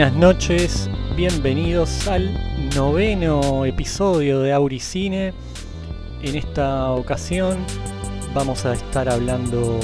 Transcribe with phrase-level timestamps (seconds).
[0.00, 2.32] Buenas noches, bienvenidos al
[2.74, 5.34] noveno episodio de Auricine.
[6.22, 7.58] En esta ocasión
[8.32, 9.78] vamos a estar hablando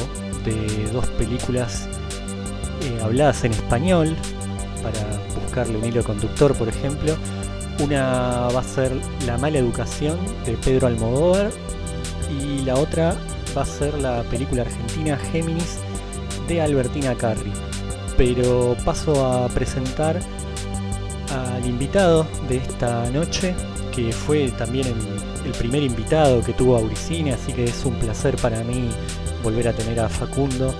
[0.46, 1.86] de dos películas
[2.80, 4.16] eh, habladas en español
[4.82, 5.04] para
[5.42, 7.14] buscarle un hilo conductor, por ejemplo.
[7.84, 8.92] Una va a ser
[9.26, 11.50] La mala educación de Pedro Almodóvar
[12.40, 13.14] y la otra
[13.54, 15.76] va a ser la película argentina Géminis
[16.48, 17.52] de Albertina Carri.
[18.16, 20.20] Pero paso a presentar
[21.30, 23.54] al invitado de esta noche,
[23.94, 28.36] que fue también el, el primer invitado que tuvo Auricine, así que es un placer
[28.36, 28.88] para mí
[29.42, 30.74] volver a tener a Facundo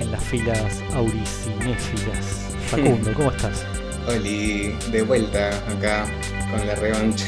[0.00, 2.48] en las filas auricinéfilas.
[2.68, 3.64] Facundo, ¿cómo estás?
[4.08, 6.06] Oli, de vuelta acá
[6.50, 7.26] con la revancha.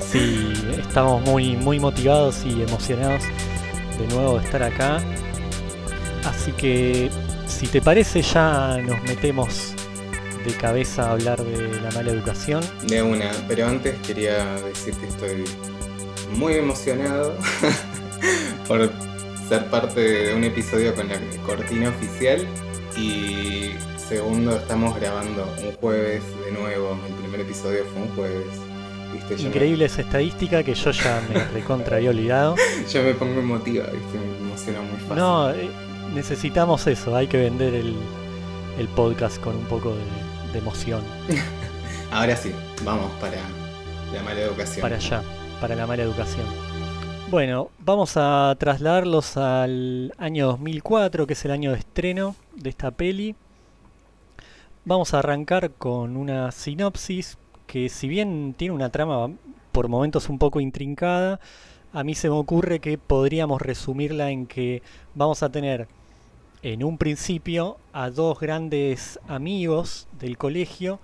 [0.00, 3.22] Sí, estamos muy, muy motivados y emocionados
[3.98, 4.98] de nuevo de estar acá.
[6.24, 7.10] Así que,
[7.56, 9.72] si te parece, ya nos metemos
[10.44, 12.62] de cabeza a hablar de la mala educación.
[12.86, 15.44] De una, pero antes quería decir que estoy
[16.36, 17.34] muy emocionado
[18.68, 18.92] por
[19.48, 22.46] ser parte de un episodio con la cortina oficial
[22.94, 28.46] y segundo estamos grabando un jueves de nuevo, el primer episodio fue un jueves.
[29.14, 29.36] ¿viste?
[29.38, 32.54] Yo Increíble esa estadística que yo ya me recontra había olvidado.
[32.92, 34.18] Yo me pongo emotiva, ¿viste?
[34.18, 35.16] me emociona muy fácil.
[35.16, 35.70] No, eh,
[36.16, 37.94] necesitamos eso, hay que vender el,
[38.78, 41.02] el podcast con un poco de, de emoción.
[42.10, 42.52] Ahora sí,
[42.84, 43.36] vamos para
[44.14, 44.80] la mala educación.
[44.80, 45.22] Para allá,
[45.60, 46.46] para la mala educación.
[47.30, 52.92] Bueno, vamos a trasladarlos al año 2004, que es el año de estreno de esta
[52.92, 53.34] peli.
[54.86, 59.30] Vamos a arrancar con una sinopsis que si bien tiene una trama
[59.70, 61.40] por momentos un poco intrincada,
[61.92, 64.82] a mí se me ocurre que podríamos resumirla en que
[65.14, 65.88] vamos a tener
[66.66, 70.98] en un principio a dos grandes amigos del colegio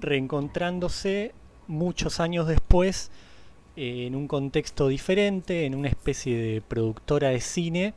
[0.00, 1.32] reencontrándose
[1.68, 3.12] muchos años después
[3.76, 7.94] eh, en un contexto diferente, en una especie de productora de cine.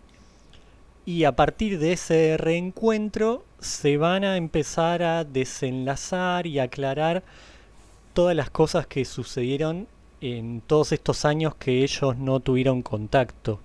[1.08, 7.24] Y a partir de ese reencuentro se van a empezar a desenlazar y aclarar
[8.14, 9.88] todas las cosas que sucedieron
[10.22, 13.60] en todos estos años que ellos no tuvieron contacto.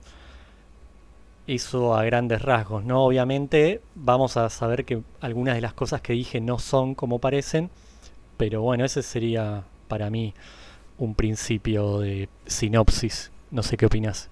[1.54, 3.04] Eso a grandes rasgos, ¿no?
[3.04, 7.70] Obviamente vamos a saber que algunas de las cosas que dije no son como parecen,
[8.38, 10.34] pero bueno, ese sería para mí
[10.98, 13.30] un principio de sinopsis.
[13.50, 14.30] No sé qué opinas.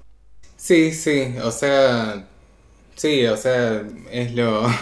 [0.57, 2.27] Sí, sí, o sea,
[2.97, 4.67] sí, o sea, es lo...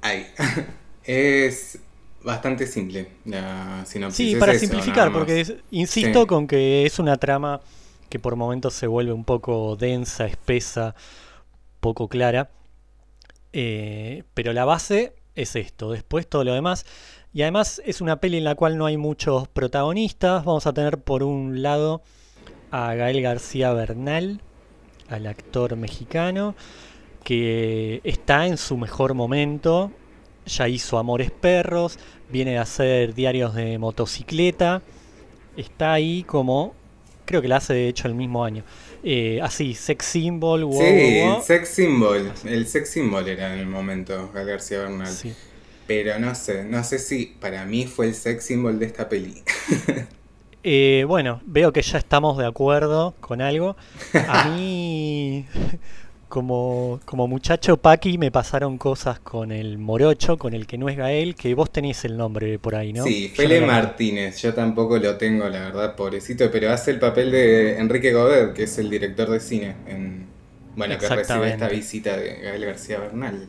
[0.00, 0.26] Ay,
[1.04, 1.78] es
[2.22, 4.16] bastante simple la sinopsis.
[4.16, 6.26] Sí, para simplificar, porque es- insisto Sí.
[6.26, 7.60] con que es una trama
[8.10, 10.94] que por momentos se vuelve un poco densa, espesa,
[11.80, 12.50] poco clara.
[13.52, 16.84] Eh, pero la base es esto, después todo lo demás.
[17.32, 20.44] Y además es una peli en la cual no hay muchos protagonistas.
[20.44, 22.02] Vamos a tener por un lado
[22.72, 24.40] a Gael García Bernal,
[25.08, 26.56] al actor mexicano,
[27.22, 29.92] que está en su mejor momento.
[30.46, 31.98] Ya hizo Amores Perros,
[32.28, 34.82] viene a hacer diarios de motocicleta.
[35.56, 36.74] Está ahí como,
[37.30, 38.64] creo que la hace de hecho el mismo año.
[39.04, 43.66] Eh, así, sex symbol, wow, Sí, wow, sex symbol, el sex symbol era en el
[43.66, 45.06] momento, Gal García Bernal.
[45.06, 45.32] Sí.
[45.86, 49.42] Pero no sé, no sé si para mí fue el sex symbol de esta peli.
[50.62, 53.78] Eh, bueno, veo que ya estamos de acuerdo con algo.
[54.28, 55.46] A mí,
[56.30, 60.96] como, como muchacho Paqui, me pasaron cosas con el morocho, con el que no es
[60.96, 63.04] Gael, que vos tenés el nombre por ahí, ¿no?
[63.04, 67.30] Sí, Fele no Martínez, yo tampoco lo tengo, la verdad, pobrecito, pero hace el papel
[67.30, 70.26] de Enrique Godet, que es el director de cine, en,
[70.76, 73.46] bueno, que recibe esta visita de Gael García Bernal.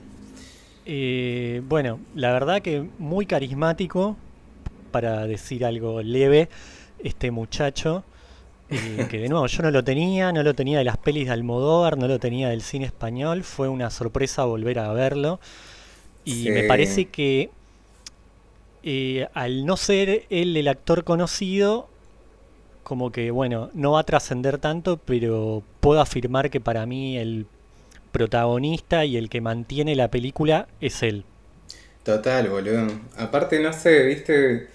[0.85, 4.17] Eh, bueno, la verdad que muy carismático,
[4.91, 6.49] para decir algo leve,
[7.03, 8.03] este muchacho.
[8.71, 11.33] Eh, que de nuevo yo no lo tenía, no lo tenía de las pelis de
[11.33, 13.43] Almodóvar, no lo tenía del cine español.
[13.43, 15.39] Fue una sorpresa volver a verlo.
[16.23, 17.49] Y me parece que
[18.83, 21.87] eh, al no ser él el actor conocido,
[22.83, 27.45] como que bueno, no va a trascender tanto, pero puedo afirmar que para mí el
[28.11, 31.25] protagonista y el que mantiene la película es él.
[32.03, 32.87] Total, boludo.
[33.17, 34.67] Aparte, no sé, viste,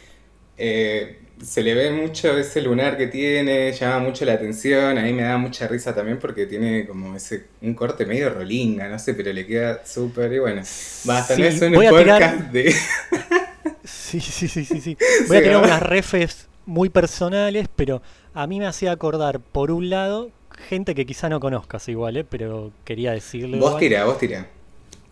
[0.57, 5.13] eh, se le ve mucho ese lunar que tiene, llama mucho la atención, a mí
[5.13, 9.15] me da mucha risa también porque tiene como ese, un corte medio rolinga, no sé,
[9.15, 10.63] pero le queda súper y bueno.
[11.05, 12.75] Basta, Sí, no es un voy a podcast tirar- de...
[13.85, 14.97] Sí, sí, sí, sí, sí.
[15.29, 18.03] Voy a tirar unas refes muy personales, pero
[18.35, 20.31] a mí me hacía acordar, por un lado,
[20.69, 22.25] gente que quizá no conozcas igual, ¿eh?
[22.29, 23.59] pero quería decirlo.
[23.59, 24.07] Vos igual.
[24.07, 24.47] vos tirá.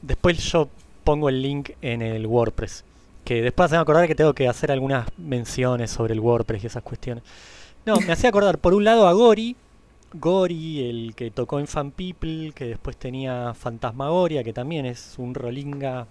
[0.02, 0.68] Después yo
[1.04, 2.84] pongo el link en el WordPress.
[3.24, 6.66] Que después se me acordar que tengo que hacer algunas menciones sobre el WordPress y
[6.66, 7.24] esas cuestiones.
[7.86, 9.56] No, me hacía acordar por un lado a Gori,
[10.14, 15.34] Gori, el que tocó en Fan People, que después tenía Fantasmagoria, que también es un
[15.34, 16.06] rolinga,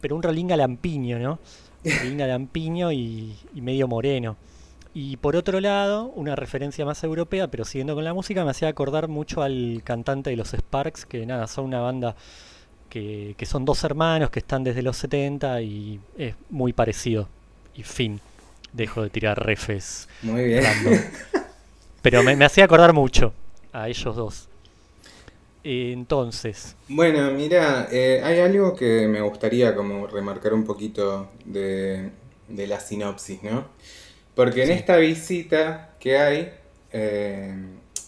[0.00, 1.38] pero un rolinga lampiño, ¿no?
[1.84, 4.36] Rolinga lampiño y, y medio moreno.
[4.94, 8.68] Y por otro lado, una referencia más europea, pero siguiendo con la música, me hacía
[8.68, 12.16] acordar mucho al cantante de los Sparks, que nada, son una banda
[12.96, 17.28] que, que son dos hermanos que están desde los 70 y es muy parecido.
[17.74, 18.20] Y fin,
[18.72, 20.08] dejo de tirar refes.
[20.22, 20.64] Muy bien.
[20.64, 21.04] random.
[22.02, 23.34] Pero me, me hacía acordar mucho
[23.72, 24.48] a ellos dos.
[25.64, 32.10] Entonces, Bueno, mira, eh, hay algo que me gustaría como remarcar un poquito de,
[32.48, 33.66] de la sinopsis, ¿no?
[34.34, 34.72] Porque en Sí.
[34.72, 36.52] esta visita que hay,
[36.92, 37.54] eh,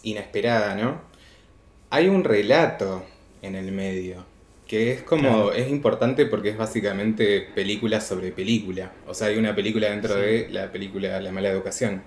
[0.05, 1.02] inesperada, ¿no?
[1.90, 3.05] Hay un relato
[3.43, 4.25] en el medio,
[4.69, 5.53] que es como, Claro.
[5.55, 8.93] es importante porque es básicamente película sobre película.
[9.09, 10.20] O sea, hay una película dentro Sí.
[10.20, 12.03] de la película La mala educación.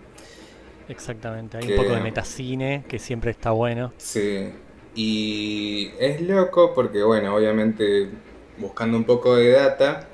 [0.87, 3.91] exactamente, hay Que- un poco de metacine que siempre está bueno.
[3.97, 4.49] Sí,
[4.95, 8.09] y es loco porque, bueno, obviamente
[8.57, 10.07] buscando un poco de data,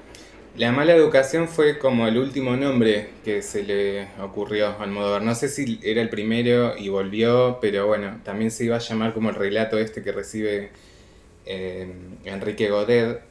[0.55, 5.21] la mala educación fue como el último nombre que se le ocurrió a Almodóvar.
[5.21, 9.13] No sé si era el primero y volvió, pero bueno, también se iba a llamar
[9.13, 10.69] como el relato este que recibe
[11.47, 11.94] eh,
[12.25, 13.21] Enrique Godet,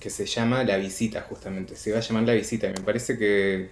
[0.00, 1.76] que se llama La Visita, justamente.
[1.76, 3.70] Se iba a llamar La Visita, y me parece que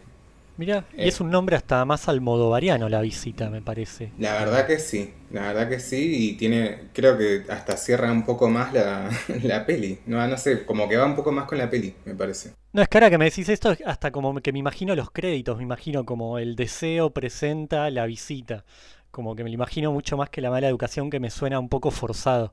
[0.57, 1.09] Mira, y Eh.
[1.09, 4.13] es un nombre hasta más almodovariano la visita, me parece.
[4.17, 8.25] La verdad que sí, la verdad que sí, y tiene, creo que hasta cierra un
[8.25, 9.11] poco más la,
[9.43, 12.15] la peli, no, no sé, como que va un poco más con la peli, me
[12.15, 12.53] parece.
[12.73, 15.57] No, es que ahora que me decís esto, hasta como que me imagino los créditos,
[15.59, 18.65] me imagino como el deseo presenta la visita.
[19.13, 21.69] Como que me lo imagino mucho más que la mala educación que me suena un
[21.69, 22.53] poco forzado.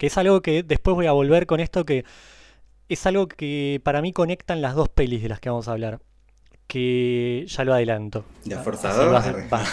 [0.00, 2.06] Que es algo que después voy a volver con esto que
[2.88, 6.00] es algo que para mí conectan las dos pelis de las que vamos a hablar.
[6.66, 8.24] Que ya lo adelanto.
[8.44, 9.10] ¿De Así forzador?
[9.10, 9.68] vas, vas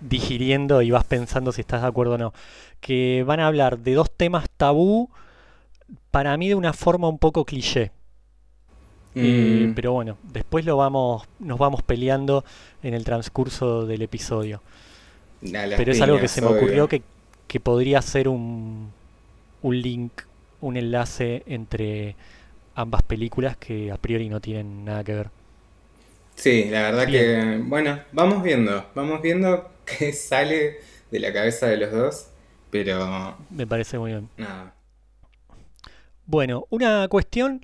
[0.00, 2.32] digiriendo y vas pensando si estás de acuerdo o no.
[2.80, 5.10] Que van a hablar de dos temas tabú,
[6.10, 7.92] para mí de una forma un poco cliché.
[9.14, 12.44] Eh, Mm, pero bueno, después lo vamos, nos vamos peleando
[12.82, 14.62] en el transcurso del episodio.
[15.74, 16.56] Pero es algo que se me obvio.
[16.58, 17.02] ocurrió que,
[17.46, 18.94] que podría ser un,
[19.64, 20.12] un link,
[20.62, 22.16] un enlace entre
[22.74, 25.30] ambas películas que a priori no tienen nada que ver.
[26.36, 27.10] Sí, la verdad Bien.
[27.10, 30.78] que, bueno, vamos viendo, vamos viendo qué sale
[31.10, 32.26] de la cabeza de los dos,
[32.70, 34.28] pero Me parece muy bien.
[34.36, 34.74] nada.
[36.26, 37.60] Bueno, una cuestión,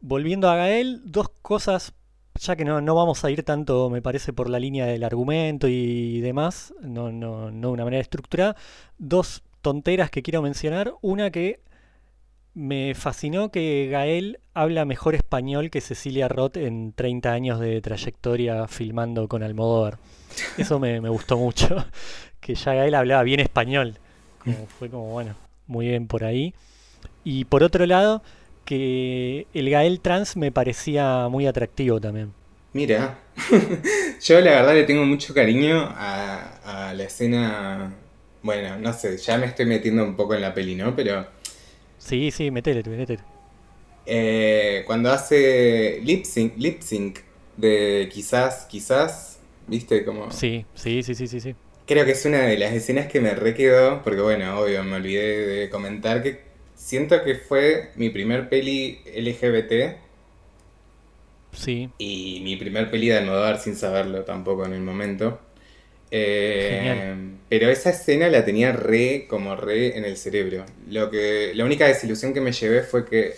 [0.00, 1.94] volviendo a Gael, dos cosas,
[2.36, 5.68] ya que no, no vamos a ir tanto, me parece, por la línea del argumento
[5.68, 8.56] y demás, no, no, no de una manera estructurada,
[8.98, 10.94] dos tonteras que quiero mencionar.
[11.00, 11.60] Una que
[12.54, 18.66] me fascinó que Gael habla mejor español que Cecilia Roth en 30 años de trayectoria
[18.68, 19.98] filmando con Almodóvar.
[20.58, 21.84] Eso me, me gustó mucho,
[22.40, 23.98] que ya Gael hablaba bien español.
[24.44, 25.34] Como fue como, bueno,
[25.66, 26.54] muy bien por ahí.
[27.24, 28.22] Y por otro lado,
[28.64, 32.32] que el Gael trans me parecía muy atractivo también.
[32.72, 33.18] Mira,
[34.22, 37.92] yo la verdad le tengo mucho cariño a, a la escena,
[38.42, 40.94] bueno, no sé, ya me estoy metiendo un poco en la peli, ¿no?
[40.96, 41.26] Pero
[41.98, 43.24] Sí, sí, metele, metele.
[44.06, 47.18] eh, cuando hace lip sync, lip sync
[47.56, 50.28] de quizás, quizás, viste, como...
[50.28, 51.56] Sí, sí, sí, sí, sí, sí.
[51.86, 54.96] Creo que es una de las escenas que me re quedó, porque bueno, obvio, me
[54.96, 56.40] olvidé de comentar que
[56.74, 59.96] siento que fue mi primer peli LGBT
[61.52, 65.38] Sí, y mi primer peli de Almodóvar sin saberlo tampoco en el momento.
[66.10, 67.14] Eh,
[67.48, 70.64] pero esa escena la tenía re, como re en el cerebro.
[70.88, 73.34] Lo que, la única desilusión que me llevé fue que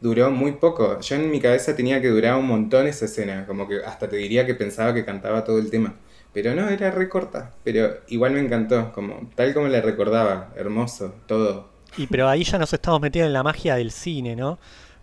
[0.00, 1.00] duró muy poco.
[1.00, 4.16] Yo en mi cabeza tenía que durar un montón esa escena, como que hasta te
[4.16, 5.94] diría que pensaba que cantaba todo el tema.
[6.32, 7.54] Pero no, era re corta.
[7.62, 11.68] Pero igual me encantó, como, tal como la recordaba, hermoso, todo.
[11.96, 14.58] y pero ahí ya nos estamos metiendo en la magia del cine, ¿no?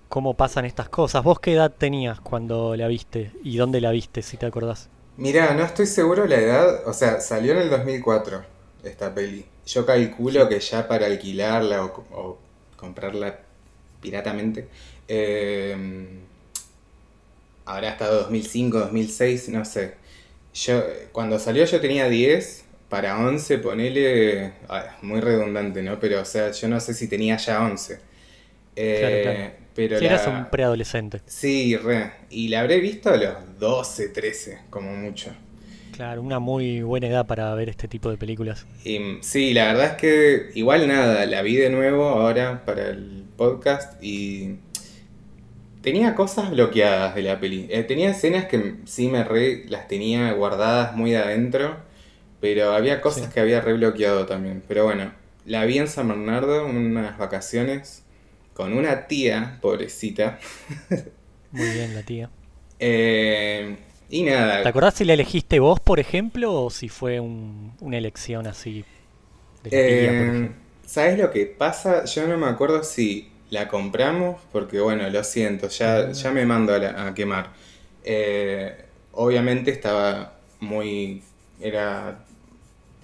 [0.09, 1.23] Cómo pasan estas cosas.
[1.23, 3.31] ¿Vos qué edad tenías cuando la viste?
[3.43, 4.89] ¿Y dónde la viste, si te acordás?
[5.19, 8.43] Mirá, no estoy seguro la edad, o sea, salió en el 2004
[8.83, 9.45] esta peli.
[9.65, 12.39] Yo calculo que ya para alquilarla o, o
[12.77, 13.39] comprarla
[14.01, 14.69] piratamente,
[15.07, 15.75] eh,
[17.65, 19.95] habrá estado 2005, 2006, no sé.
[20.53, 25.99] Yo, cuando salió yo tenía 10, para 11 ponele, ah, muy redundante, ¿no?
[25.99, 27.99] Pero, o sea, yo no sé si tenía ya 11.
[28.75, 29.58] Eh, Claro, claro.
[29.75, 31.21] Pero Si eras un preadolescente.
[31.25, 32.11] Sí, re.
[32.29, 35.31] Y la habré visto a los 12, 13, como mucho.
[35.99, 38.65] Claro, una muy buena edad para ver este tipo de películas.
[38.85, 42.87] Y, mm, sí, la verdad es que igual nada, la vi de nuevo ahora para
[42.89, 44.55] el podcast y
[45.81, 47.67] tenía cosas bloqueadas de la peli.
[47.69, 51.77] Eh, tenía escenas que sí me re, las tenía guardadas muy adentro,
[52.39, 54.63] pero había cosas que había re bloqueado también.
[54.67, 55.11] Pero bueno,
[55.45, 58.03] la vi en San Bernardo, unas vacaciones,
[58.59, 60.37] con una tía, pobrecita.
[61.51, 62.29] Muy bien, la tía.
[62.77, 63.77] Eh,
[64.09, 64.63] y nada.
[64.63, 68.83] ¿Te acordás si la elegiste vos, por ejemplo, o si fue una elección así?
[69.63, 70.51] De eh,
[70.85, 72.03] ¿Sabes lo que pasa?
[72.03, 76.11] Yo no me acuerdo si la compramos, porque bueno, lo siento, ya, ah.
[76.11, 77.53] ya me mando a, quemar.
[78.03, 78.75] Eh,
[79.13, 81.23] obviamente estaba muy.
[81.61, 82.25] Era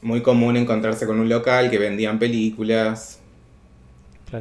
[0.02, 3.22] muy común encontrarse con un local que vendían películas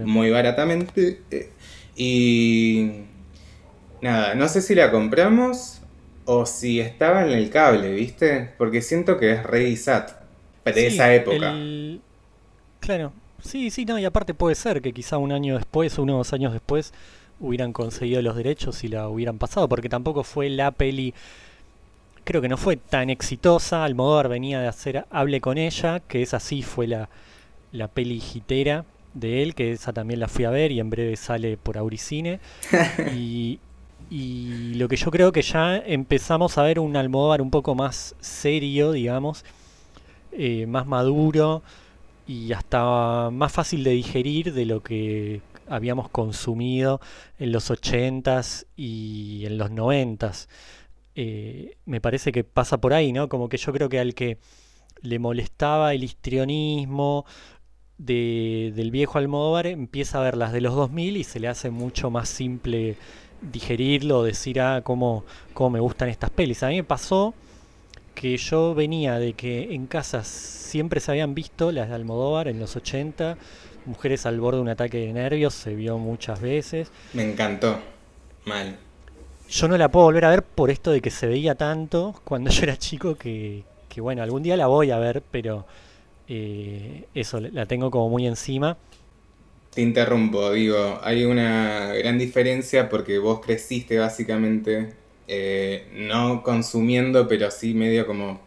[0.04, 1.22] muy baratamente.
[1.30, 1.50] Eh,
[1.96, 2.90] y.
[4.00, 5.80] Nada, no sé si la compramos
[6.26, 8.50] o si estaba en el cable, ¿viste?
[8.58, 10.12] Porque siento que es Ready Sat
[10.64, 11.54] de esa época.
[12.80, 13.12] Claro,
[13.42, 16.52] sí, sí, no, y aparte puede ser que quizá un año después o unos años
[16.52, 16.92] después
[17.40, 21.14] hubieran conseguido los derechos y la hubieran pasado, porque tampoco fue la peli,
[22.24, 26.40] creo que no fue tan exitosa, Almodóvar venía de hacer Hable con ella, que esa
[26.40, 27.08] sí fue la,
[27.72, 31.16] la peli hitera de él, que esa también la fui a ver y en breve
[31.16, 32.40] sale por Auricine.
[33.14, 33.60] y,
[34.10, 38.14] y lo que yo creo que ya empezamos a ver un Almodóvar un poco más
[38.20, 39.44] serio, digamos,
[40.32, 41.62] eh, más maduro
[42.26, 47.00] y hasta más fácil de digerir de lo que habíamos consumido
[47.38, 50.48] en los 80s y en los 90s.
[51.14, 53.28] Eh, me parece que pasa por ahí, ¿no?
[53.28, 54.38] Como que yo creo que al que
[55.02, 57.24] le molestaba el histrionismo
[57.98, 61.70] de, del viejo Almodóvar empieza a ver las de los 2000 y se le hace
[61.70, 62.96] mucho más simple
[63.40, 66.62] digerirlo, decir, ah, cómo, cómo me gustan estas pelis.
[66.62, 67.34] A mí me pasó
[68.14, 72.58] que yo venía de que en casa siempre se habían visto las de Almodóvar en
[72.58, 73.36] los 80,
[73.86, 76.90] Mujeres al borde de un ataque de nervios, se vio muchas veces.
[77.12, 77.78] Me encantó,
[78.46, 78.78] mal.
[79.50, 82.50] Yo no la puedo volver a ver por esto de que se veía tanto cuando
[82.50, 85.66] yo era chico que, que bueno, algún día la voy a ver, pero
[86.28, 88.76] eh, eso, la tengo como muy encima.
[89.74, 94.92] Te interrumpo, digo, hay una gran diferencia porque vos creciste básicamente
[95.26, 98.40] eh, no consumiendo, pero sí medio como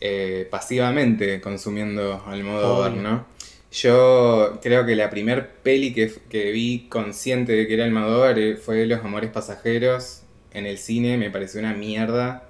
[0.00, 3.26] eh, pasivamente consumiendo al modo ¿no?
[3.70, 6.10] Yo creo que la primer peli que,
[6.52, 10.22] vi consciente de que era Almodóvar eh, fue Los Amores Pasajeros
[10.52, 12.48] en el cine, me pareció una mierda.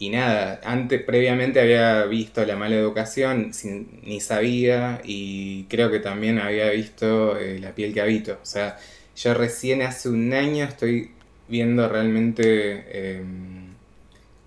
[0.00, 5.98] Y nada, antes, previamente había visto La mala educación, sin, ni sabía, y creo que
[5.98, 8.38] también había visto eh, La piel que habito.
[8.40, 8.78] O sea,
[9.16, 11.10] yo recién hace un año estoy
[11.48, 13.74] viendo realmente em,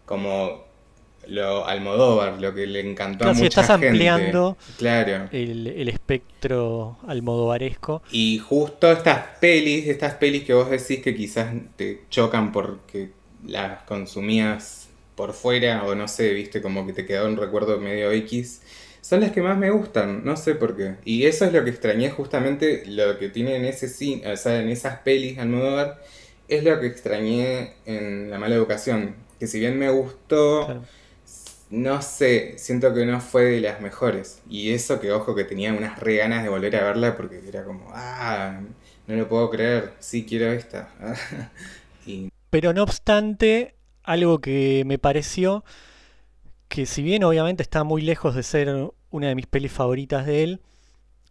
[0.06, 0.64] como
[1.28, 5.30] lo Almodóvar, lo que le encantó a mucha estás ampliando claro.
[5.32, 8.02] el, el, espectro almodovaresco.
[8.12, 13.12] Y justo estas pelis, estas pelis que vos decís que quizás te chocan porque
[13.46, 14.81] las consumías
[15.22, 18.64] por fuera, o no sé, viste, como que te quedó un recuerdo medio X,
[19.02, 20.96] son las que más me gustan, no sé por qué.
[21.06, 24.60] Y eso es lo que extrañé justamente, lo que tiene en ese cine, o sea,
[24.60, 26.02] en esas pelis Almodóvar,
[26.48, 30.82] es lo que extrañé en La Mala Educación, que si bien me gustó,
[31.70, 34.42] no sé, siento que no fue de las mejores.
[34.50, 37.64] Y eso que, ojo, que tenía unas re ganas de volver a verla porque era
[37.64, 38.60] como, ah,
[39.06, 40.90] no lo puedo creer, sí quiero esta.
[42.50, 43.76] Pero no obstante,
[44.12, 45.64] algo que me pareció
[46.68, 50.44] que si bien obviamente está muy lejos de ser una de mis pelis favoritas de
[50.44, 50.62] él,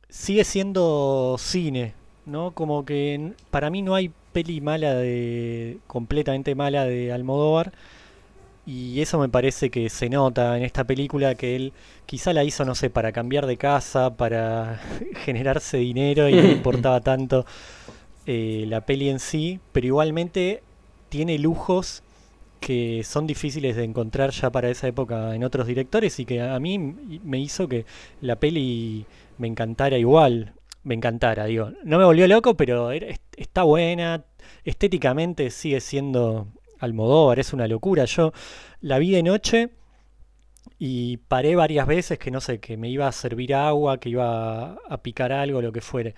[0.08, 1.94] sigue siendo cine,
[2.26, 2.52] ¿no?
[2.52, 7.72] Como que para mí no hay peli mala de completamente mala de Almodóvar
[8.66, 11.72] y eso me parece que se nota en esta película que él
[12.06, 14.80] quizá la hizo no sé para cambiar de casa, para
[15.24, 17.46] generarse dinero y no le importaba tanto
[18.26, 20.62] eh, la peli en sí, pero igualmente
[21.08, 22.02] tiene lujos
[22.60, 26.58] que son difíciles de encontrar ya para esa época en otros directores y que a
[26.60, 27.86] mí me hizo que
[28.20, 29.06] la peli
[29.38, 30.52] me encantara igual.
[30.82, 31.72] Me encantara, digo.
[31.84, 32.90] No me volvió loco, pero
[33.36, 34.24] está buena.
[34.64, 36.48] Estéticamente sigue siendo
[36.78, 38.04] Almodóvar, es una locura.
[38.06, 38.32] Yo
[38.80, 39.70] la vi de noche
[40.78, 44.72] y paré varias veces que no sé, que me iba a servir agua, que iba
[44.88, 46.14] a picar algo, lo que fuere.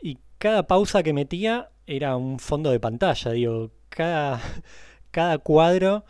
[0.00, 4.40] Y cada pausa que metía era un fondo de pantalla, digo, cada
[5.16, 6.04] cada cuadro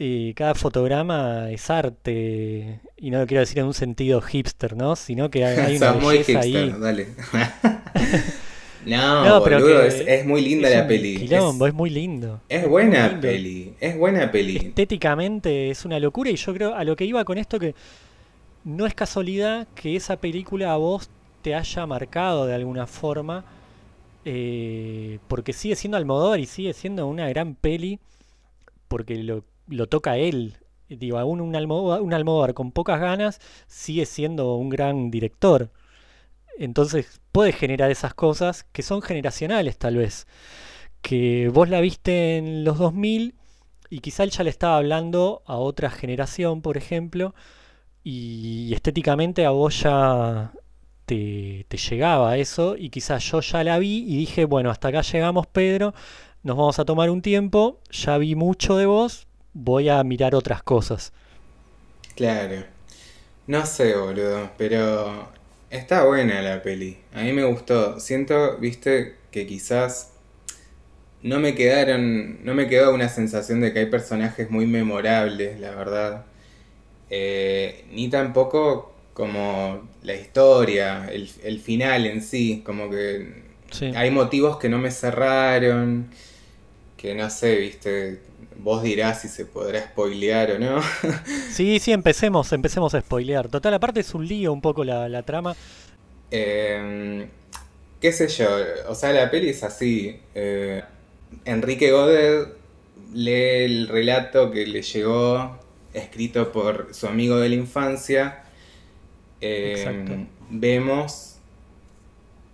[0.00, 2.80] y cada fotograma es arte.
[2.96, 4.96] Y no lo quiero decir en un sentido hipster, ¿no?
[4.96, 6.74] Sino que hay, una muy hipster, ahí.
[6.76, 7.06] Dale.
[8.84, 11.18] no, pero es, muy linda la peli.
[11.18, 12.40] Quilombo, es, muy lindo.
[12.48, 14.56] Es buena peli, es buena peli.
[14.56, 17.76] Estéticamente es una locura y yo creo a lo que iba con esto que
[18.64, 21.10] no es casualidad que esa película a vos
[21.42, 23.44] te haya marcado de alguna forma
[24.24, 28.00] eh, porque sigue siendo Almodóvar y sigue siendo una gran peli
[28.88, 30.56] porque lo, lo toca él.
[30.88, 35.70] Digo, aún un Almodóvar, un Almodóvar con pocas ganas sigue siendo un gran director.
[36.58, 40.26] Entonces puede generar esas cosas que son generacionales tal vez.
[41.02, 43.34] Que vos la viste en los 2000
[43.90, 47.34] y quizá él ya le estaba hablando a otra generación, por ejemplo,
[48.02, 50.52] y estéticamente a vos ya
[51.06, 55.02] te, te llegaba eso y quizás yo ya la vi y dije, bueno, hasta acá
[55.02, 55.94] llegamos Pedro,
[56.46, 60.62] nos vamos a tomar un tiempo, ya vi mucho de vos, voy a mirar otras
[60.62, 61.12] cosas.
[62.14, 62.64] Claro.
[63.46, 65.28] No sé, boludo, pero
[65.70, 66.98] está buena la peli.
[67.14, 68.00] A mí me gustó.
[68.00, 70.12] Siento, viste, que quizás
[71.22, 75.70] no me quedaron, no me quedó una sensación de que hay personajes muy memorables, la
[75.74, 76.26] verdad.
[77.10, 83.96] Eh, ni tampoco como la historia, el, el final en sí, como que Sí.
[83.96, 86.10] hay motivos que no me cerraron,
[87.06, 88.22] que no sé, viste,
[88.56, 90.80] vos dirás si se podrá spoilear o no.
[91.48, 93.48] Sí, sí, empecemos, empecemos a spoilear.
[93.48, 95.56] Total, aparte es un lío un poco la, la trama.
[96.30, 97.28] Eh,
[98.00, 98.48] qué sé yo,
[98.88, 100.20] o sea, la peli es así.
[100.34, 100.82] eh,
[101.44, 102.48] Enrique Godet
[103.14, 105.58] lee el relato que le llegó,
[105.94, 108.44] escrito por su amigo de la infancia.
[109.40, 110.28] Eh, Exacto.
[110.50, 111.42] vemos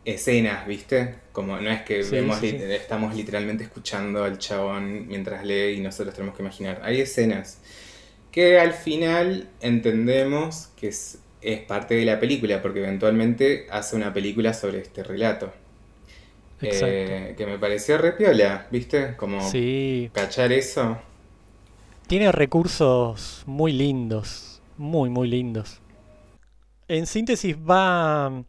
[0.04, 1.21] escenas, ¿viste?
[1.32, 2.64] Como no es que Sí, vemos sí, li- sí.
[2.72, 6.80] estamos literalmente escuchando al chabón mientras lee y nosotros tenemos que imaginar.
[6.84, 7.58] Hay escenas
[8.32, 14.12] que al final entendemos que es, es parte de la película, porque eventualmente hace una
[14.12, 15.52] película sobre este relato.
[16.62, 17.20] Exacto.
[17.26, 19.16] Eh, que me pareció re piola, ¿viste?
[19.16, 19.38] Como
[20.12, 20.98] cachar eso.
[22.06, 25.80] tiene recursos muy lindos, muy, muy lindos.
[26.88, 28.44] En síntesis va,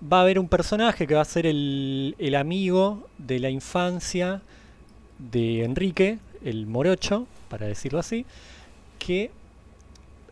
[0.00, 4.42] va a haber un personaje que va a ser el, el amigo de la infancia
[5.18, 8.24] de Enrique, el morocho, para decirlo así,
[8.98, 9.30] que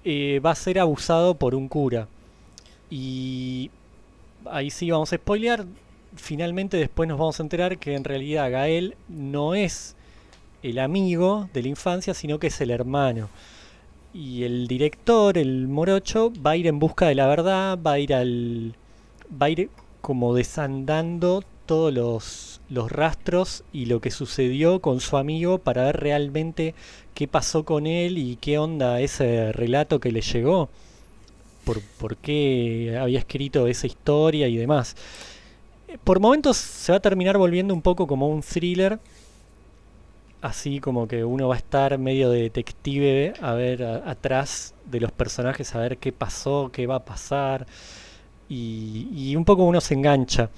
[0.05, 2.09] eh, va a ser abusado por un cura.
[2.90, 3.70] Y
[4.48, 5.66] ahí sí vamos a spoilear.
[6.14, 9.96] Finalmente después nos vamos a enterar que en realidad Gael no es
[10.62, 13.29] el amigo de la infancia, sino que es el hermano.
[14.14, 17.98] Y el director, el morocho, va a ir en busca de la verdad, va a
[17.98, 18.74] ir al.
[19.31, 25.17] Va a ir como desandando todos los, los rastros y lo que sucedió con su
[25.17, 26.75] amigo para ver realmente
[27.15, 30.69] qué pasó con él y qué onda ese relato que le llegó.
[31.65, 34.95] Por, por qué había escrito esa historia y demás.
[36.05, 39.01] Por momentos se va a terminar volviendo un poco como un thriller
[40.47, 45.12] así como que uno va a estar medio de detective a ver atrás de los
[45.12, 47.67] personajes, a ver qué pasó, qué va a pasar.
[48.49, 50.51] Y, y un poco uno se engancha.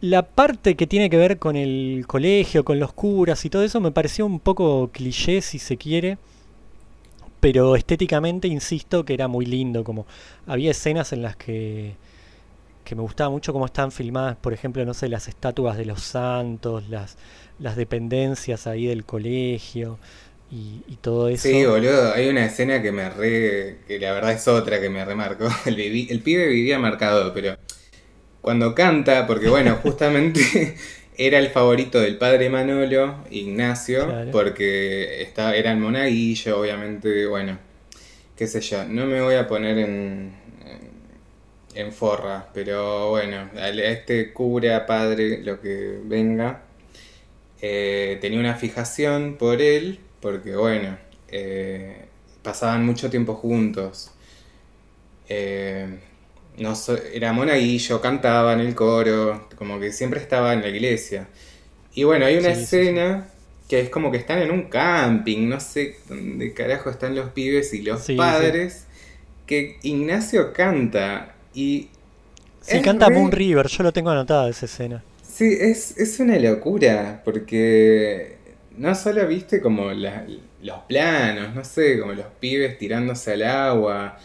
[0.00, 3.80] La parte que tiene que ver con el colegio, con los curas y todo eso
[3.80, 6.18] me pareció un poco cliché si se quiere.
[7.40, 10.06] Pero estéticamente insisto que era muy lindo, como
[10.46, 11.94] había escenas en las que,
[12.84, 16.02] que me gustaba mucho cómo estaban filmadas, por ejemplo, no sé, las estatuas de los
[16.02, 17.16] santos, las,
[17.58, 19.98] las dependencias ahí del colegio
[20.50, 21.48] y, y todo eso.
[21.50, 23.78] Sí, boludo, hay una escena que me re.
[23.86, 25.48] que la verdad es otra que me remarcó.
[25.66, 27.56] El, vivi- el pibe vivía marcado, pero
[28.40, 30.76] cuando canta, porque bueno, justamente
[31.18, 34.30] era el favorito del padre Manolo, Ignacio, Claro.
[34.32, 37.58] porque estaba, era el monaguillo, obviamente, bueno,
[38.36, 40.34] qué sé yo, no me voy a poner en,
[40.66, 40.90] en,
[41.86, 46.62] en forra, pero bueno, a este cura, padre, lo que venga,
[47.60, 52.06] eh, tenía una fijación por él, porque bueno, eh,
[52.42, 54.12] pasaban mucho tiempo juntos.
[55.28, 55.98] Eh,
[56.58, 61.28] no so- era monaguillo, cantaba en el coro, como que siempre estaba en la iglesia.
[61.94, 62.92] Y bueno, hay una Sí, sí, sí.
[62.92, 63.30] escena
[63.68, 67.74] que es como que están en un camping, no sé dónde carajo están los pibes
[67.74, 68.86] y los padres,
[69.46, 71.90] que Ignacio canta y
[72.60, 75.04] Sí, canta re- Moon River, yo lo tengo anotado esa escena.
[75.22, 78.37] Sí, es, es una locura, porque
[78.78, 80.26] no solo viste como la-
[80.62, 84.18] los planos, no sé, como los pibes tirándose al agua,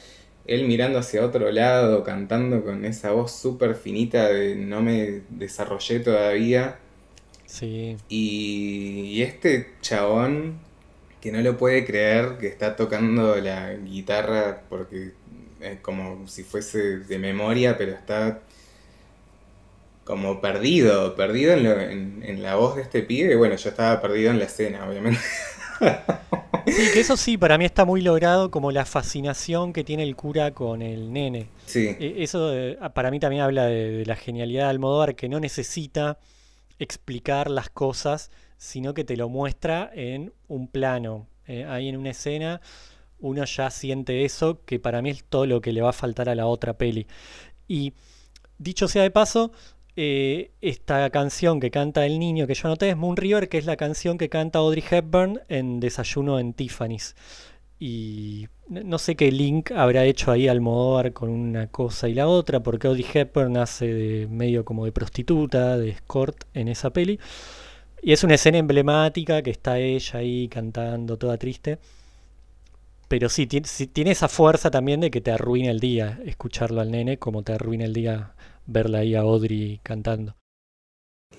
[0.45, 5.99] él mirando hacia otro lado, cantando con esa voz súper finita de no me desarrollé
[6.01, 6.79] todavía,
[7.45, 10.59] Sí, y, y este chabón
[11.21, 15.13] que no lo puede creer que está tocando la guitarra porque
[15.61, 18.41] es como si fuese de memoria, pero está
[20.03, 23.33] como perdido, perdido en, lo- en- en la voz de este pibe.
[23.33, 25.19] Y bueno, yo estaba perdido en la escena, obviamente.
[26.65, 30.15] Sí, que eso sí, para mí está muy logrado como la fascinación que tiene el
[30.15, 31.47] cura con el nene.
[31.65, 31.95] Sí.
[31.99, 35.39] E- Eso eh, para mí también habla de, de la genialidad de Almodóvar, que no
[35.39, 36.19] necesita
[36.79, 41.27] explicar las cosas, sino que te lo muestra en un plano.
[41.47, 42.61] Eh, ahí en una escena
[43.19, 46.29] uno ya siente eso, que para mí es todo lo que le va a faltar
[46.29, 47.07] a la otra peli.
[47.67, 47.93] Y
[48.57, 49.51] dicho sea de paso,
[49.95, 53.65] eh, esta canción que canta el niño que yo anoté es Moon River, que es
[53.65, 57.15] la canción que canta Audrey Hepburn en Desayuno en Tiffany's.
[57.79, 62.61] Y no sé qué link habrá hecho ahí Almodóvar con una cosa y la otra,
[62.61, 67.19] porque Audrey Hepburn hace de medio como de prostituta, de escort en esa peli.
[68.01, 71.79] Y es una escena emblemática que está ella ahí cantando toda triste.
[73.07, 76.81] Pero sí, tiene, sí, tiene esa fuerza también de que te arruina el día escucharlo
[76.81, 78.33] al nene, como te arruina el día
[78.65, 80.35] verla ahí a Audrey cantando.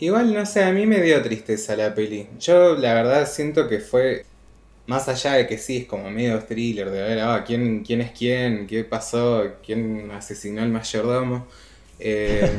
[0.01, 2.29] Igual, no sé, a mí me dio tristeza la peli.
[2.39, 4.25] Yo la verdad siento que fue,
[4.87, 8.13] más allá de que sí, es como medio thriller, de ver, ah, ¿quién, quién es
[8.13, 8.67] quién?
[8.67, 9.45] ¿Qué pasó?
[9.65, 11.49] ¿Quién asesinó al mayordomo?
[11.99, 12.59] Eh,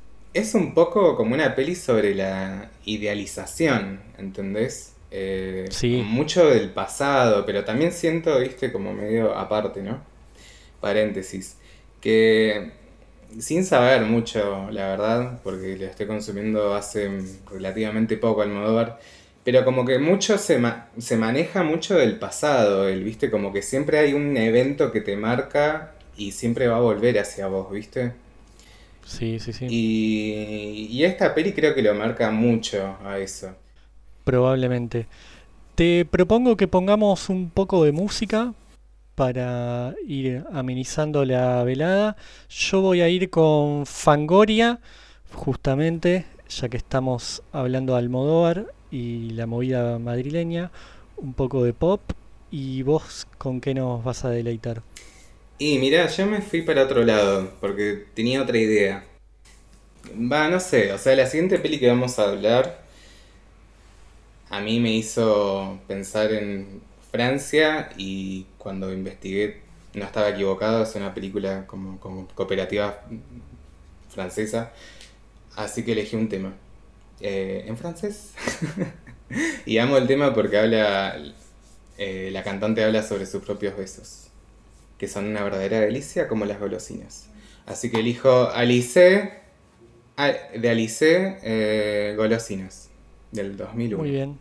[0.34, 4.94] es un poco como una peli sobre la idealización, ¿entendés?
[5.10, 10.02] Eh, Sí, mucho del pasado, pero también siento, viste, como medio aparte, ¿no?
[10.80, 11.58] Paréntesis.
[12.00, 12.72] Que
[13.40, 17.10] sin saber mucho, la verdad, porque lo estoy consumiendo hace
[17.50, 18.98] relativamente poco Almodóvar,
[19.44, 23.30] pero como que mucho se, ma- se maneja mucho del pasado, el, ¿viste?
[23.30, 27.46] Como que siempre hay un evento que te marca y siempre va a volver hacia
[27.48, 28.12] vos, ¿viste?
[29.04, 29.74] sí, sí, sí.
[29.74, 33.54] Y, y esta peli creo que lo marca mucho a eso.
[34.24, 35.06] Probablemente.
[35.74, 38.54] Te propongo que pongamos un poco de música
[39.16, 42.16] para ir amenizando la velada.
[42.48, 44.78] Yo voy a ir con Fangoria,
[45.32, 50.70] justamente, ya que estamos hablando de Almodóvar y la movida madrileña,
[51.16, 52.00] un poco de pop.
[52.52, 54.82] ¿Y vos con qué nos vas a deleitar?
[55.58, 59.04] Y mirá, yo me fui para otro lado, porque tenía otra idea.
[60.30, 62.86] Va, no sé, o sea, la siguiente peli que vamos a hablar
[64.50, 66.80] a mí me hizo pensar en
[67.16, 69.62] Francia y cuando investigué
[69.94, 73.00] no estaba equivocado, es una película como, como cooperativa
[74.10, 74.72] francesa,
[75.56, 76.52] así que elegí un tema.
[77.20, 78.32] Eh, ¿en francés?
[79.66, 81.16] Y amo el tema porque habla,
[81.98, 84.28] eh, la cantante habla sobre sus propios besos,
[84.98, 87.28] que son una verdadera delicia como las golosinas.
[87.66, 89.32] Así que elijo Alice,
[90.16, 92.90] de Alice, eh, Golosinas,
[93.32, 94.02] del Muy 2001.
[94.04, 94.38] bien,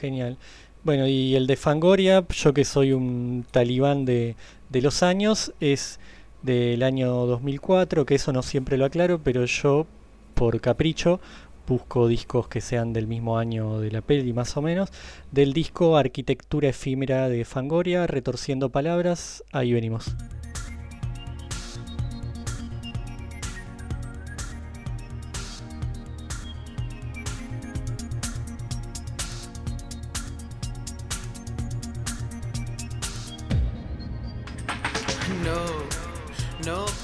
[0.00, 0.38] genial.
[0.84, 4.36] Bueno, y el de Fangoria, yo que soy un talibán de,
[4.68, 5.98] de los años, es
[6.42, 9.86] del año 2004, que eso no siempre lo aclaro, pero yo,
[10.34, 11.20] por capricho,
[11.66, 14.90] busco discos que sean del mismo año de la peli, más o menos.
[15.32, 20.14] Del disco Arquitectura Efímera de Fangoria, Retorciendo Palabras, ahí venimos.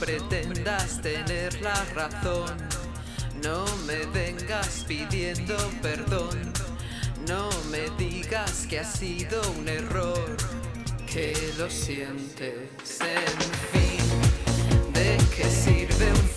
[0.01, 2.57] Pretendas tener la razón.
[3.43, 6.53] No me vengas pidiendo perdón.
[7.29, 10.37] No me digas que ha sido un error.
[11.07, 13.41] Que lo sientes, en
[13.73, 14.93] fin.
[14.95, 16.30] ¿De qué sirve un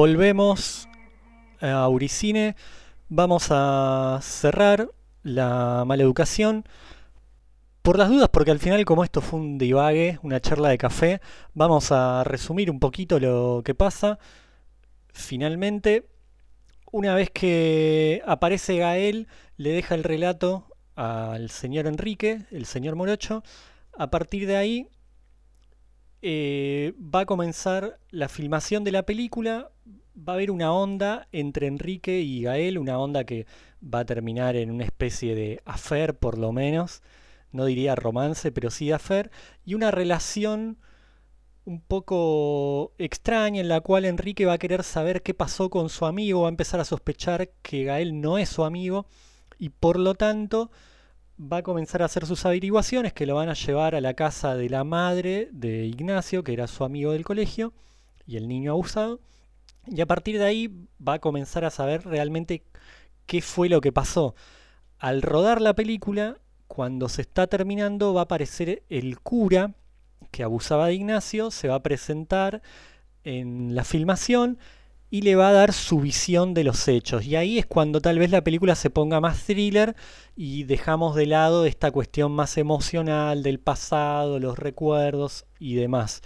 [0.00, 0.88] volvemos
[1.60, 2.56] a Uricine.
[3.10, 4.88] Vamos a cerrar
[5.22, 6.64] la mala educación.
[7.82, 11.20] Por las dudas, porque al final como esto fue un divague, una charla de café,
[11.52, 14.18] vamos a resumir un poquito lo que pasa.
[15.12, 16.06] Finalmente,
[16.92, 20.64] una vez que aparece Gael, le deja el relato
[20.96, 23.42] al señor Enrique, el señor Morocho.
[23.98, 24.88] A partir de ahí
[26.22, 29.70] eh, va a comenzar la filmación de la película.
[30.28, 33.46] Va a haber una onda entre Enrique y Gael, una onda que
[33.82, 37.02] va a terminar en una especie de affair, por lo menos.
[37.52, 39.30] No diría romance, pero sí affair.
[39.64, 40.78] Y una relación
[41.64, 46.06] un poco extraña en la cual Enrique va a querer saber qué pasó con su
[46.06, 49.06] amigo, va a empezar a sospechar que Gael no es su amigo
[49.58, 50.70] y por lo tanto
[51.40, 54.56] va a comenzar a hacer sus averiguaciones que lo van a llevar a la casa
[54.56, 57.72] de la madre de Ignacio, que era su amigo del colegio,
[58.26, 59.20] y el niño abusado.
[59.86, 62.64] Y a partir de ahí va a comenzar a saber realmente
[63.26, 64.34] qué fue lo que pasó.
[64.98, 69.74] Al rodar la película, cuando se está terminando, va a aparecer el cura
[70.30, 72.62] que abusaba de Ignacio, se va a presentar
[73.24, 74.58] en la filmación
[75.10, 77.24] y le va a dar su visión de los hechos.
[77.24, 79.96] Y ahí es cuando tal vez la película se ponga más thriller
[80.36, 86.22] y dejamos de lado esta cuestión más emocional del pasado, los recuerdos y demás.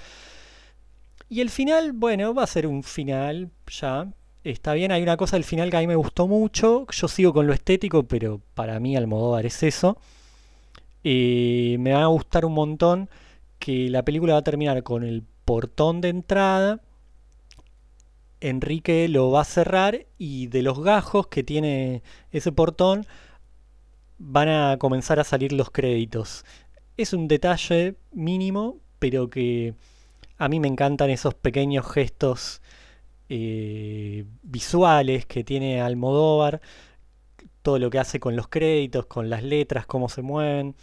[1.34, 4.06] Y el final, bueno, va a ser un final ya.
[4.44, 6.86] Está bien, hay una cosa del final que a mí me gustó mucho.
[6.92, 9.98] Yo sigo con lo estético, pero para mí Almodóvar es eso.
[11.02, 13.10] Eh, me va a gustar un montón
[13.58, 16.80] que la película va a terminar con el portón de entrada
[18.40, 23.06] Enrique lo va a cerrar y de los gajos que tiene ese portón
[24.18, 26.44] van a comenzar a salir los créditos.
[26.96, 29.74] Es un detalle mínimo, pero que
[30.44, 32.61] a mí me encantan esos pequeños gestos
[33.30, 36.61] eh, visuales que tiene Almodóvar,
[37.62, 40.74] todo lo que hace con los créditos, con las letras, cómo se mueven.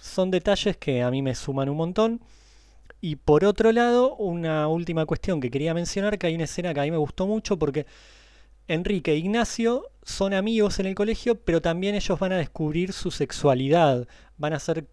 [0.00, 2.20] Son detalles que a mí me suman un montón.
[3.02, 6.80] Y por otro lado, una última cuestión que quería mencionar, que hay una escena que
[6.80, 7.84] a mí me gustó mucho porque
[8.66, 13.10] Enrique e Ignacio son amigos en el colegio, pero también ellos van a descubrir su
[13.10, 14.08] sexualidad,
[14.38, 14.86] van a ser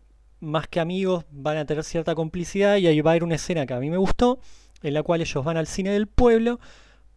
[0.43, 3.65] más que amigos, van a tener cierta complicidad y ahí va a haber una escena
[3.65, 4.39] que a mí me gustó,
[4.81, 6.59] en la cual ellos van al cine del pueblo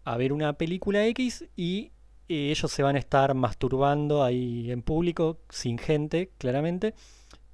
[0.04, 1.90] a ver una película X y
[2.28, 6.94] eh, ellos se van a estar masturbando ahí en público, sin gente, claramente,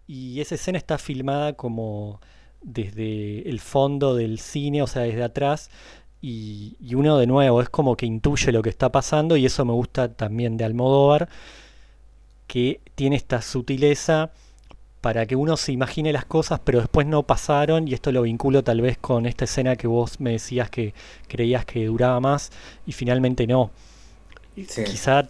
[0.06, 2.20] y esa escena está filmada como
[2.62, 5.70] desde el fondo del cine, o sea, desde atrás,
[6.20, 9.72] y, uno de nuevo es como que intuye lo que está pasando, y eso me
[9.72, 11.28] gusta también de Almodóvar,
[12.46, 14.32] que tiene esta sutileza
[15.02, 18.64] para que uno se imagine las cosas, pero después no pasaron, y esto lo vinculo
[18.64, 20.94] tal vez con esta escena que vos me decías que
[21.28, 22.52] creías que duraba más,
[22.86, 23.70] y finalmente no.
[24.84, 25.28] Quizá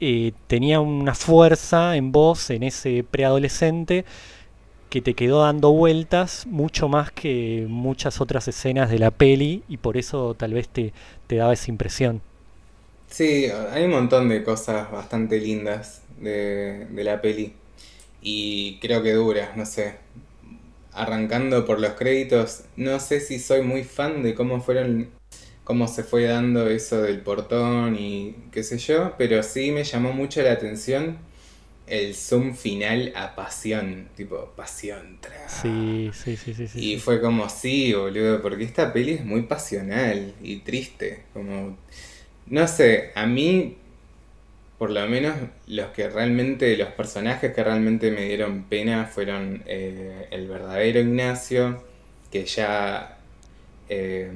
[0.00, 4.04] eh, tenía una fuerza en vos, en ese preadolescente,
[4.90, 9.78] que te quedó dando vueltas mucho más que muchas otras escenas de la peli y
[9.78, 10.92] por eso tal vez te,
[11.26, 12.22] te daba esa impresión.
[13.08, 17.54] Sí, hay un montón de cosas bastante lindas de, de la peli
[18.22, 19.96] y creo que dura, no sé.
[20.92, 25.08] Arrancando por los créditos, no sé si soy muy fan de cómo fueron
[25.64, 30.12] cómo se fue dando eso del portón y qué sé yo, pero sí me llamó
[30.12, 31.18] mucho la atención
[31.86, 35.18] el zoom final a pasión, tipo pasión.
[35.46, 40.34] Sí, sí, sí, sí, Y fue como, sí, boludo, porque esta peli es muy pasional
[40.42, 41.24] y triste.
[41.34, 41.76] Como,
[42.46, 43.76] no sé, a mí,
[44.82, 45.36] por lo menos,
[45.68, 51.84] los que realmente, los personajes que realmente me dieron pena fueron eh, el verdadero Ignacio,
[52.32, 53.16] que ya
[53.88, 54.32] eh,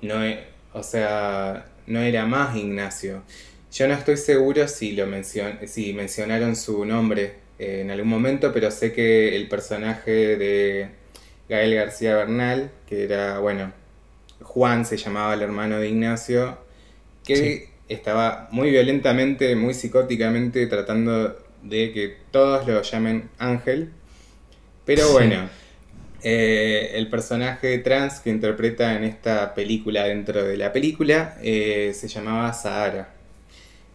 [0.00, 0.42] no, e,
[0.72, 3.24] o sea, no era más Ignacio.
[3.70, 8.54] Yo no estoy seguro si, lo mencion si mencionaron su nombre eh, en algún momento,
[8.54, 10.88] pero sé que el personaje de
[11.46, 13.74] Gael García Bernal, que era, bueno,
[14.40, 16.56] Juan se llamaba el hermano de Ignacio,
[17.22, 23.90] que estaba muy violentamente, muy psicóticamente tratando de que todos lo llamen Ángel.
[24.84, 25.48] Pero bueno,
[26.22, 32.08] eh, el personaje trans que interpreta en esta película dentro de la película eh, se
[32.08, 33.10] llamaba Sahara.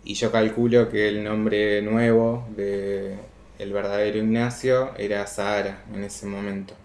[0.05, 3.15] Y yo calculo que el nombre nuevo de
[3.59, 6.75] el verdadero Ignacio era Sahara en ese momento.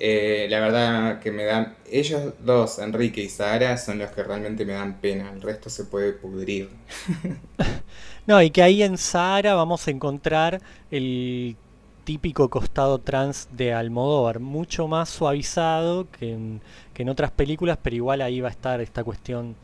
[0.00, 4.64] Eh, la verdad que me dan, ellos dos, Enrique y Sahara, son los que realmente
[4.64, 6.70] me dan pena, el resto se puede pudrir.
[8.26, 11.56] no, y que ahí en Sahara vamos a encontrar el
[12.04, 16.60] típico costado trans de Almodóvar, mucho más suavizado que en,
[16.94, 19.56] que en otras películas, pero igual ahí va a estar esta cuestión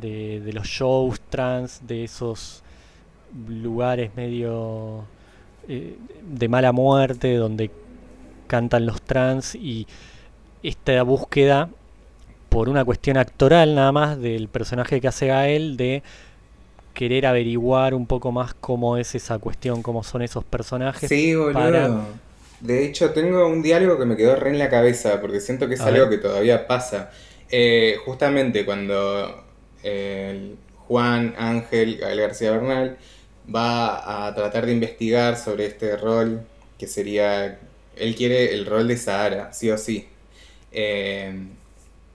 [0.00, 2.62] de, de los shows trans, de esos
[3.48, 5.04] lugares medio
[5.68, 7.70] eh, de mala muerte donde
[8.48, 9.86] cantan los trans y
[10.64, 11.68] esta búsqueda
[12.48, 16.02] por una cuestión actoral nada más del personaje que hace Gael de
[16.94, 21.08] querer averiguar un poco más cómo es esa cuestión, cómo son esos personajes.
[21.08, 21.52] Sí, boludo.
[21.52, 22.04] para-
[22.60, 25.74] De hecho, tengo un diálogo que me quedó re en la cabeza, porque siento que
[25.74, 26.10] es A algo ver.
[26.10, 27.10] que todavía pasa.
[27.50, 29.44] Eh, justamente cuando
[29.84, 30.56] eh,
[30.88, 32.96] Juan Ángel Gael García Bernal
[33.54, 36.40] va a tratar de investigar sobre este rol,
[36.78, 37.60] que sería,
[38.00, 40.08] él quiere el rol de Sahara, sí o sí.
[40.72, 41.48] Eh,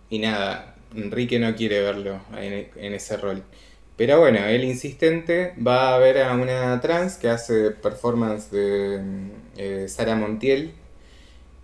[0.09, 3.43] y nada, Enrique no quiere verlo en, en ese rol.
[3.97, 9.01] Pero bueno, él insistente va a ver a una trans que hace performance de
[9.57, 10.73] eh, Sara Montiel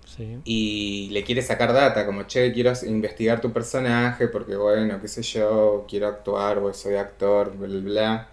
[0.05, 0.43] Sí.
[0.43, 5.21] y le quiere sacar data, como che, quiero investigar tu personaje porque bueno, qué sé
[5.23, 8.29] yo, quiero actuar, o soy actor, bla bla bla.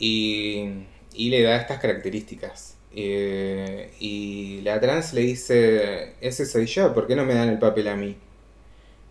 [0.00, 0.70] Y,
[1.14, 2.77] y le da estas características.
[3.00, 7.58] Eh, y la trans le dice, ese soy yo, ¿por qué no me dan el
[7.58, 8.16] papel a mí?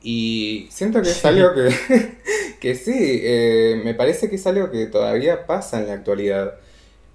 [0.02, 1.28] Y siento que es Sí.
[1.28, 1.70] algo que,
[2.62, 6.56] que sí, eh, me parece que es algo que todavía pasa en la actualidad.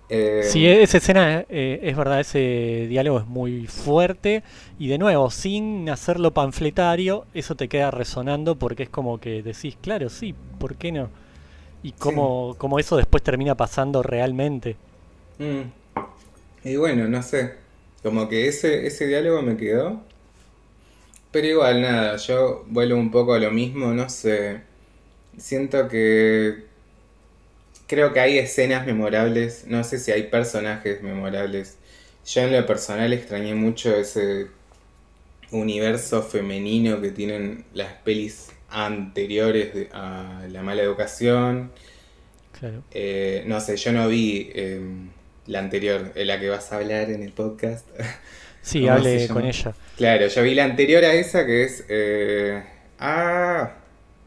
[0.09, 4.43] Eh, Sí, esa escena, eh, es verdad, ese diálogo es muy fuerte
[4.79, 9.77] y de nuevo, sin hacerlo panfletario, eso te queda resonando porque es como que decís,
[9.81, 11.11] claro, sí, ¿por qué no?
[11.83, 14.77] Y cómo, cómo eso después termina pasando realmente.
[15.39, 15.73] Mm.
[16.65, 17.55] Y bueno, no sé.
[18.03, 20.03] Como que ese, ese diálogo me quedó.
[21.31, 24.61] Pero igual, nada, yo vuelvo un poco a lo mismo, no sé.
[25.39, 26.65] Siento que.
[27.87, 29.65] Creo que hay escenas memorables.
[29.67, 31.79] No sé si hay personajes memorables.
[32.27, 34.49] Yo en lo personal extrañé mucho ese
[35.51, 41.73] universo femenino que tienen las pelis anteriores a La Mala Educación.
[42.59, 42.83] Claro.
[42.93, 44.81] Eh, no sé, yo no vi eh,
[45.47, 47.87] la anterior, la que vas a hablar en el podcast.
[48.65, 49.73] Sí, ¿Cómo se hable con ella.
[49.97, 51.85] claro, yo vi la anterior a esa que es...
[51.89, 52.63] eh,
[53.01, 53.73] ah,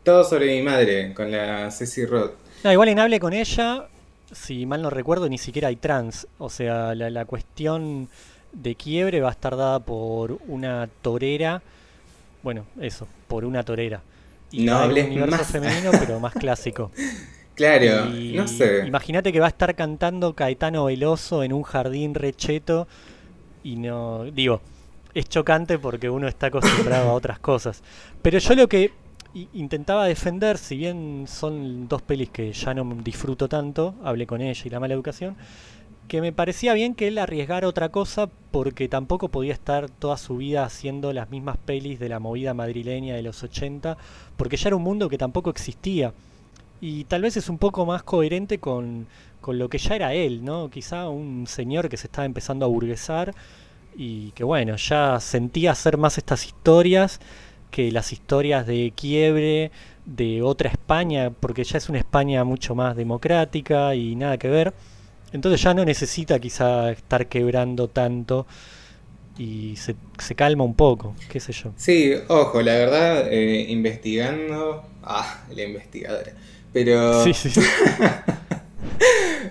[0.04, 2.34] todo sobre mi madre, con la Ceci Roth.
[2.62, 3.88] No, igual en Hable con ella,
[4.34, 6.28] si mal no recuerdo, ni siquiera hay trans.
[6.38, 8.10] O sea, la, la cuestión
[8.52, 11.62] de quiebre va a estar dada por una torera.
[12.44, 14.02] Bueno, eso, por una torera.
[14.52, 15.48] Y No hables un universo más.
[15.50, 16.92] femenino, pero más clásico.
[17.56, 18.86] Claro, Y no sé.
[18.86, 22.88] Imagínate que va a estar cantando Caetano Veloso en un jardín recheto
[23.64, 24.62] y no, digo,
[25.14, 27.82] es chocante porque uno está acostumbrado a otras cosas.
[28.22, 28.92] Pero yo lo que
[29.54, 34.62] intentaba defender, si bien son dos pelis que ya no disfruto tanto, hablé con ella
[34.64, 35.36] y La Mala Educación,
[36.08, 40.38] que me parecía bien que él arriesgara otra cosa porque tampoco podía estar toda su
[40.38, 43.98] vida haciendo las mismas pelis de la movida madrileña de los 80,
[44.38, 46.14] porque ya era un mundo que tampoco existía.
[46.82, 49.08] Y tal vez es un poco más coherente con,
[49.42, 50.70] con lo que ya era él, ¿no?
[50.70, 53.34] Quizá un señor que se estaba empezando a burguesar
[53.96, 57.20] y que bueno, ya sentía hacer más estas historias
[57.72, 59.72] que las historias de quiebre
[60.06, 64.74] de otra España, porque ya es una España mucho más democrática y nada que ver.
[65.32, 68.46] Entonces ya no necesita quizá estar quebrando tanto
[69.38, 71.72] y se, se calma un poco, qué sé yo.
[71.76, 74.84] Sí, ojo, la verdad, eh, investigando...
[75.04, 76.34] Ah, la investigadora.
[76.76, 77.24] Pero...
[77.24, 77.50] Sí, sí.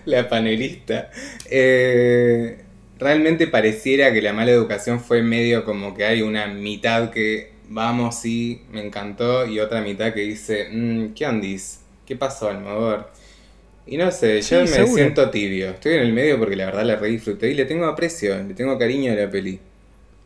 [0.04, 1.10] La panelista.
[1.50, 2.58] Eh,
[2.98, 8.20] realmente pareciera que la mala educación fue medio como que hay una mitad que vamos,
[8.20, 11.80] sí, me encantó, y otra mitad que dice, "Mm, ¿qué ondis?
[12.06, 13.10] ¿Qué pasó, Almodóvar?
[13.86, 14.94] Y no sé, yo Sí, me seguro.
[14.94, 15.70] siento tibio.
[15.70, 18.52] Estoy en el medio porque la verdad la re disfruté y le tengo aprecio, le
[18.52, 19.58] tengo cariño a la peli.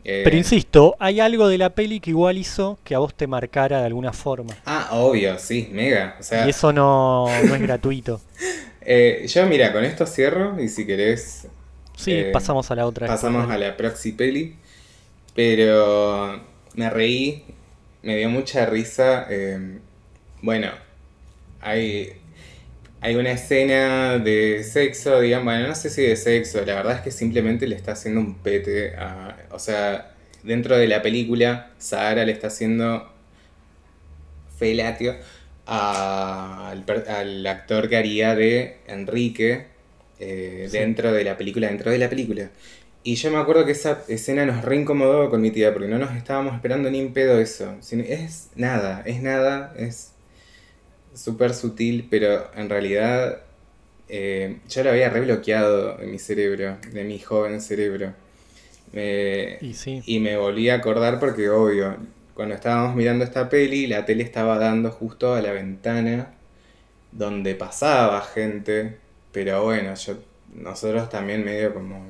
[0.03, 3.27] Eh, Pero insisto, hay algo de la peli que igual hizo que a vos te
[3.27, 4.55] marcara de alguna forma.
[4.65, 6.15] Ah, obvio, sí, mega.
[6.19, 8.21] O sea, Y eso no, no es gratuito.
[8.81, 11.47] eh, yo mira, con esto cierro y si querés
[11.95, 13.07] Sí, Eh, pasamos a la otra.
[13.07, 14.55] Pasamos a la proxy peli.
[15.35, 16.41] Pero
[16.75, 17.43] me reí,
[18.01, 19.27] me dio mucha risa.
[20.41, 20.69] bueno,
[21.61, 22.13] hay,
[23.01, 27.01] hay una escena de sexo, digamos, bueno, no sé si de sexo, la verdad es
[27.01, 29.37] que simplemente le está haciendo un pete a.
[29.51, 33.09] O sea, dentro de la película, Sahara le está haciendo
[34.57, 35.15] felatio
[35.65, 36.71] a-
[37.07, 39.67] al, actor que haría de Enrique
[40.19, 40.77] eh, Sí.
[40.77, 42.49] dentro de la película, dentro de la película.
[43.03, 46.13] Y yo me acuerdo que esa escena nos reincomodó con mi tía, porque no nos
[46.15, 47.77] estábamos esperando ni en pedo eso.
[47.81, 50.11] Es nada, es nada, es
[51.19, 53.41] súper sutil, pero en realidad
[54.07, 58.13] eh, yo lo había rebloqueado en mi cerebro, de mi joven cerebro.
[58.93, 60.01] Y sí.
[60.05, 61.95] y me volví a acordar porque, obvio,
[62.33, 66.33] cuando estábamos mirando esta peli, la tele estaba dando justo a la ventana
[67.11, 68.97] donde pasaba gente,
[69.31, 70.17] pero bueno, yo,
[70.53, 72.03] nosotros también medio como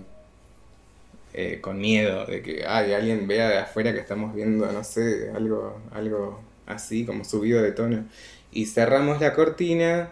[1.34, 5.32] eh, con miedo de que ay, alguien vea de afuera que estamos viendo, no sé,
[5.36, 8.06] algo, algo así, como subido de tono.
[8.52, 10.12] Y cerramos la cortina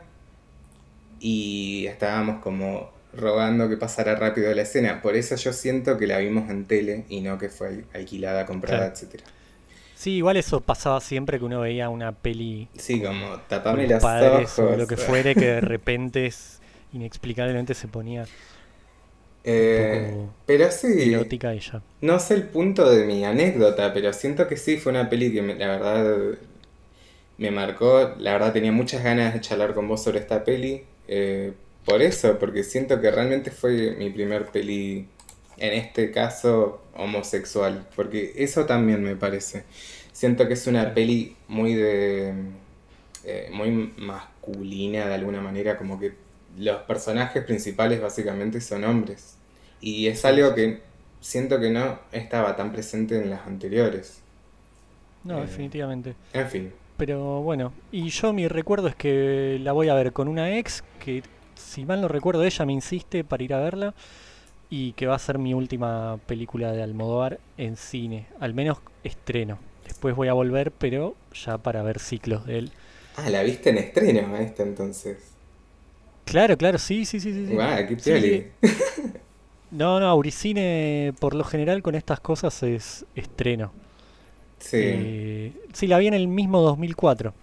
[1.20, 5.02] y estábamos como rogando que pasara rápido la escena.
[5.02, 8.88] Por eso yo siento que la vimos en tele y no que fue alquilada, comprada,
[8.88, 9.24] etcétera.
[9.94, 14.22] Sí, igual eso pasaba siempre que uno veía una peli Sí, como tapame los padres
[14.22, 14.60] ojos.
[14.60, 16.62] o lo que fuere que de repente es-
[16.94, 18.30] inexplicablemente se ponía
[19.44, 21.82] Eh, un poco pero sí, erótica ya.
[22.02, 25.42] no sé el punto de mi anécdota, pero siento que sí fue una peli que
[25.42, 26.38] me- la verdad
[27.38, 28.16] me marcó.
[28.20, 30.84] La verdad tenía muchas ganas de charlar con vos sobre esta peli.
[31.08, 31.54] eh,
[31.86, 35.08] por eso, porque siento que realmente fue mi primer peli,
[35.58, 37.88] en este caso, homosexual.
[37.96, 39.64] Porque eso también me parece.
[40.12, 42.34] Siento que es una peli muy de...
[43.24, 46.14] eh, muy masculina de alguna manera, como que
[46.58, 49.38] los personajes principales básicamente son hombres.
[49.82, 50.82] Y es algo que
[51.22, 54.24] siento que no estaba tan presente en las anteriores.
[55.24, 55.42] No, Eh.
[55.42, 56.16] definitivamente.
[56.34, 60.28] En fin, Pero bueno, y yo mi recuerdo es que la voy a ver con
[60.28, 61.24] una ex que,
[61.56, 63.93] si mal no recuerdo, ella me insiste para ir a verla
[64.70, 69.60] y que va a ser mi última película de Almodóvar en cine, al menos estreno.
[69.86, 72.72] Después voy a volver, pero ya para ver ciclos de él.
[73.16, 75.18] Ah, la viste en estreno a esta entonces.
[76.26, 77.48] Claro, claro, sí, sí, sí, sí.
[77.48, 77.54] sí.
[77.54, 78.48] Guau, qué Sí, pioli.
[79.70, 83.74] No, no, Auricine por lo general con estas cosas es estreno.
[84.60, 87.34] Sí, Eh, sí, la vi en el mismo 2004.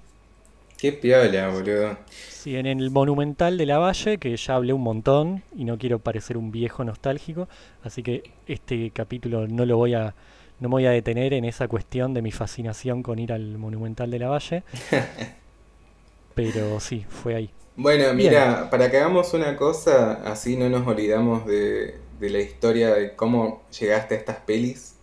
[0.76, 1.98] qué piola, boludo.
[2.26, 5.98] Sí, en el Monumental de la Valle, que ya hablé un montón y no quiero
[6.00, 7.48] parecer un viejo nostálgico,
[7.82, 10.14] así que este capítulo no lo voy a,
[10.60, 14.10] no me voy a detener en esa cuestión de mi fascinación con ir al Monumental
[14.10, 14.64] de la Valle.
[16.34, 17.50] Pero sí, fue ahí.
[17.76, 18.14] Bueno, Bien.
[18.14, 23.16] mira, para que hagamos una cosa, así no nos olvidamos de, de la historia de
[23.16, 24.93] cómo llegaste a estas pelis.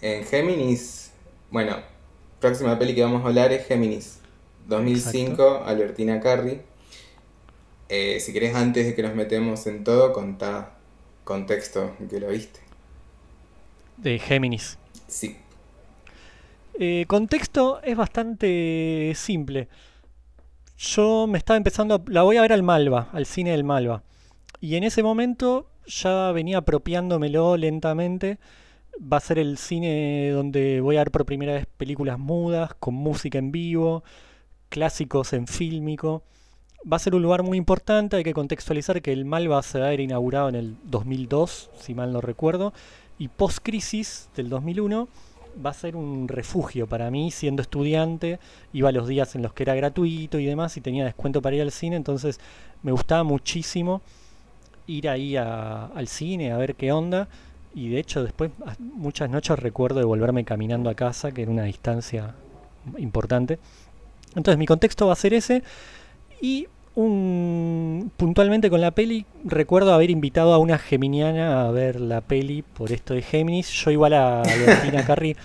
[0.00, 1.12] En Géminis,
[1.50, 1.76] bueno,
[2.40, 4.20] próxima peli que vamos a hablar es Géminis
[4.68, 6.60] 2005, Albertina Carri.
[7.88, 10.74] Eh, si querés, antes de que nos metemos en todo, contá
[11.24, 12.60] contexto que lo viste.
[13.96, 14.78] De Géminis.
[15.08, 15.36] Sí.
[16.78, 19.68] Eh, contexto es bastante simple.
[20.76, 24.04] Yo me estaba empezando, a- la voy a ver al Malva, al cine del Malva.
[24.60, 28.38] Y en ese momento ya venía apropiándomelo lentamente.
[29.00, 32.94] Va a ser el cine donde voy a ver por primera vez películas mudas, con
[32.94, 34.02] música en vivo,
[34.68, 36.22] clásicos en fílmico.
[36.90, 39.86] Va a ser un lugar muy importante, hay que contextualizar que el Malva se va
[39.86, 42.72] a haber inaugurado en el 2002, si mal no recuerdo,
[43.18, 45.08] y post-crisis del 2001
[45.64, 48.38] va a ser un refugio para mí, siendo estudiante,
[48.72, 51.62] iba los días en los que era gratuito y demás, y tenía descuento para ir
[51.62, 52.38] al cine, entonces
[52.82, 54.00] me gustaba muchísimo
[54.86, 57.28] ir ahí al cine a ver qué onda,
[57.78, 61.50] y de hecho después a- muchas noches recuerdo de volverme caminando a casa, que era
[61.50, 62.34] una distancia
[62.98, 63.58] importante.
[64.34, 65.62] Entonces mi contexto va a ser ese,
[66.40, 72.20] y un, puntualmente con la peli, recuerdo haber invitado a una geminiana a ver la
[72.20, 73.70] peli por esto de Géminis.
[73.70, 75.36] Yo igual a Albertina Carri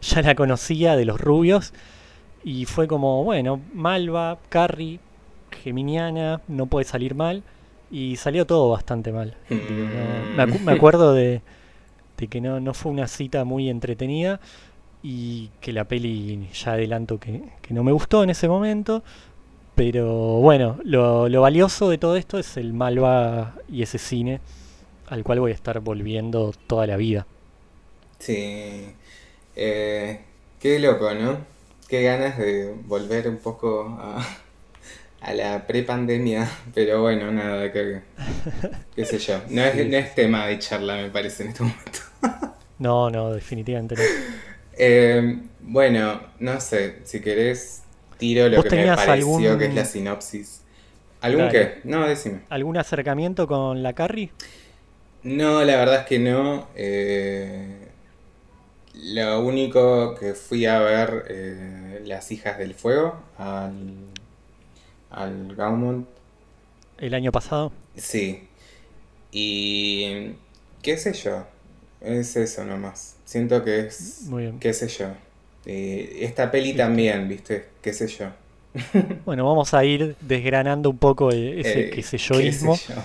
[0.00, 1.72] ya la conocía de los rubios
[2.44, 5.00] y fue como, bueno, Malva, Carri,
[5.64, 7.42] geminiana, no puede salir mal
[7.90, 9.36] y salió todo bastante mal.
[9.50, 9.54] Mm.
[10.36, 11.42] No, me, acu- me acuerdo de,
[12.16, 14.40] de que no, no fue una cita muy entretenida
[15.02, 19.02] y que la peli ya adelanto que, que no me gustó en ese momento.
[19.74, 20.06] Pero
[20.40, 24.40] bueno, lo, lo valioso de todo esto es el Malva y ese cine
[25.06, 27.26] al cual voy a estar volviendo toda la vida.
[28.18, 28.92] Sí.
[29.56, 30.20] Eh,
[30.60, 31.38] qué loco, ¿no?
[31.88, 34.26] Qué ganas de volver un poco a,
[35.20, 36.48] a la prepandemia.
[36.74, 38.00] Pero bueno, nada, que,
[38.94, 39.40] qué sé yo.
[39.48, 41.98] No es, no es tema de charla, me parece, en este momento.
[42.78, 44.02] No, no, definitivamente no.
[44.74, 47.82] Eh, bueno, no sé, si querés,
[48.18, 50.60] tiro lo ¿Vos que me pareció algún- que es la sinopsis.
[51.20, 51.52] ¿Algún Dale.
[51.52, 51.80] qué?
[51.82, 52.42] No, decime.
[52.48, 54.30] ¿Algún acercamiento con la Carrie?
[55.24, 56.68] No, la verdad es que no.
[56.76, 57.88] Eh,
[58.94, 63.96] lo único que fui a ver eh, Las Hijas del Fuego al,
[65.10, 66.06] al Gaumont,
[66.98, 67.72] El año pasado.
[67.96, 68.44] sí.
[69.30, 70.32] Y
[70.82, 71.44] qué sé yo,
[72.00, 73.16] es eso nomás.
[73.26, 74.58] Siento que es, Muy bien.
[74.58, 75.08] qué sé yo.
[75.66, 78.26] Eh, esta peli también, viste, qué sé yo.
[79.26, 82.94] Bueno, vamos a ir desgranando un poco e- ese Eh, qué sé qué yoísmo sé
[82.94, 83.00] yo.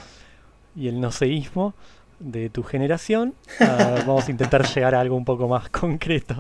[0.76, 1.74] y el no seísmo
[2.20, 3.36] de tu generación.
[3.60, 6.36] Ah, vamos a intentar llegar a algo un poco más concreto.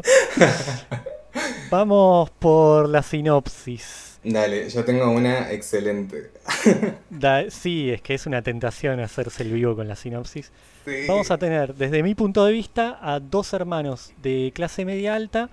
[1.69, 4.12] Vamos por la sinopsis.
[4.23, 6.31] Dale, yo tengo una excelente.
[7.09, 10.51] Da- sí, es que es una tentación hacerse el vivo con la sinopsis.
[10.85, 10.91] Sí.
[11.07, 15.49] Vamos a tener, desde mi punto de vista, a dos hermanos de clase media alta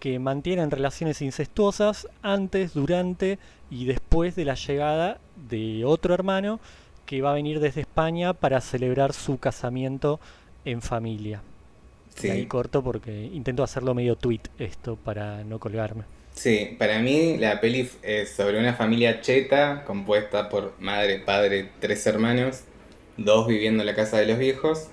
[0.00, 3.38] que mantienen relaciones incestuosas antes, durante
[3.70, 5.18] y después de la llegada
[5.48, 6.60] de otro hermano
[7.06, 10.20] que va a venir desde España para celebrar su casamiento
[10.64, 11.42] en familia.
[12.16, 12.28] Sí.
[12.28, 16.04] Y ahí corto porque intento hacerlo medio tweet esto para no colgarme.
[16.34, 22.06] Sí, para mí la peli es sobre una familia cheta compuesta por madre, padre, tres
[22.06, 22.64] hermanos,
[23.16, 24.88] dos viviendo en la casa de los viejos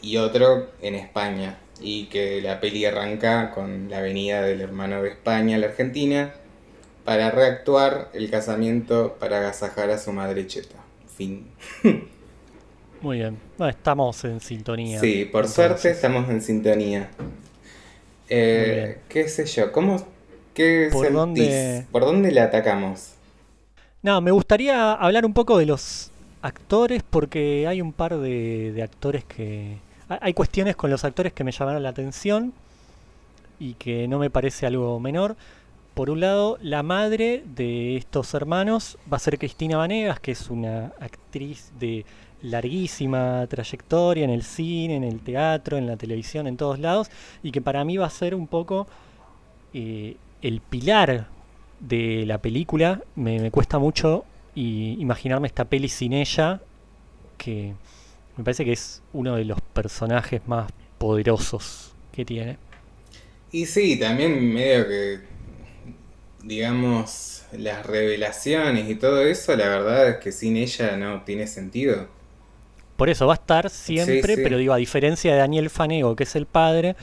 [0.00, 1.58] y otro en España.
[1.80, 6.32] Y que la peli arranca con la venida del hermano de España a la Argentina
[7.04, 10.76] para reactuar el casamiento para agasajar a su madre cheta.
[11.16, 11.48] Fin.
[13.02, 13.36] Muy bien,
[13.68, 15.00] estamos en sintonía.
[15.00, 15.54] Sí, por entonces.
[15.54, 17.10] suerte estamos en sintonía.
[18.28, 18.98] Eh.
[19.08, 19.72] ¿Qué sé yo?
[19.72, 20.06] ¿Cómo,
[20.54, 21.12] qué ¿Por sentís?
[21.12, 23.14] dónde- ¿Por dónde le atacamos?
[24.02, 26.10] No, me gustaría hablar un poco de los
[26.42, 29.78] actores porque hay un par de, de actores que...
[30.08, 32.52] ha- Hay cuestiones con los actores que me llamaron la atención
[33.58, 35.36] y que no me parece algo menor.
[35.94, 40.50] Por un lado, la madre de estos hermanos va a ser Cristina Vanegas, que es
[40.50, 42.04] una actriz de
[42.42, 47.10] larguísima trayectoria en el cine, en el teatro, en la televisión, en todos lados,
[47.42, 48.86] y que para mí va a ser un poco
[49.74, 51.28] eh, el pilar
[51.80, 53.02] de la película.
[53.16, 54.24] Me, me cuesta mucho
[54.54, 56.60] y imaginarme esta peli sin ella,
[57.38, 57.74] que
[58.36, 62.58] me parece que es uno de los personajes más poderosos que tiene.
[63.50, 65.20] Y sí, también medio que,
[66.42, 72.08] digamos, las revelaciones y todo eso, la verdad es que sin ella no tiene sentido.
[72.96, 74.40] Por eso va a estar siempre, sí.
[74.42, 76.96] pero digo, a diferencia de Daniel Fanego, que es el padre,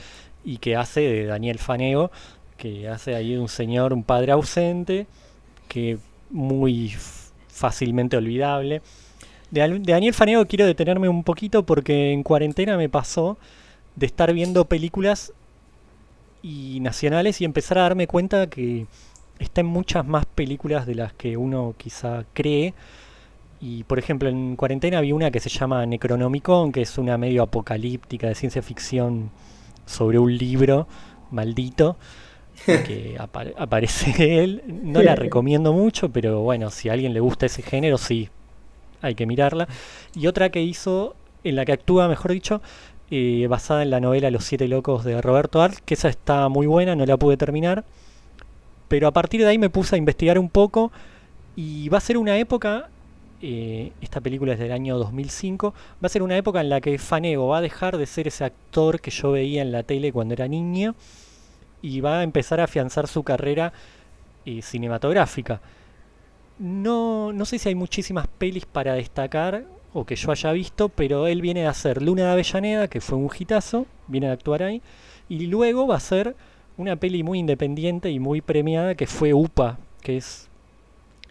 [0.44, 2.10] y que hace de Daniel Fanego,
[2.60, 5.06] que hace ahí un señor, un padre ausente,
[5.66, 5.96] que
[6.28, 6.94] muy
[7.48, 8.82] fácilmente olvidable.
[9.50, 13.38] De, Daniel Fanego quiero detenerme un poquito porque en cuarentena me pasó
[13.96, 15.32] de estar viendo películas
[16.42, 18.86] y nacionales y empezar a darme cuenta que
[19.38, 22.74] está en muchas más películas de las que uno quizá cree.
[23.58, 27.42] Y por ejemplo, en cuarentena vi una que se llama Necronomicon, que es una medio
[27.42, 29.30] apocalíptica de ciencia ficción
[29.86, 30.86] sobre un libro
[31.30, 31.96] maldito
[32.66, 34.62] que apa- aparece él.
[34.66, 38.28] No la recomiendo mucho, pero bueno, si a alguien le gusta ese género, sí,
[39.02, 39.68] hay que mirarla.
[40.14, 42.60] Y otra que hizo, en la que actúa, mejor dicho,
[43.10, 46.66] eh, basada en la novela Los Siete Locos de Roberto Arlt, que esa está muy
[46.66, 47.84] buena, no la pude terminar.
[48.88, 50.90] Pero a partir de ahí me puse a investigar un poco
[51.56, 52.88] y va a ser una época,
[53.42, 56.98] eh, esta película es del año 2005, va a ser una época en la que
[56.98, 60.34] Fanego va a dejar de ser ese actor que yo veía en la tele cuando
[60.34, 60.94] era niño
[61.82, 63.72] y va a empezar a afianzar su carrera
[64.44, 65.60] eh, cinematográfica.
[66.58, 71.26] No, no sé si hay muchísimas pelis para destacar o que yo haya visto, pero
[71.26, 74.82] él viene a hacer Luna de Avellaneda, que fue un hitazo, viene a actuar ahí,
[75.28, 76.36] y luego va a ser
[76.76, 80.48] una peli muy independiente y muy premiada que fue UPA, que es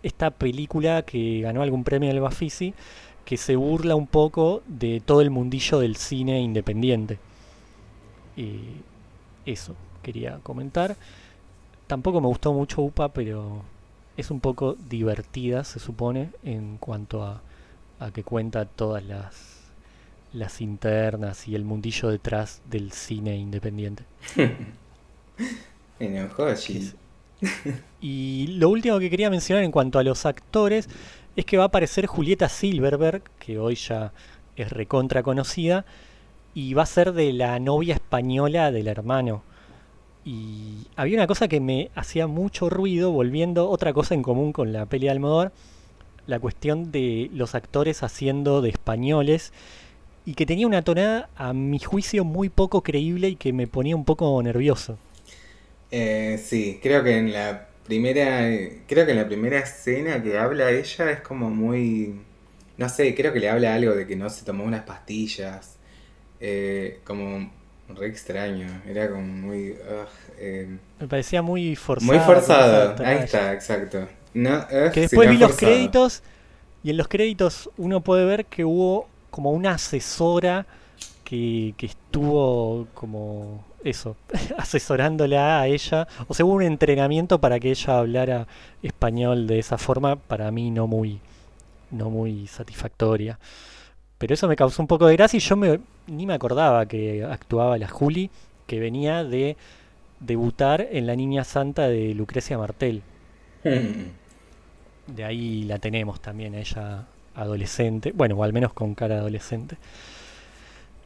[0.03, 2.73] esta película que ganó algún premio del Bafisi,
[3.23, 7.19] que se burla un poco de todo el mundillo del cine independiente.
[8.35, 8.59] Y
[9.45, 9.75] eso
[10.11, 10.95] quería comentar.
[11.85, 13.63] Tampoco me gustó mucho UPA, pero
[14.17, 17.41] es un poco divertida, se supone, en cuanto a,
[17.99, 19.59] a que cuenta todas las,
[20.33, 24.03] las internas y el mundillo detrás del cine independiente.
[26.55, 26.93] Sí.
[28.01, 30.89] Y lo último que quería mencionar en cuanto a los actores
[31.35, 34.11] es que va a aparecer Julieta Silverberg, que hoy ya
[34.55, 35.85] es recontra conocida,
[36.53, 39.43] y va a ser de la novia española del hermano.
[40.31, 44.71] Y había una cosa que me hacía mucho ruido, volviendo otra cosa en común con
[44.71, 45.51] la peli de Almodóvar,
[46.27, 49.51] la cuestión de los actores haciendo de españoles,
[50.25, 53.95] y que tenía una tonada, a mi juicio, muy poco creíble y que me ponía
[53.95, 54.99] un poco nervioso.
[55.89, 58.55] Eh, sí, creo que en la primera,
[58.85, 62.21] creo que en la primera escena que habla ella es como muy,
[62.77, 65.77] no sé, creo que le habla algo de que no se tomó unas pastillas,
[66.39, 67.49] eh, como
[67.95, 72.11] re extraño, era como muy, ugh, eh, Me parecía muy forzado.
[72.13, 74.07] muy forzado, ahí está, exacto.
[74.33, 76.23] No, ugh, Que después vi los créditos
[76.83, 80.65] y en los créditos uno puede ver que hubo como una asesora
[81.23, 84.15] que, que estuvo como eso,
[84.57, 86.07] asesorándola a ella.
[86.27, 88.47] O sea, hubo un entrenamiento para que ella hablara
[88.81, 91.19] español de esa forma, para mí no muy,
[91.91, 93.39] no muy satisfactoria.
[94.19, 97.23] Pero eso me causó un poco de gracia y yo me, ni me acordaba que
[97.23, 98.29] actuaba la Juli,
[98.67, 99.57] que venía de
[100.19, 103.01] debutar en La Niña Santa de Lucrecia Martel.
[105.07, 109.77] De ahí la tenemos también, ella adolescente, bueno, o al menos con cara adolescente.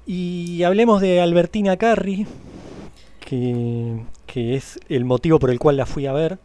[0.05, 2.27] Y hablemos de Albertina Carri,
[3.21, 6.37] que, que es el motivo por el cual la fui a ver.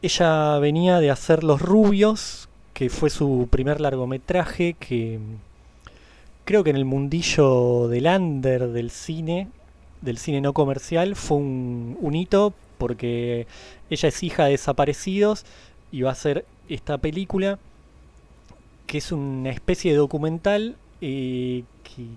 [0.00, 5.18] Ella venía de hacer Los Rubios, que fue su primer largometraje, que
[6.44, 9.48] creo que en el mundillo del under del cine,
[10.02, 13.46] del cine no comercial, fue un, un hito porque
[13.88, 15.46] ella es hija de desaparecidos
[15.90, 17.58] y va a hacer esta película
[18.86, 21.64] que es una especie de documental eh,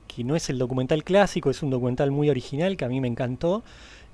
[0.07, 3.07] que no es el documental clásico, es un documental muy original que a mí me
[3.07, 3.63] encantó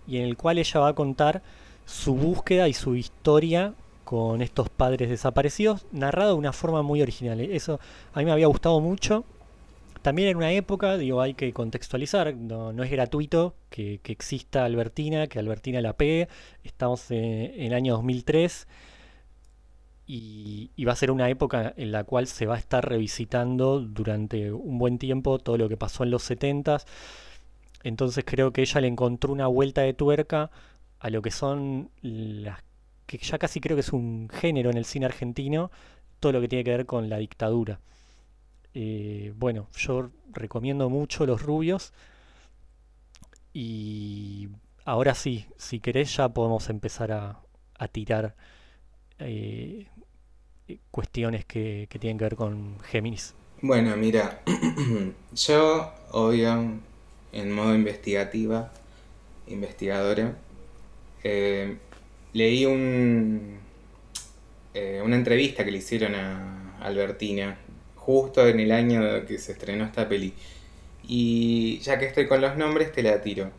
[0.07, 1.41] y en el cual ella va a contar
[1.87, 3.73] su búsqueda y su historia
[4.05, 7.41] con estos padres desaparecidos, narrado de una forma muy original.
[7.41, 7.79] Eso
[8.13, 9.25] a mí me había gustado mucho.
[10.01, 14.63] También en una época, digo, hay que contextualizar, no, no es gratuito que, que exista
[14.63, 16.27] Albertina, que Albertina la pegue.
[16.63, 18.67] Estamos en, el año 2003
[20.05, 23.79] y, y va a ser una época en la cual se va a estar revisitando
[23.79, 26.85] durante un buen tiempo todo lo que pasó en los 70s.
[27.83, 30.51] Entonces creo que ella le encontró una vuelta de tuerca
[30.99, 32.61] a lo que son las
[33.05, 35.71] que ya casi creo que es un género en el cine argentino,
[36.19, 37.79] todo lo que tiene que ver con la dictadura.
[38.73, 41.93] Eh, bueno, yo recomiendo mucho Los Rubios
[43.53, 44.49] y
[44.83, 47.39] ahora sí, si querés ya podemos empezar a,
[47.77, 48.35] a tirar
[49.19, 49.87] eh,
[50.67, 53.33] eh, cuestiones que, que tienen que ver con Géminis.
[53.61, 54.41] Bueno, mira,
[55.33, 56.79] yo, obvio,
[57.31, 58.71] en modo investigativa,
[59.47, 60.35] investigadora,
[62.35, 63.59] leí un,
[64.73, 67.57] eh, una entrevista que le hicieron a Albertina,
[67.95, 70.33] justo en el año que se estrenó esta peli.
[71.03, 73.51] Y ya que estoy con los nombres, te la tiro.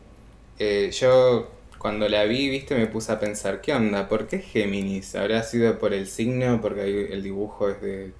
[0.59, 4.09] Eh, yo cuando la vi, viste, me puse a pensar, ¿qué onda?
[4.09, 5.15] ¿Por qué Géminis?
[5.15, 6.61] ¿Habrá sido por el signo?
[6.61, 8.13] Porque ahí el dibujo es de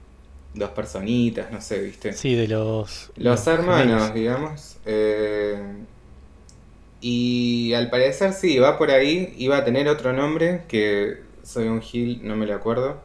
[0.55, 2.19] dos personitas, no sé, viste.
[2.19, 4.77] Sí, de los, Los los hermanos, digamos.
[4.85, 5.59] eh,
[7.01, 9.33] y al parecer sí, va por ahí.
[9.37, 13.01] Iba a tener otro nombre, que soy un Gil, no me lo acuerdo.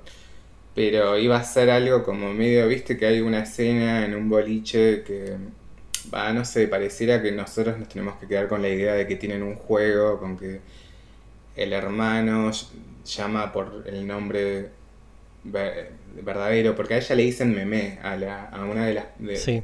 [0.75, 5.03] Pero iba a ser algo como medio, viste, que hay una escena en un boliche
[5.03, 5.37] que,
[6.13, 9.17] va, no sé, pareciera que nosotros nos tenemos que quedar con la idea de que
[9.17, 10.61] tienen un juego, con que
[11.57, 12.69] el hermano ll-
[13.05, 14.71] llama por el nombre
[15.45, 19.05] ver- verdadero, porque a ella le dicen meme, a, la, a una de las...
[19.19, 19.63] de- Sí,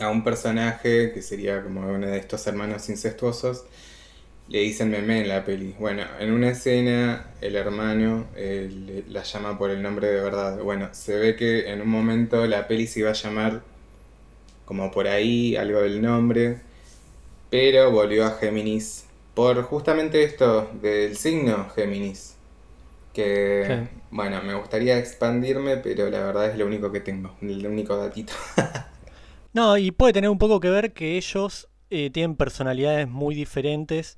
[0.00, 3.64] a un personaje que sería como uno de estos hermanos incestuosos,
[4.48, 5.74] le dicen meme en la peli.
[5.78, 10.58] Bueno, en una escena el hermano eh, le- la llama por el nombre de verdad.
[10.60, 13.62] Bueno, se ve que en un momento la peli se iba a llamar
[14.64, 16.58] como por ahí, algo del nombre,
[17.50, 22.34] pero volvió a Géminis por justamente esto del signo Géminis.
[23.14, 23.88] Que, Sí.
[24.10, 28.32] bueno, me gustaría expandirme, pero la verdad es lo único que tengo, el único datito.
[29.52, 34.16] No, y puede tener un poco que ver que ellos eh, tienen personalidades muy diferentes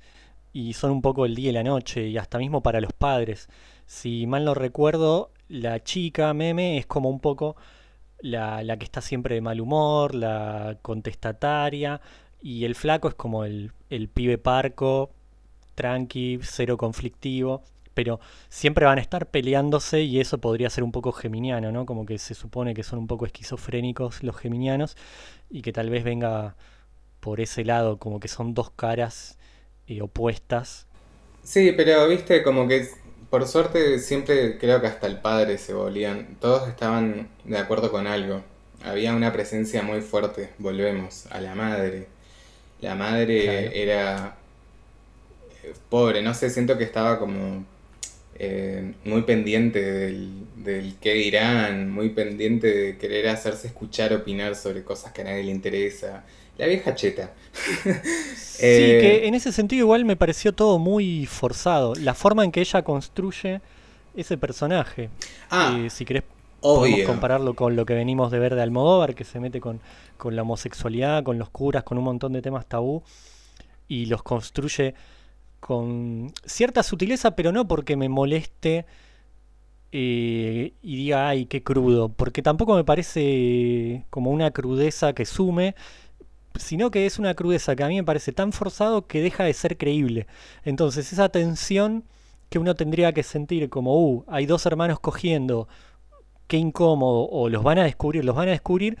[0.51, 3.49] y son un poco el día y la noche, y hasta mismo para los padres.
[3.87, 7.55] Si mal no recuerdo, la chica meme es como un poco
[8.19, 11.99] la, la que está siempre de mal humor, la contestataria,
[12.41, 15.11] y el flaco es como el, el pibe parco,
[15.75, 17.63] tranqui, cero conflictivo.
[17.93, 18.19] Pero
[18.49, 21.85] siempre van a estar peleándose y eso podría ser un poco geminiano, ¿no?
[21.85, 24.97] Como que se supone que son un poco esquizofrénicos los geminianos
[25.49, 26.55] y que tal vez venga
[27.21, 29.37] por ese lado, como que son dos caras
[29.87, 30.87] eh, opuestas.
[31.43, 32.87] Sí, pero viste, como que
[33.29, 38.07] por suerte siempre creo que hasta el padre se volvían, todos estaban de acuerdo con
[38.07, 38.43] algo.
[38.83, 42.07] Había una presencia muy fuerte, volvemos, a la madre.
[42.81, 42.95] La
[43.37, 43.73] Claro.
[43.75, 44.37] madre era
[45.63, 47.65] eh, pobre, no sé, siento que estaba como
[48.35, 54.83] eh, muy pendiente del, del qué dirán, muy pendiente de querer hacerse escuchar, opinar sobre
[54.83, 56.25] cosas que a nadie le interesa.
[56.57, 57.33] La vieja cheta.
[58.33, 61.95] Sí, Eh, que en ese sentido igual me pareció todo muy forzado.
[61.95, 63.61] La forma en que ella construye
[64.15, 65.09] ese personaje.
[65.49, 66.23] ah, Eh, si querés
[66.71, 67.03] podemos obvio.
[67.03, 69.81] compararlo con lo que venimos de ver de Almodóvar, que se mete con,
[70.17, 73.03] con la homosexualidad, con los curas, con un montón de temas tabú,
[73.87, 74.95] y los construye
[75.63, 78.85] con cierta sutileza, pero no porque me moleste
[79.93, 85.73] eh, y diga, ay, qué crudo, porque tampoco me parece como una crudeza que sume,
[86.55, 89.53] sino que es una crudeza que a mí me parece tan forzado que deja de
[89.53, 90.27] ser creíble.
[90.65, 92.03] Entonces, esa tensión
[92.49, 95.69] que uno tendría que sentir como, uh, hay dos hermanos cogiendo,
[96.47, 98.97] qué incómodo, o los van a descubrir, los van a descubrir,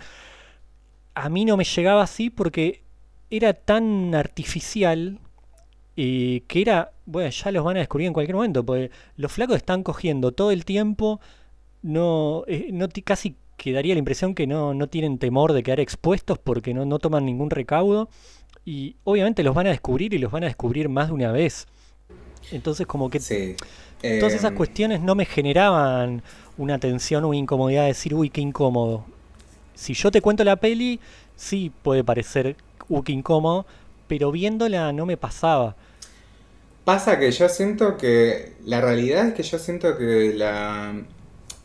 [1.13, 2.83] a mí no me llegaba así porque
[3.29, 5.19] era tan artificial
[5.95, 9.57] Y que era, bueno, ya los van a descubrir en cualquier momento, porque los flacos
[9.57, 11.19] están cogiendo todo el tiempo,
[11.81, 16.37] no, eh, no casi quedaría la impresión que no, no tienen temor de quedar expuestos
[16.39, 18.09] porque no, no toman ningún recaudo.
[18.65, 21.67] Y obviamente los van a descubrir y los van a descubrir más de una vez.
[22.51, 23.55] Entonces como que Sí.
[24.19, 26.23] todas esas Em, cuestiones no me generaban
[26.57, 29.05] una tensión o incomodidad de decir, uy, qué incómodo.
[29.75, 30.99] Si yo te cuento la peli,
[31.35, 32.55] sí puede parecer,
[32.89, 33.65] uy, qué incómodo,
[34.13, 35.75] pero viéndola no me pasaba.
[36.85, 40.93] Pasa que yo siento que la realidad es que yo siento que la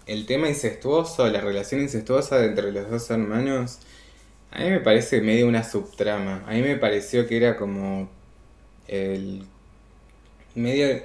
[0.07, 3.81] el tema incestuoso, la relación incestuosa entre los dos hermanos,
[4.51, 6.43] a mí me parece medio una subtrama.
[6.47, 8.09] A mí me pareció que era como
[8.87, 9.45] el
[10.55, 11.03] medio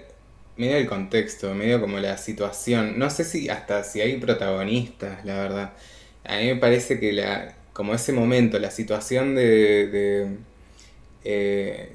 [0.56, 2.98] medio el contexto, medio como la situación.
[2.98, 5.74] No sé si hasta si hay protagonistas, la verdad.
[6.24, 10.38] A mí me parece que la como ese momento, la situación de, de
[11.24, 11.90] eh,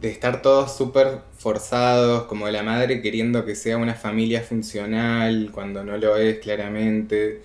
[0.00, 5.84] de estar todos súper forzados, como la madre queriendo que sea una familia funcional cuando
[5.84, 7.42] no lo es claramente.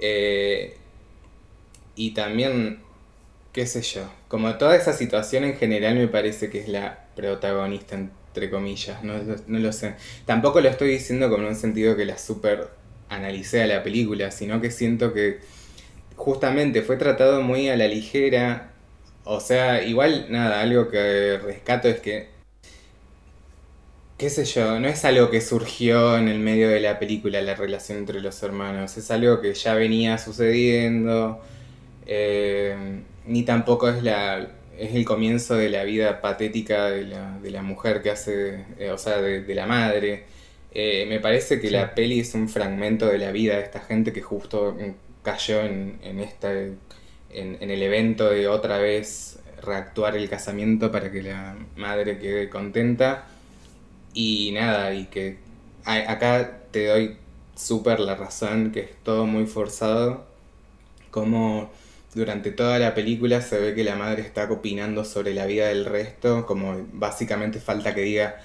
[0.00, 0.76] Eh,
[1.96, 2.80] y también,
[3.52, 7.96] qué sé yo, como toda esa situación en general me parece que es la protagonista,
[7.96, 9.14] entre comillas, no,
[9.46, 9.94] no lo sé.
[10.26, 12.68] Tampoco lo estoy diciendo como en un sentido que la super
[13.08, 15.40] analicé a la película, sino que siento que
[16.16, 18.72] justamente fue tratado muy a la ligera.
[19.26, 22.30] O sea, igual, nada, algo que rescato es que,
[24.18, 27.54] qué sé yo, no es algo que surgió en el medio de la película, la
[27.54, 31.40] relación entre los hermanos, es algo que ya venía sucediendo,
[32.06, 34.48] eh, ni tampoco es la,
[34.78, 38.90] es el comienzo de la vida patética de la, de la mujer que hace, eh,
[38.92, 40.26] o sea, de, de la madre.
[40.72, 41.72] Eh, me parece que Sí.
[41.72, 44.76] la peli es un fragmento de la vida de esta gente que justo
[45.22, 46.52] cayó en, en esta,
[47.30, 53.26] en, el evento de otra vez reactuar el casamiento para que la madre quede contenta.
[54.14, 55.38] Y nada, y que
[55.84, 57.16] acá te doy
[57.54, 60.26] súper la razón, que es todo muy forzado.
[61.10, 61.70] Como
[62.14, 65.84] durante toda la película se ve que la madre está opinando sobre la vida del
[65.84, 68.40] resto, como básicamente falta que diga,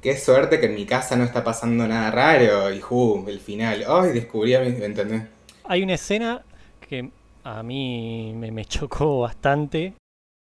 [0.00, 3.24] qué suerte que en mi casa no está pasando nada raro, y ¡ju!
[3.28, 4.12] el final, ¡ay!
[4.12, 4.66] descubrí a mi...
[4.84, 5.22] ¿entendés?
[5.64, 6.42] Hay una escena
[6.88, 7.10] que
[7.44, 9.94] a mí me, me chocó bastante,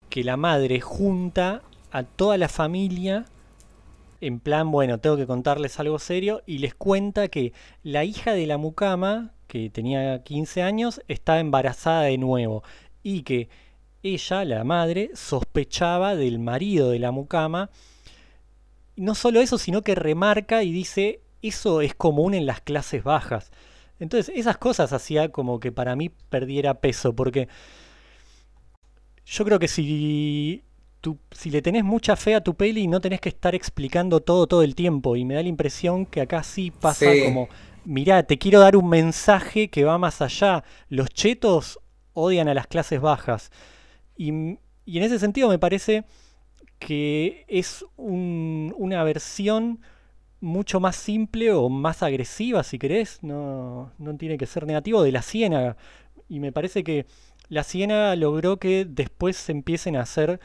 [0.09, 3.25] que la madre junta a toda la familia
[4.21, 8.47] en plan, bueno, tengo que contarles algo serio, y les cuenta que la hija de
[8.47, 12.63] la mucama, que tenía 15 años, está embarazada de nuevo,
[13.03, 13.49] y que
[14.03, 17.69] ella, la madre, sospechaba del marido de la mucama.
[18.95, 23.51] No solo eso, sino que remarca y dice, eso es común en las clases bajas.
[23.99, 27.47] Entonces, esas cosas hacía como que para mí perdiera peso, porque
[29.25, 30.63] yo creo que si,
[31.01, 34.47] tú, si le tenés mucha fe a tu peli, no tenés que estar explicando todo
[34.47, 35.15] todo el tiempo.
[35.15, 37.49] Y me da la impresión que acá sí pasa Sí, como,
[37.83, 40.63] mirá, te quiero dar un mensaje que va más allá.
[40.89, 41.79] Los chetos
[42.13, 43.51] odian a las clases bajas.
[44.17, 44.31] Y,
[44.85, 46.05] y en ese sentido me parece
[46.79, 49.81] que es un- una versión
[50.39, 55.11] mucho más simple o más agresiva, si querés, no, no tiene que ser negativo, de
[55.11, 55.77] la Ciénaga.
[56.29, 57.05] Y me parece que
[57.49, 60.39] la Ciénaga logró que después se empiecen a hacer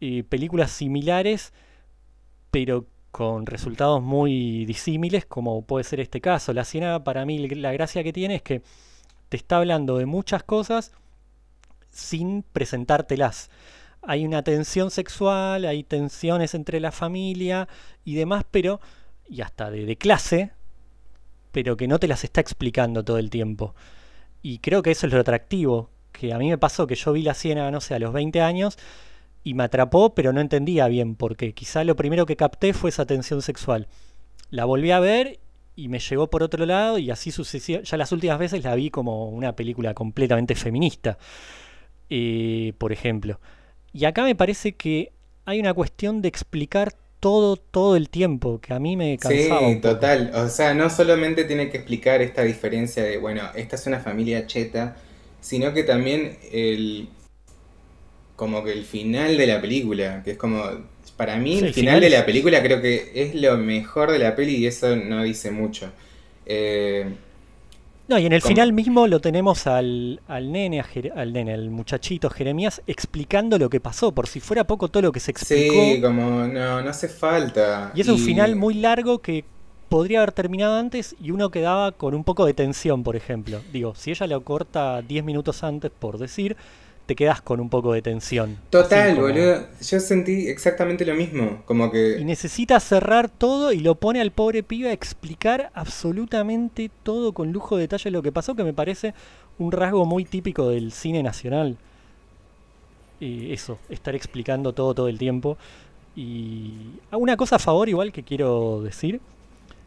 [0.00, 1.52] eh, películas similares,
[2.50, 6.52] pero con resultados muy disímiles, como puede ser este caso.
[6.52, 8.62] La Ciénaga, para mí, la gracia que tiene es que
[9.28, 10.92] te está hablando de muchas cosas
[11.90, 13.50] sin presentártelas.
[14.02, 17.68] Hay una tensión sexual, hay tensiones entre la familia
[18.04, 18.80] y demás, pero,
[19.28, 20.52] y hasta de, de clase,
[21.52, 23.74] pero que no te las está explicando todo el tiempo.
[24.42, 27.22] Y creo que eso es lo atractivo, que a mí me pasó que yo vi
[27.22, 28.78] la Ciénaga, no sé, a los 20 años
[29.46, 31.52] y me atrapó, pero no entendía bien por qué.
[31.52, 33.86] Quizá lo primero que capté fue esa tensión sexual.
[34.50, 35.38] La volví a ver
[35.76, 37.88] y me llegó por otro lado y así sucesivamente.
[37.88, 41.16] Ya las últimas veces la vi como una película completamente feminista,
[42.10, 43.38] eh, por ejemplo.
[43.92, 45.12] Y acá me parece que
[45.44, 49.68] hay una cuestión de explicar todo todo el tiempo, que a mí me cansaba sí,
[49.68, 49.98] un poco.
[49.98, 50.32] total.
[50.34, 54.46] O sea, no solamente tiene que explicar esta diferencia de, bueno, esta es una familia
[54.46, 54.96] cheta,
[55.40, 57.08] sino que también el,
[58.36, 60.62] como que el final de la película, que es como,
[61.16, 64.18] para mí Sí, el final final de la película creo que es lo mejor de
[64.18, 65.90] la peli y eso no dice mucho.
[66.44, 67.06] Eh,
[68.08, 70.80] No, y en el final mismo lo tenemos al, al nene,
[71.14, 75.12] al nene, al muchachito Jeremías, explicando lo que pasó, por si fuera poco todo lo
[75.12, 76.06] que se sí, explicó.
[76.06, 77.90] como, no, no hace falta.
[77.94, 79.44] Y es un final muy largo que
[79.88, 83.60] podría haber terminado antes y uno quedaba con un poco de tensión, por ejemplo.
[83.72, 86.56] Digo, si ella lo corta 10 minutos antes, por decir,
[87.06, 88.56] te quedas con un poco de tensión.
[88.70, 89.66] Total, como- boludo.
[89.80, 91.62] Yo sentí exactamente lo mismo.
[91.64, 92.24] Como Y que.
[92.24, 97.76] necesita cerrar todo y lo pone al pobre pibe a explicar absolutamente todo con lujo
[97.76, 99.14] de detalle lo que pasó, que me parece
[99.58, 101.76] un rasgo muy típico del cine nacional.
[103.20, 105.56] Y eso, estar explicando todo todo el tiempo.
[106.14, 106.72] Y
[107.12, 109.20] una cosa a favor igual que quiero decir,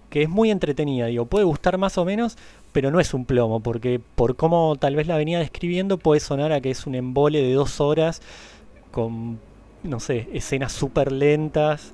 [0.09, 2.37] que es muy entretenida, digo, puede gustar más o menos,
[2.71, 6.51] pero no es un plomo, porque por cómo tal vez la venía describiendo puede sonar
[6.51, 8.21] a que es un embole de dos horas
[8.91, 9.39] con,
[9.83, 11.93] no sé, escenas súper lentas.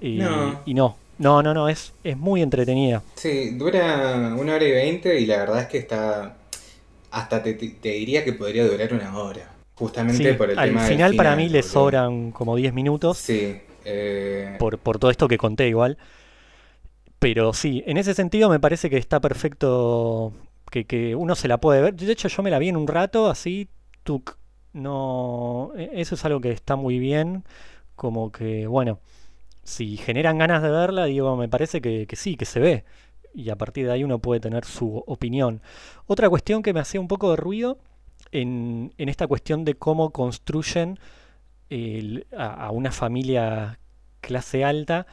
[0.00, 0.60] Y No.
[0.66, 3.02] y no, no, no, no, es, es muy entretenida.
[3.16, 6.36] Sí, dura una hora y veinte y la verdad es que está.
[7.10, 9.50] Hasta te, te- diría que podría durar una hora.
[9.74, 11.68] Justamente Sí, por el al tema del final para mí le boludo.
[11.72, 13.18] sobran como 10 minutos.
[13.18, 13.60] Sí.
[13.84, 15.98] eh, por, por todo esto que conté igual.
[17.18, 20.32] Pero sí, en ese sentido me parece que está perfecto
[20.70, 21.94] que, que uno se la puede ver.
[21.94, 23.68] De hecho, yo me la vi en un rato, así,
[24.04, 24.36] tuk.
[24.72, 27.44] No, e- eso es algo que está muy bien.
[27.96, 29.00] Como que, bueno,
[29.64, 32.84] si generan ganas de verla, digo, me parece que, que sí, que se ve.
[33.34, 35.62] Y a partir de ahí uno puede tener su opinión.
[36.06, 37.78] Otra cuestión que me hacía un poco de ruido
[38.32, 40.98] en, en esta cuestión de cómo construyen
[42.36, 43.78] a una familia
[44.20, 45.06] clase alta,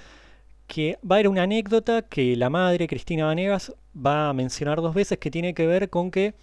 [0.68, 4.93] que va a haber una anécdota que la madre, Cristina Vanegas, va a mencionar dos
[4.93, 6.34] veces que tiene que ver con que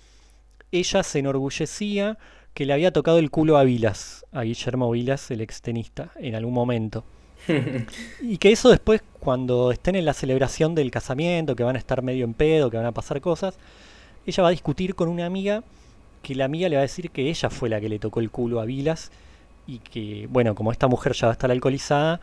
[0.70, 2.18] ella se enorgullecía
[2.54, 6.54] que le había tocado el culo a Vilas, a Guillermo Vilas, el extenista, en algún
[6.54, 7.04] momento.
[8.20, 12.02] Y que eso después, cuando estén en la celebración del casamiento, que van a estar
[12.02, 13.58] medio en pedo, que van a pasar cosas,
[14.26, 15.64] ella va a discutir con una amiga
[16.22, 18.30] que la amiga le va a decir que ella fue la que le tocó el
[18.30, 19.10] culo a Vilas
[19.66, 22.20] y que, bueno, como esta mujer ya va a estar alcoholizada,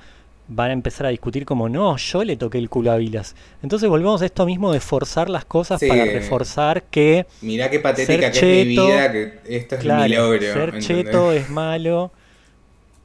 [0.51, 3.35] van a empezar a discutir como, no, yo le toqué el culo a Vilas.
[3.61, 5.87] Entonces volvemos a esto mismo de forzar las cosas Sí.
[5.87, 9.81] para reforzar que, Mirá qué patética Ser que es mi cheto, vida, que esto es
[9.81, 10.39] claro, mi logro.
[10.41, 10.85] ser ¿entendés?
[10.87, 12.11] cheto es malo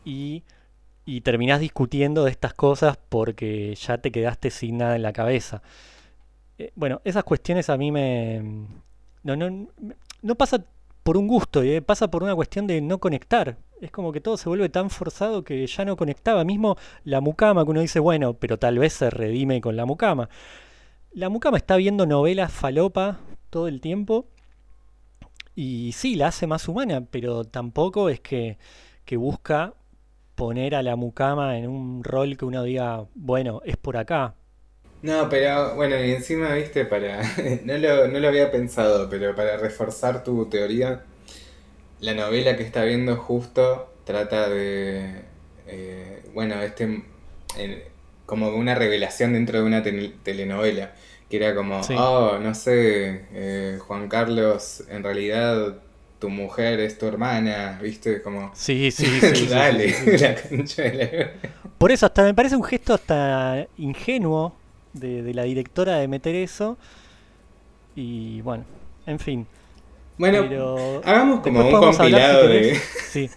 [0.04, 0.42] y,
[1.04, 5.62] y terminás discutiendo de estas cosas porque ya te quedaste sin nada en la cabeza.
[6.58, 8.42] Eh, bueno, esas cuestiones a mí me...
[9.22, 9.68] No, no,
[10.22, 10.64] no pasa
[11.02, 13.56] por un gusto, eh, pasa por una cuestión de no conectar.
[13.80, 16.44] Es como que todo se vuelve tan forzado que ya no conectaba.
[16.44, 20.28] Mismo la mucama, que uno dice, bueno, pero tal vez se redime con la mucama.
[21.12, 23.20] La mucama está viendo novelas falopa
[23.50, 24.26] todo el tiempo
[25.54, 28.58] y sí, la hace más humana, pero tampoco es que,
[29.04, 29.74] que busca
[30.34, 34.34] poner a la mucama en un rol que uno diga, bueno, es por acá.
[35.02, 37.22] No, pero bueno, y encima, viste, para.
[37.64, 41.04] No lo, no lo había pensado, pero para reforzar tu teoría,
[42.04, 45.22] la novela que está viendo justo trata de.
[45.66, 47.02] eh, bueno, este.
[48.26, 50.92] como una revelación dentro de una tel- telenovela.
[51.30, 51.94] Que era como, Sí.
[51.98, 55.78] oh, no sé, eh, Juan Carlos, en realidad
[56.18, 58.50] tu mujer es tu hermana, viste, como.
[58.54, 59.46] Sí, sí, sí.
[59.50, 60.18] Dale, sí, sí.
[60.24, 61.50] la concha de la.
[61.78, 64.54] Por eso hasta me parece un gesto hasta ingenuo
[64.92, 66.76] de, de la directora de meter eso.
[67.96, 68.64] Y bueno,
[69.06, 69.46] en fin.
[70.16, 72.80] Bueno, pero hagamos como un podemos hablar, si compilado de.
[73.14, 73.30] Sí,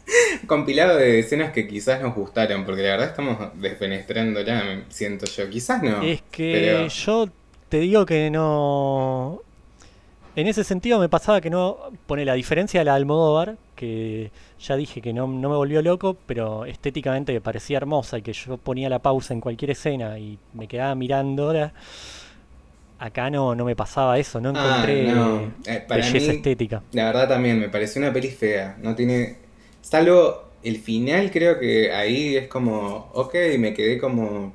[0.47, 5.49] compilado de escenas que quizás nos gustaron, porque la verdad estamos despenetrándola, me siento yo.
[5.49, 6.01] Quizás no.
[6.01, 7.29] es que pero- yo
[7.69, 9.41] te digo que no.
[10.35, 11.77] En ese sentido me pasaba que no.
[12.05, 15.81] Pone la diferencia de la de Almodóvar, que ya dije que no, no me volvió
[15.81, 20.17] loco, pero estéticamente me parecía hermosa y que yo ponía la pausa en cualquier escena
[20.19, 21.73] y me quedaba mirándola.
[22.99, 25.53] Acá no, no me pasaba eso, no Ah, encontré no.
[25.65, 26.83] Eh, para belleza mí, estética.
[26.91, 28.77] La verdad también me pareció una peli fea.
[28.81, 29.37] No tiene.
[29.81, 33.09] Salvo el final, creo que ahí es como.
[33.13, 34.53] Ok, me quedé como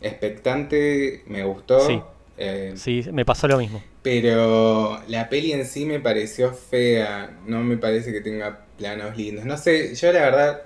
[0.00, 1.78] expectante, me gustó.
[1.80, 2.00] Sí.
[2.36, 3.82] eh, Sí, me pasó lo mismo.
[4.02, 9.44] Pero la peli en sí me pareció fea, no me parece que tenga planos lindos.
[9.44, 10.62] No sé, yo la verdad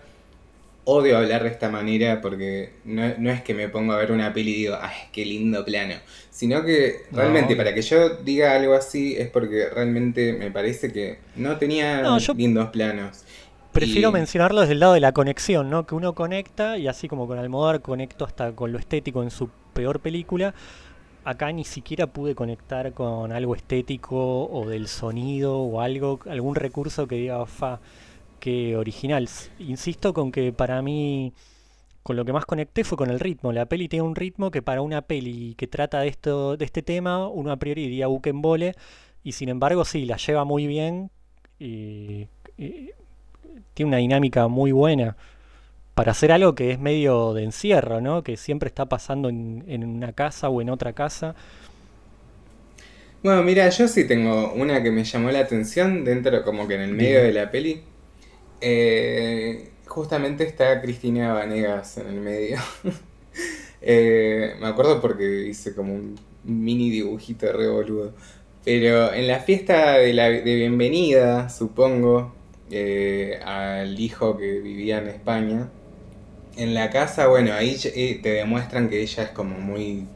[0.85, 4.33] odio hablar de esta manera porque no, no es que me pongo a ver una
[4.33, 5.95] peli y digo, ay, qué lindo plano.
[6.31, 11.19] Sino que realmente para que yo diga algo así es porque realmente me parece que
[11.37, 13.25] no tenía No, lindos planos.
[13.73, 15.87] Prefiero Y- mencionarlo desde el lado de la conexión, ¿no?
[15.87, 19.49] Que uno conecta y así como con Almodóvar conecto hasta con lo estético en su
[19.75, 20.55] peor película.
[21.23, 27.07] Acá ni siquiera pude conectar con algo estético o del sonido o algo, algún recurso
[27.07, 27.79] que diga, fa,
[28.41, 29.29] qué original.
[29.61, 31.33] Insisto con que para mí,
[32.03, 33.53] con lo que más conecté fue con el ritmo.
[33.53, 36.83] La peli tiene un ritmo que para una peli que trata de esto, de este
[36.83, 38.75] tema, uno a priori diría buquembole,
[39.23, 41.11] y sin embargo sí, la lleva muy bien
[41.59, 42.27] y,
[42.59, 42.91] y
[43.75, 45.17] tiene una dinámica muy buena
[45.95, 48.23] para hacer algo que es medio de encierro, ¿no?
[48.23, 51.35] Que siempre está pasando en, en una casa o en otra casa.
[53.23, 56.81] Bueno, mira, yo sí tengo una que me llamó la atención dentro, como que en
[56.81, 57.83] el medio de la peli,
[58.61, 62.59] Eh, justamente está Cristina Vanegas en el medio.
[63.83, 68.13] Eh, me acuerdo porque hice como un mini dibujito re boludo.
[68.65, 72.35] Pero en la fiesta de, la, de bienvenida, supongo,
[72.71, 75.71] eh, al hijo que vivía en España,
[76.57, 80.07] en la casa, bueno, ahí eh, te demuestran que ella es como muy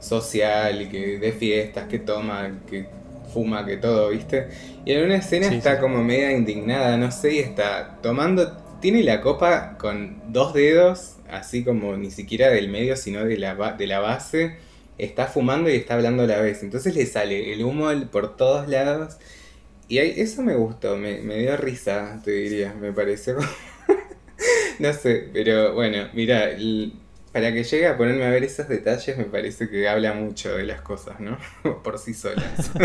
[0.00, 2.86] social, que de fiestas, que toma, que
[3.32, 4.48] fuma, que todo, ¿viste?
[4.84, 5.80] Y en una escena Sí, está sí.
[5.80, 11.64] como media indignada, no sé, y está tomando, tiene la copa con dos dedos, así
[11.64, 14.56] como ni siquiera del medio, sino de la, de la base,
[14.98, 16.62] está fumando y está hablando a la vez.
[16.62, 19.16] Entonces le sale el humo por todos lados.
[19.88, 23.36] Y eso me gustó, me, me dio risa, te diría, me pareció.
[24.78, 26.94] no sé, pero bueno, mira, el-
[27.32, 30.64] para que llegue a ponerme a ver esos detalles me parece que habla mucho de
[30.64, 31.38] las cosas, ¿no?
[31.82, 32.70] por sí solas.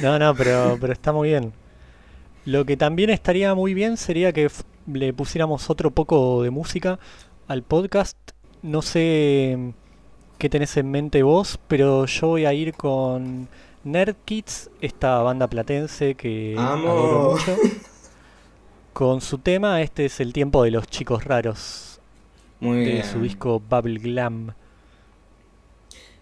[0.00, 1.52] No, no, pero, pero está muy bien.
[2.46, 4.50] Lo que también estaría muy bien sería que
[4.90, 6.98] le pusiéramos otro poco de música
[7.48, 8.16] al podcast.
[8.62, 9.70] No sé mm,
[10.38, 13.48] qué tenés en mente vos, pero yo voy a ir con
[13.84, 16.90] Nerd Kids, esta banda platense que Amo.
[16.90, 17.56] adoro mucho.
[18.92, 21.95] Con su tema, este es el tiempo de los chicos raros,
[22.60, 23.04] Muy de bien.
[23.04, 24.54] su disco Bubble Glam.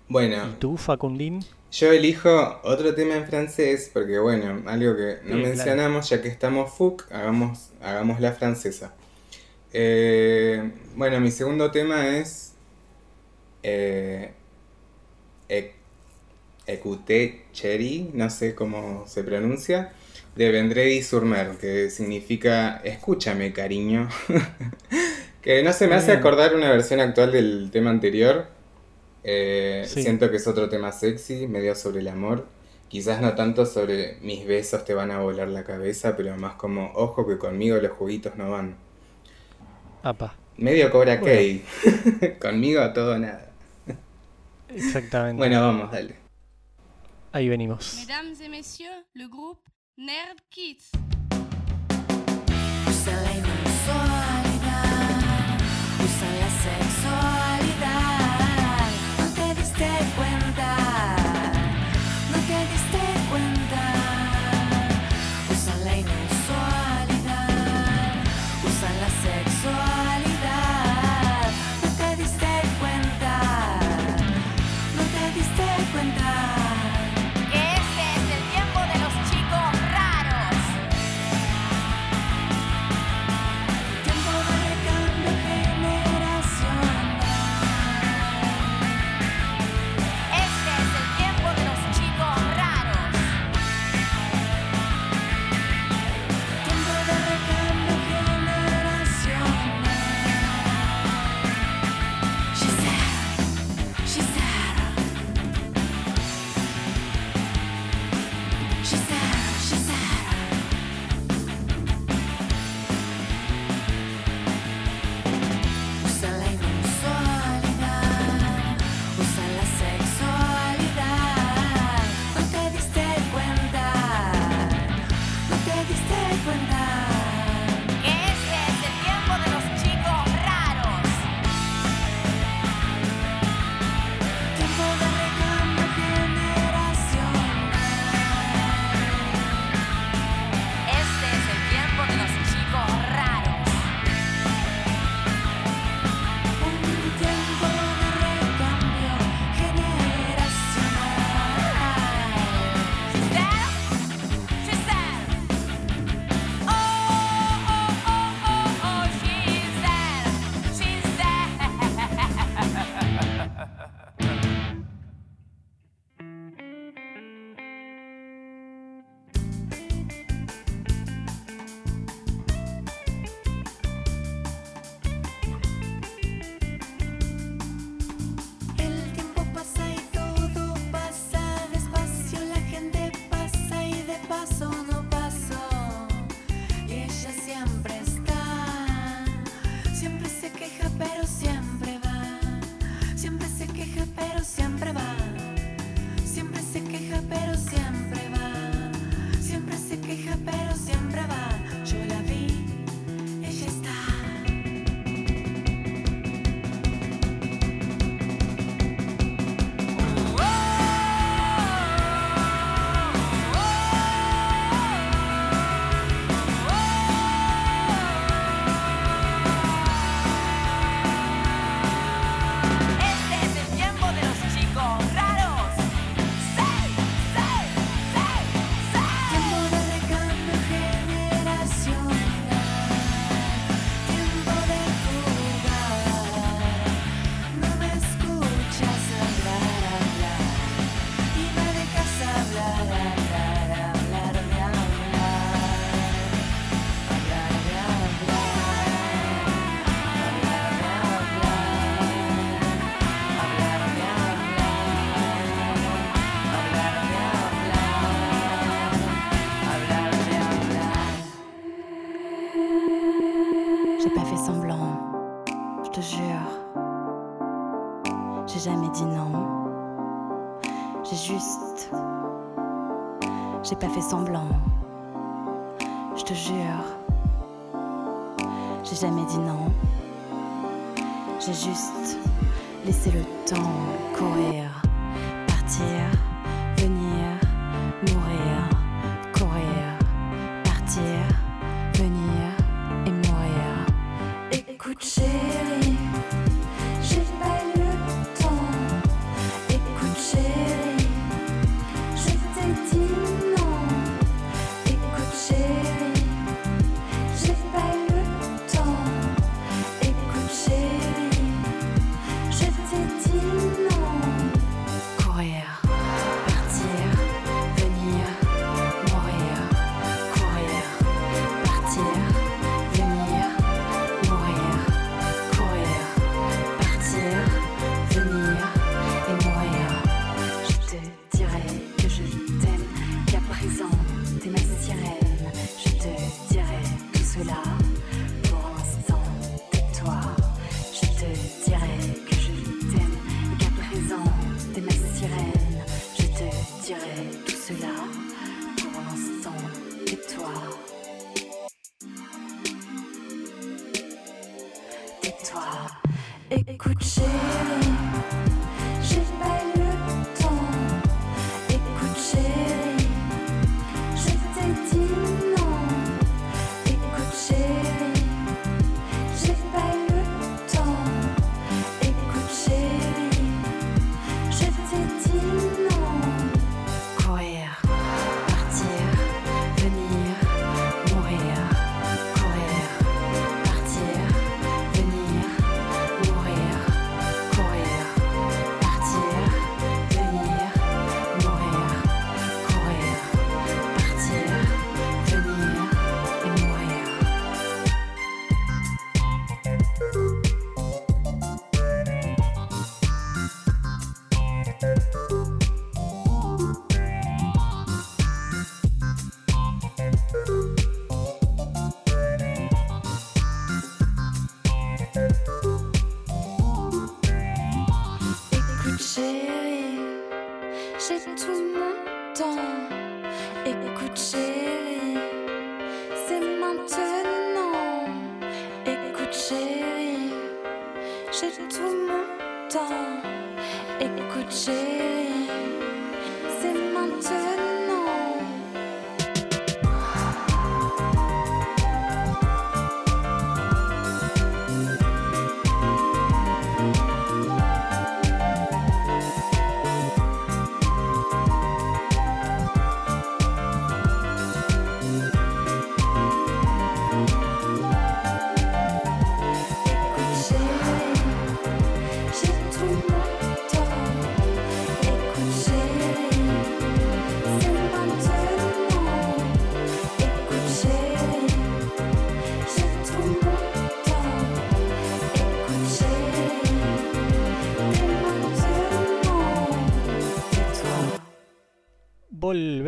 [0.08, 1.44] Bueno, ¿Y tú, Facundín?
[1.70, 5.76] Yo elijo otro tema en francés porque, bueno, algo que no Sí, claro.
[5.76, 8.94] mencionamos, ya que estamos FUC, hagamos, hagamos la francesa.
[9.72, 12.56] Eh, bueno, mi segundo tema es
[13.62, 14.34] eh,
[16.66, 19.92] Écoutez Chéri, no sé cómo se pronuncia,
[20.34, 24.08] de Vendredi Surmer, que significa escúchame, cariño.
[25.44, 28.46] que no se me hace acordar una versión actual del tema anterior.
[29.22, 30.02] Eh, Sí.
[30.02, 32.46] Siento que es otro tema sexy, medio sobre el amor.
[32.88, 36.92] Quizás no tanto sobre mis besos te van a volar la cabeza, pero más como,
[36.94, 38.76] ojo que conmigo los juguitos no van.
[40.02, 41.26] Apa, Medio Cobra Bueno.
[41.34, 41.64] Kai.
[42.40, 43.50] conmigo a todo nada.
[44.68, 45.38] exactamente.
[45.38, 46.16] Bueno, vamos, dale.
[47.32, 47.96] Ahí venimos.
[47.98, 49.60] Mesdames et messieurs, le groupe
[49.96, 50.90] Nerd Kids.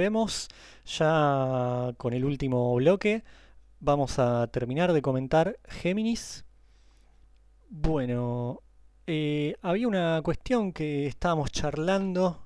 [0.07, 0.47] Volvemos
[0.87, 3.25] ya con el último bloque.
[3.81, 6.45] Vamos a terminar de comentar Géminis.
[7.69, 8.63] Bueno,
[9.09, 12.41] eh, había una cuestión que estábamos charlando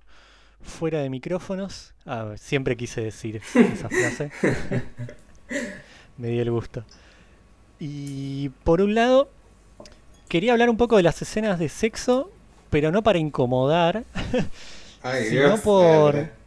[0.62, 1.92] fuera de micrófonos.
[2.06, 4.30] Ah, siempre quise decir esa frase.
[6.16, 6.86] Me dio el gusto.
[7.78, 9.28] Y por un lado,
[10.28, 12.30] quería hablar un poco de las escenas de sexo,
[12.70, 14.04] pero no para incomodar,
[15.02, 15.60] Ay, sino Dios.
[15.60, 16.39] por...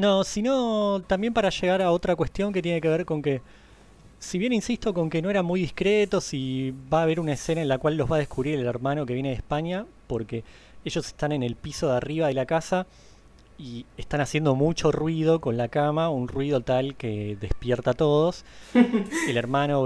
[0.00, 3.42] No, sino también para llegar a otra cuestión que tiene que ver con que,
[4.18, 7.60] si bien insisto con que no era muy discreto, si va a haber una escena
[7.60, 10.42] en la cual los va a descubrir el hermano que viene de España, porque
[10.86, 12.86] ellos están en el piso de arriba de la casa
[13.58, 18.46] y están haciendo mucho ruido con la cama, un ruido tal que despierta a todos.
[19.28, 19.84] El hermano,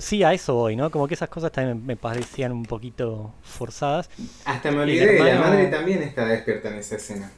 [0.00, 0.90] sí, a eso voy, ¿no?
[0.90, 4.10] Como que esas cosas también me parecían un poquito forzadas.
[4.44, 7.30] Hasta me olvidé, la hermano- madre también está despierta en esa escena.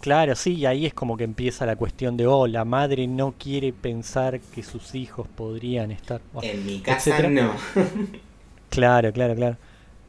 [0.00, 3.34] Claro, sí, y ahí es como que empieza la cuestión de, oh, la madre no
[3.38, 6.20] quiere pensar que sus hijos podrían estar.
[6.32, 7.30] Bueno, En mi casa etcétera.
[7.30, 7.52] no.
[8.68, 9.56] Claro, claro, claro.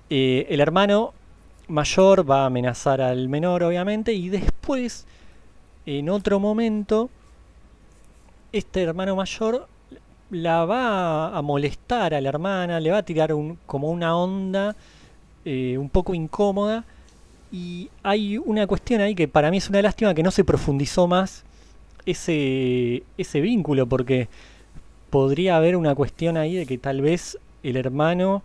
[0.09, 1.13] Eh, el hermano
[1.67, 5.05] mayor va a amenazar al menor, obviamente, y después,
[5.85, 7.09] en otro momento,
[8.51, 9.67] este hermano mayor
[10.29, 14.75] la va a molestar a la hermana, le va a tirar un, como una onda
[15.45, 16.83] eh, un poco incómoda,
[17.51, 21.07] Y hay una cuestión ahí que para mí es una lástima que no se profundizó
[21.07, 21.43] más
[22.05, 24.27] ese, ese vínculo, porque
[25.09, 28.43] podría haber una cuestión ahí de que tal vez el hermano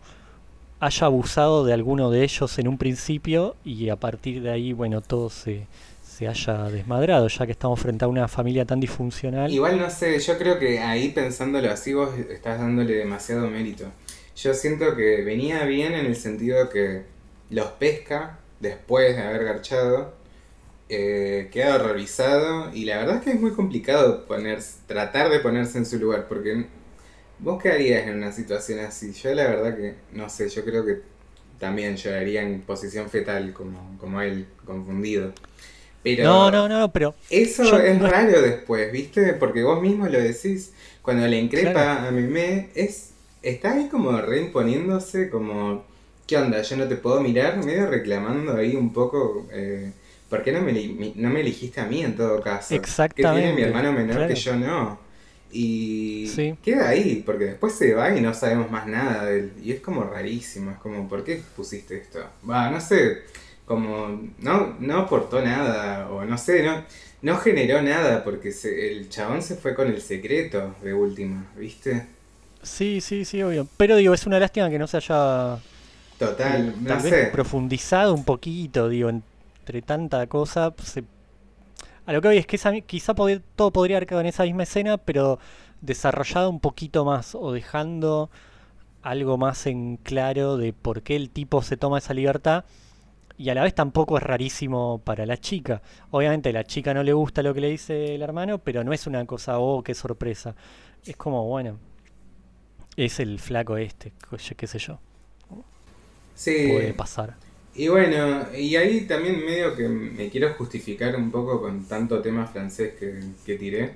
[0.80, 5.00] haya abusado de alguno de ellos en un principio y a partir de ahí, bueno,
[5.00, 5.66] todo se,
[6.02, 9.52] se haya desmadrado, ya que estamos frente a una familia tan disfuncional.
[9.52, 13.86] Igual no sé, yo creo que ahí pensándolo así vos estás dándole demasiado mérito.
[14.36, 17.04] Yo siento que venía bien en el sentido que
[17.50, 20.14] los pesca después de haber garchado,
[20.89, 25.78] eh, queda horrorizado y la verdad es que es muy complicado poner, tratar de ponerse
[25.78, 26.66] en su lugar porque
[27.40, 29.12] vos qué harías en una situación así.
[29.14, 31.01] Yo la verdad que no sé, yo creo que
[31.60, 35.32] también lloraría en posición fetal como, como él, confundido.
[36.02, 39.34] Pero No, no, no, pero eso Yo es no- raro después, ¿viste?
[39.34, 40.72] Porque vos mismo lo decís.
[41.02, 42.09] Cuando le increpa Claro.
[42.09, 43.12] a Mimé, es,
[43.43, 45.84] está ahí como reimponiéndose, como,
[46.26, 46.62] ¿qué onda?
[46.62, 49.92] Yo no te puedo mirar, medio reclamando ahí un poco, eh,
[50.28, 50.72] ¿por qué no me,
[51.16, 52.74] no me elegiste a mí en todo caso?
[52.74, 54.26] Exactamente, Que tiene mi hermano menor claro.
[54.26, 55.00] que yo no.
[55.50, 56.54] Y Sí.
[56.62, 59.52] queda ahí, porque después se va y no sabemos más nada de él.
[59.62, 62.20] Y es como rarísimo, es como, ¿por qué pusiste esto?
[62.48, 63.18] Va, no sé,
[63.66, 64.08] como
[64.38, 66.84] no, no aportó nada, o no sé, no,
[67.22, 72.06] no generó nada, porque se- el chabón se fue con el secreto de última, ¿viste?
[72.62, 73.68] sí, sí, sí, obvio.
[73.76, 75.62] Pero digo, es una lástima que no se haya
[76.26, 77.26] Total, no tal vez sé.
[77.32, 80.72] profundizado un poquito, digo, entre tanta cosa.
[80.82, 81.04] se-
[82.06, 84.42] A lo que hoy es que esa, quizá pod- todo podría haber quedado en esa
[84.44, 85.38] misma escena, pero
[85.80, 88.30] desarrollado un poquito más o dejando
[89.02, 92.64] algo más en claro de por qué el tipo se toma esa libertad.
[93.38, 95.82] Y a la vez tampoco es rarísimo para la chica.
[96.10, 98.92] Obviamente a la chica no le gusta lo que le dice el hermano, pero no
[98.92, 100.54] es una cosa, oh, qué sorpresa.
[101.04, 101.78] Es como, bueno,
[102.96, 104.12] es el flaco este,
[104.56, 104.98] qué sé yo,
[106.34, 107.36] Sí, puede pasar.
[107.74, 112.46] y bueno, y ahí también medio que me quiero justificar un poco con tanto tema
[112.46, 113.94] francés que, que tiré.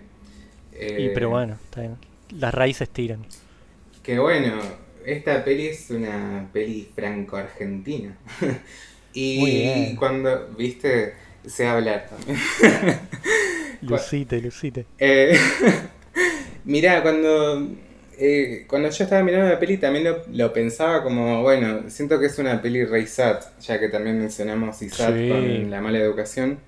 [0.96, 1.96] Y Eh, pero bueno, está bien.
[2.30, 3.26] Las raíces tiran.
[4.02, 4.52] Que bueno,
[5.04, 8.16] esta peli es una peli franco-argentina.
[9.14, 11.14] y cuando, viste,
[11.44, 12.38] sé hablar también.
[13.82, 14.86] Lucite, lucite.
[14.98, 15.38] Eh,
[16.64, 17.68] mirá, cuando,
[18.18, 22.26] eh, cuando yo estaba mirando la peli también lo, lo pensaba como, bueno, siento que
[22.26, 25.28] es una peli rey sat, ya que también mencionamos ISAT Sí.
[25.28, 26.58] con la mala educación.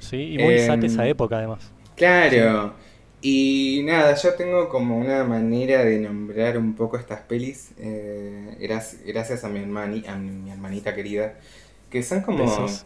[0.00, 1.72] Sí, y muy Em, sat esa época además.
[1.96, 2.74] Claro.
[3.20, 9.02] Y nada, yo tengo como una manera de nombrar un poco estas pelis, eh, gracias,
[9.04, 11.34] gracias a mi, hermani, a mi hermanita querida,
[11.90, 12.44] que son como...
[12.44, 12.84] Besos.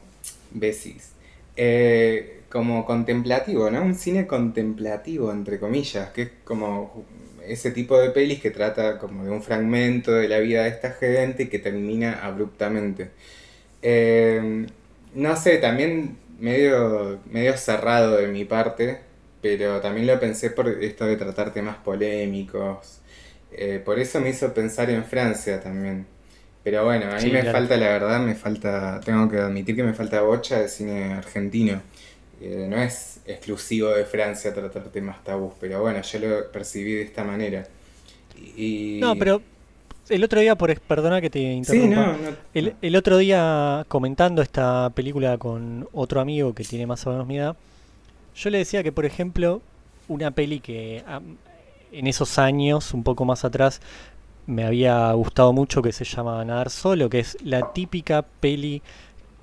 [0.52, 1.12] Besis.
[1.56, 3.82] Eh, como contemplativo, ¿no?
[3.82, 7.04] Un cine contemplativo, entre comillas, que es como
[7.46, 10.92] ese tipo de pelis que trata como de un fragmento de la vida de esta
[10.92, 13.10] gente y que termina abruptamente.
[13.82, 14.66] Eh,
[15.14, 19.00] no sé, también medio, medio cerrado de mi parte,
[19.40, 23.00] pero también lo pensé por esto de tratar temas polémicos.
[23.52, 26.06] Eh, por eso me hizo pensar en Francia también.
[26.64, 27.44] Pero bueno, a mí Sí, me claro.
[27.44, 31.82] falta, la verdad, me falta, tengo que admitir que me falta bocha de cine argentino.
[32.40, 37.02] Eh, no es exclusivo de Francia tratar temas tabús, pero bueno, yo lo percibí de
[37.02, 37.66] esta manera.
[38.56, 38.98] Y...
[39.00, 39.42] No, pero
[40.08, 41.96] el otro día, por perdona que te Sí, interrumpa.
[41.96, 42.36] no, no.
[42.54, 47.26] El, el otro día comentando esta película con otro amigo que tiene más o menos
[47.26, 47.56] mi edad,
[48.34, 49.62] yo le decía que, por ejemplo,
[50.08, 51.04] una peli que
[51.92, 53.80] en esos años, un poco más atrás,
[54.46, 58.82] me había gustado mucho, que se llama Nadar Solo, que es la típica peli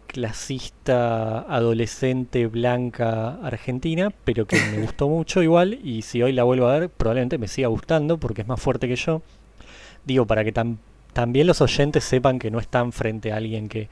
[0.09, 6.67] clasista, adolescente, blanca, argentina, pero que me gustó mucho igual, y si hoy la vuelvo
[6.67, 9.21] a ver, probablemente me siga gustando, porque es más fuerte que yo.
[10.05, 10.77] Digo, para que tam-
[11.13, 13.89] también los oyentes sepan que no están frente a alguien que,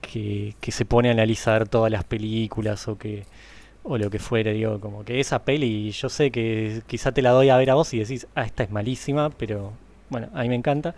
[0.00, 3.24] que, que se pone a analizar todas las películas o que
[3.84, 7.30] o lo que fuere, digo, como que esa peli yo sé que quizá te la
[7.30, 9.72] doy a ver a vos y decís, ah, esta es malísima, pero
[10.10, 10.94] bueno, a mí me encanta.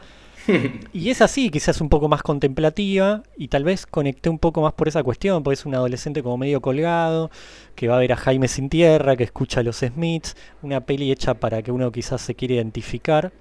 [0.93, 4.73] Y es así, quizás un poco más contemplativa y tal vez conecté un poco más
[4.73, 7.31] por esa cuestión, porque es un adolescente como medio colgado,
[7.75, 11.11] que va a ver a Jaime sin tierra, que escucha a los Smiths, una peli
[11.13, 13.33] hecha para que uno quizás se quiera identificar,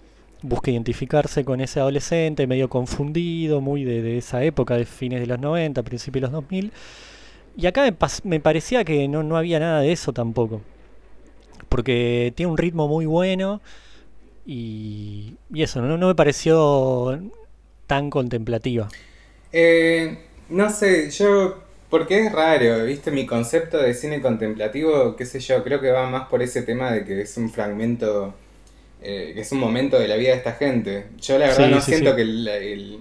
[0.41, 5.39] busque identificarse con ese adolescente medio confundido, muy de, esa época, de fines de los
[5.39, 6.71] 90, principios de los 2000.
[7.55, 10.61] Y acá me, me parecía que no, no había nada de eso tampoco.
[11.69, 13.61] Porque tiene un ritmo muy bueno
[14.45, 17.19] y, y eso, no, no me pareció
[17.87, 18.93] tan contemplativa.
[19.51, 20.17] Eh,
[20.49, 25.63] no sé, yo, porque es raro, viste, mi concepto de cine contemplativo, qué sé yo,
[25.63, 28.33] creo que va más por ese tema de que es un fragmento,
[29.01, 31.07] eh, que es un momento de la vida de esta gente.
[31.21, 32.15] Yo la verdad Sí, no sí, siento sí.
[32.15, 32.99] que el, el-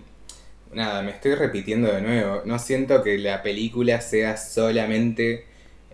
[0.72, 2.42] nada, me estoy repitiendo de nuevo.
[2.46, 5.46] No siento que la película sea solamente,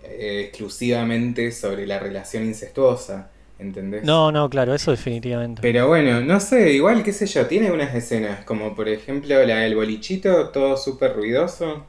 [0.04, 4.04] eh, exclusivamente sobre la relación incestuosa, ¿entendés?
[4.04, 5.60] No, no, claro, eso definitivamente.
[5.62, 9.56] Pero bueno, no sé, igual, qué sé yo, tiene unas escenas, como por ejemplo la
[9.58, 11.84] del bolichito, todo súper ruidoso.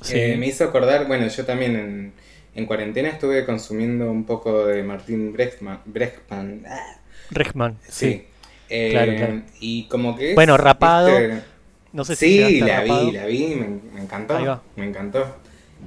[0.00, 0.18] Sí.
[0.18, 2.12] Eh, me hizo acordar, bueno, yo también en,
[2.54, 5.80] en cuarentena estuve consumiendo un poco de Martín Brechtman.
[5.86, 6.62] Brechtman.
[6.68, 6.96] ah,
[7.88, 8.06] Sí.
[8.10, 8.24] sí.
[8.70, 9.42] Eh, Claro, claro.
[9.60, 11.10] Y como que es, Bueno, rapado.
[11.92, 13.06] No sé si Sí, a la rapado.
[13.06, 14.36] vi, la vi, me, me encantó.
[14.36, 14.62] Ahí va.
[14.76, 15.36] Me encantó.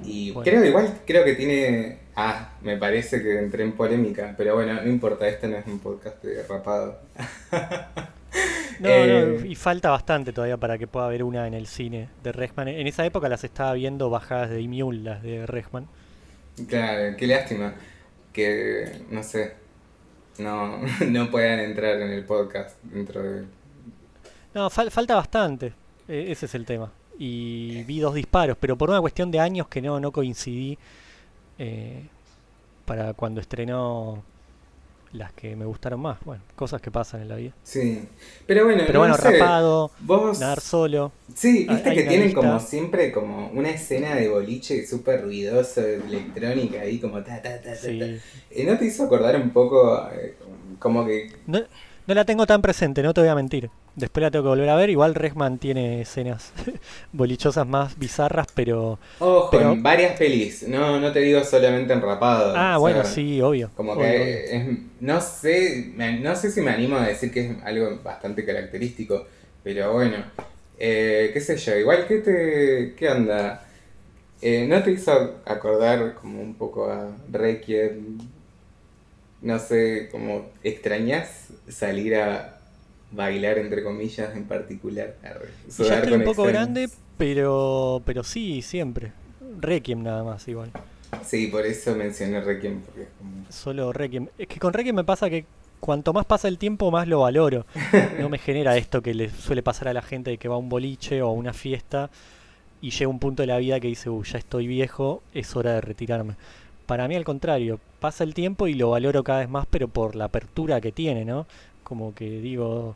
[0.06, 0.49] Y Bueno.
[0.49, 1.98] creo igual, creo que tiene.
[2.19, 5.80] Ah, me parece que entré en polémica, pero bueno, no importa, este no es un
[5.80, 6.99] podcast de rapado.
[8.80, 12.10] No, Eh, no, y falta bastante todavía para que pueda haber una en el cine
[12.22, 12.68] de Rechman.
[12.68, 15.88] En esa época las estaba viendo bajadas de Immune, las de Rechman.
[16.68, 17.73] Claro, qué lástima
[18.34, 19.53] que, no sé,
[20.38, 20.77] no,
[21.10, 23.45] no puedan entrar en el podcast dentro de...
[24.53, 25.73] No, fal- falta bastante.
[26.07, 26.91] e- ese es el tema.
[27.18, 30.77] Y vi dos disparos, pero por una cuestión de años que no, no coincidí
[31.60, 32.04] eh,
[32.86, 34.24] para cuando estrenó
[35.14, 36.18] las que me gustaron más.
[36.26, 37.52] Bueno, cosas que pasan en la vida.
[37.64, 38.08] Sí,
[38.46, 40.40] pero bueno, Pero no bueno, sé, rapado, vos...
[40.40, 41.12] nadar solo.
[41.34, 42.42] Sí, Hay- viste que tienen lista.
[42.42, 47.62] como siempre como una escena de boliche súper ruidosa, electrónica ahí como ta ta ta
[47.62, 47.70] ta.
[47.72, 47.76] ta.
[47.78, 48.20] Sí.
[48.52, 50.36] Eh, ¿No te hizo acordar un poco eh,
[50.80, 51.32] como que...
[51.48, 51.62] No,
[52.08, 53.70] no la tengo tan presente, no te voy a mentir.
[53.96, 54.90] Después la tengo que volver a ver.
[54.90, 56.54] Igual Rechman tiene escenas
[57.12, 59.00] bolichosas más bizarras, pero.
[59.20, 62.54] Ojo, Pero- en varias pelis, no, no te digo solamente en rapado.
[62.56, 63.72] Ah, bueno, sea, sí, obvio.
[63.76, 64.72] Como obvio, que obvio.
[64.72, 69.26] es- no sé, no sé si me animo a decir que es algo bastante característico,
[69.64, 70.18] pero bueno,
[70.80, 73.64] eh, qué sé yo, igual que te, ¿qué onda?
[74.42, 78.20] Eh, ¿No te hizo acordar como un poco a Requiem?
[79.42, 82.57] No sé, como extrañas salir a
[83.11, 85.15] bailar entre comillas en particular,
[85.77, 89.11] ya estoy un poco grande, pero, pero sí, siempre.
[89.60, 90.72] Requiem nada más, igual.
[91.26, 93.45] Sí, por eso mencioné Requiem, porque es como...
[93.49, 94.27] Solo Requiem.
[94.38, 95.45] Es que con Requiem me pasa que
[95.80, 97.65] cuanto más pasa el tiempo, más lo valoro.
[98.19, 100.60] No me genera esto que le suele pasar a la gente de que va a
[100.60, 102.10] un boliche o a una fiesta
[102.81, 105.73] y llega un punto de la vida que dice, uy, ya estoy viejo, es hora
[105.73, 106.35] de retirarme.
[106.88, 110.15] Para mí al contrario, pasa el tiempo y lo valoro cada vez más, pero por
[110.15, 111.45] la apertura que tiene, ¿no?
[111.84, 112.95] Como que digo,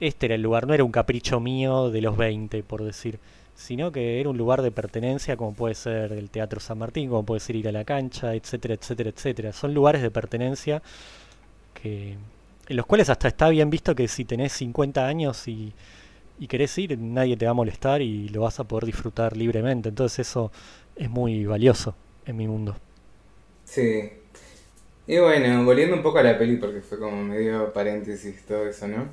[0.00, 3.18] este era el lugar, no era un capricho mío de los 20, por decir,
[3.54, 7.24] sino que era un lugar de pertenencia, como puede ser el Teatro San Martín, como
[7.24, 9.52] puede ser ir a la cancha, etcétera, etcétera, etcétera.
[9.52, 10.82] Son lugares de pertenencia
[11.74, 12.16] que
[12.68, 15.72] en los cuales hasta está bien visto que si tenés 50 años y,
[16.38, 19.88] y querés ir, nadie te va a molestar y lo vas a poder disfrutar libremente.
[19.88, 20.52] Entonces eso
[20.96, 21.94] es muy valioso
[22.26, 22.76] en mi mundo.
[23.74, 24.10] Sí.
[25.06, 28.86] Y bueno, volviendo un poco a la peli, porque fue como medio paréntesis todo eso,
[28.88, 29.08] ¿no?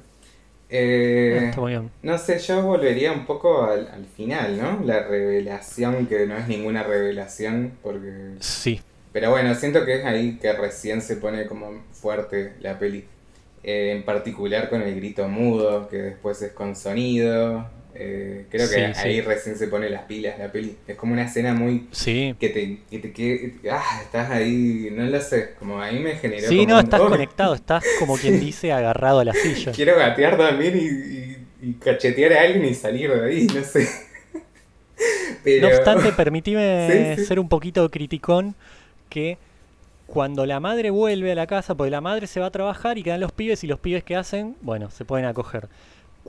[0.70, 1.92] Eh, Está muy bien.
[2.04, 4.82] no sé, yo volvería un poco al, al final, ¿no?
[4.86, 8.38] La revelación, que no es ninguna revelación, porque...
[8.40, 8.82] Sí,
[9.12, 13.06] Pero bueno, siento que es ahí que recién se pone como fuerte la peli.
[13.64, 17.70] Eh, en particular con el grito mudo, que después es con sonido.
[17.96, 19.22] Eh, creo que ahí sí.
[19.22, 20.78] recién se pone las pilas la peli.
[20.88, 22.36] Es como una escena muy sí.
[22.40, 26.48] que te, que te que- ah, estás ahí, no lo sé, como ahí me generó
[26.48, 29.72] Sí, como no, un, estás "Oh, conectado, estás como quien dice agarrado a la silla.
[29.72, 33.88] Quiero gatear también y, y- y cachetear a alguien y salir de ahí, no sé.
[35.44, 37.26] Pero, No obstante, permitime sí.
[37.26, 38.56] ser un poquito criticón
[39.10, 39.38] que
[40.08, 43.04] cuando la madre vuelve a la casa, porque la madre se va a trabajar y
[43.04, 45.68] quedan los pibes y los pibes que hacen, bueno, se pueden acoger.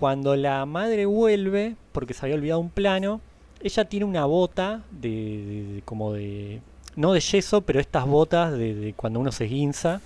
[0.01, 3.21] Cuando la madre vuelve, porque se había olvidado un plano,
[3.61, 6.63] ella tiene una bota de, de- de- como de
[6.97, 10.03] no de yeso, pero estas botas de, de cuando uno se guinza.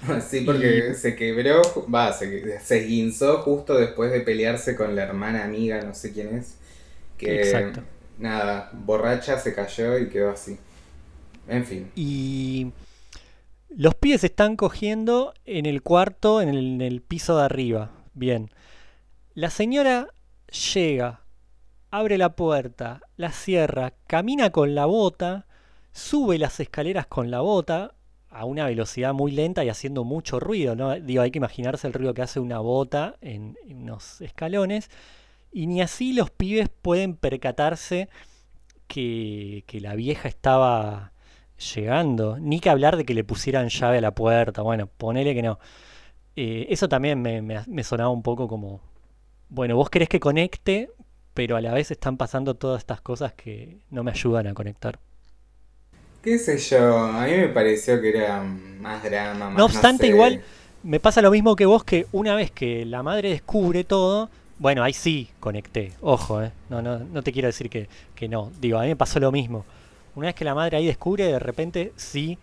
[0.28, 1.62] sí, porque se quebró,
[1.92, 6.36] va, se, se guinzó justo después de pelearse con la hermana amiga, no sé quién
[6.36, 6.56] es.
[7.18, 7.82] Que, Exacto.
[8.18, 10.58] nada, borracha se cayó y quedó así.
[11.48, 11.90] En fin.
[11.96, 12.72] Y
[13.70, 17.90] los pibes están cogiendo en el cuarto, en el, en el piso de arriba.
[18.14, 18.50] Bien.
[19.38, 20.08] La señora
[20.74, 21.20] llega,
[21.92, 25.46] abre la puerta, la cierra, camina con la bota,
[25.92, 27.94] sube las escaleras con la bota
[28.30, 30.92] a una velocidad muy lenta y haciendo mucho ruido, ¿no?
[30.98, 34.90] Digo, hay que imaginarse el ruido que hace una bota en, unos escalones.
[35.52, 38.08] Y ni así los pibes pueden percatarse
[38.88, 41.12] que, que la vieja estaba
[41.76, 42.38] llegando.
[42.40, 44.62] Ni que hablar de que le pusieran llave a la puerta.
[44.62, 45.60] Bueno, ponele que no.
[46.36, 48.80] Eh, eso también me- me sonaba un poco como,
[49.48, 50.90] bueno, vos querés que conecte,
[51.34, 55.00] pero a la vez están pasando todas estas cosas que no me ayudan a conectar.
[56.22, 56.98] ¿Qué sé yo?
[56.98, 60.08] A mí me pareció que era más drama, más No obstante, sé.
[60.08, 60.40] igual
[60.82, 64.82] me pasa lo mismo que vos, que una vez que la madre descubre todo, bueno,
[64.82, 66.52] ahí sí conecté, ojo, eh.
[66.68, 68.52] no, no, no te quiero decir que, que no.
[68.60, 69.66] Digo, a mí me pasó lo mismo.
[70.14, 72.38] Una vez que la madre ahí descubre, de repente sí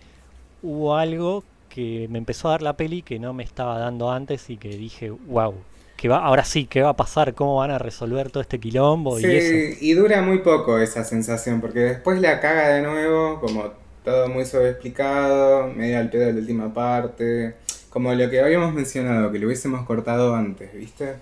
[0.62, 4.50] hubo algo que me empezó a dar la peli que no me estaba dando antes
[4.50, 5.66] y que dije, wow,
[5.96, 7.34] que va, ahora sí, ¿qué va a pasar?
[7.36, 9.20] ¿Cómo van a resolver todo este quilombo?
[9.20, 9.56] Sí, Y eso.
[9.80, 13.72] y dura muy poco esa sensación, porque después la caga de nuevo, como
[14.04, 17.56] todo muy sobreexplicado, medio al pedo de la última parte,
[17.90, 21.16] como lo que habíamos mencionado, que lo hubiésemos cortado antes, ¿viste?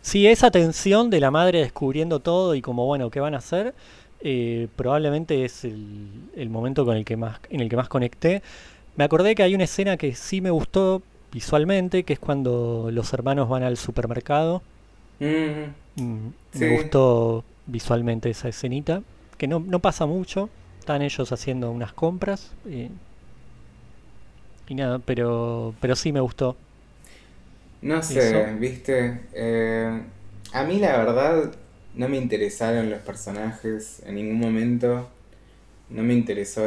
[0.00, 3.74] Sí, esa tensión de la madre descubriendo todo y como, bueno, ¿qué van a hacer?
[4.20, 8.42] Eh, probablemente es el, el momento con el que más, en el que más conecté.
[8.96, 13.12] Me acordé que hay una escena que sí me gustó visualmente, que es cuando los
[13.12, 14.64] hermanos van al supermercado.
[15.20, 16.64] Mm, Mm, Sí.
[16.64, 19.02] Me gustó visualmente esa escenita,
[19.38, 20.50] que no, no pasa mucho.
[20.78, 22.56] Están ellos haciendo unas compras.
[22.64, 22.98] eh,
[24.66, 26.56] y nada, pero, pero sí me gustó.
[27.80, 28.56] No sé, Eso.
[28.58, 29.28] viste.
[29.32, 30.02] Eh,
[30.52, 31.54] a mí la verdad
[31.94, 35.08] no me interesaron los personajes en ningún momento.
[35.90, 36.62] No me interesó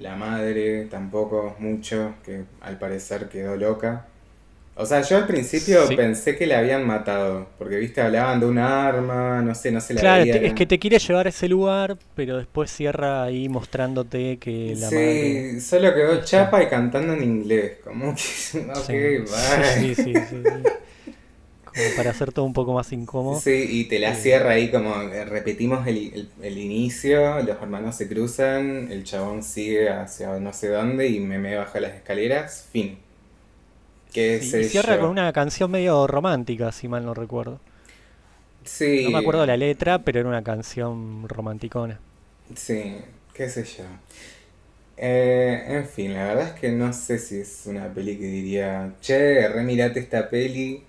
[0.00, 4.06] la madre tampoco mucho, que al parecer quedó loca.
[4.76, 5.96] O sea, yo al principio Sí.
[5.96, 9.94] pensé que la habían matado, porque viste, hablaban de un arma, no sé, no se
[9.94, 13.48] la Claro, te- es que te quiere llevar a ese lugar, pero después cierra ahí
[13.48, 15.60] mostrándote que la Sí, madre...
[15.60, 18.92] solo quedó chapa y cantando en inglés, como que, ok,
[19.30, 19.62] Sí, bye.
[19.62, 20.70] sí, sí, sí, sí.
[21.74, 23.44] Como para hacer todo un poco más incómodo.
[23.44, 24.14] Sí, y te la Eh.
[24.14, 29.42] cierra ahí como eh, repetimos el, el- el inicio, los hermanos se cruzan, el chabón
[29.42, 32.98] sigue hacia no sé dónde y me, me baja las escaleras, fin.
[34.12, 34.98] ¿Qué Sí, cierra yo?
[34.98, 37.60] con una canción medio romántica, si mal no recuerdo.
[38.64, 42.00] Sí, No me acuerdo la letra, pero era una canción romanticona.
[42.54, 42.94] sí,
[43.34, 43.84] qué sé yo.
[44.96, 48.94] Eh, en fin, la verdad es que no sé si es una peli que diría,
[49.00, 50.84] che, remirate esta peli.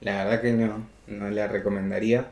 [0.00, 2.26] La verdad que no, no la recomendaría.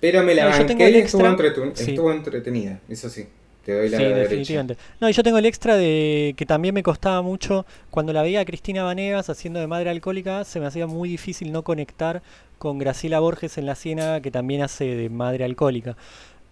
[0.00, 1.26] Pero me la No, yo tengo banqué y estuvo, extra.
[1.74, 1.90] Sí.
[1.92, 3.26] estuvo entretenida, eso sí.
[3.64, 4.20] Te doy la Sí, derecha.
[4.20, 4.76] definitivamente.
[5.00, 8.40] No, y yo tengo el extra de que también me costaba mucho cuando la veía
[8.40, 12.20] a Cristina Vanegas haciendo de madre alcohólica, se me hacía muy difícil no conectar
[12.58, 15.96] con Graciela Borges en La Ciénaga, que también hace de madre alcohólica.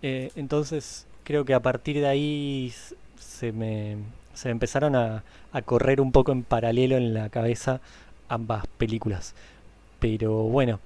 [0.02, 2.72] Eh, entonces, creo que a partir de ahí
[3.18, 3.96] se me,
[4.34, 5.22] se me empezaron a,
[5.52, 7.80] a correr un poco en paralelo en la cabeza
[8.28, 9.34] ambas películas.
[10.02, 10.80] Pero bueno.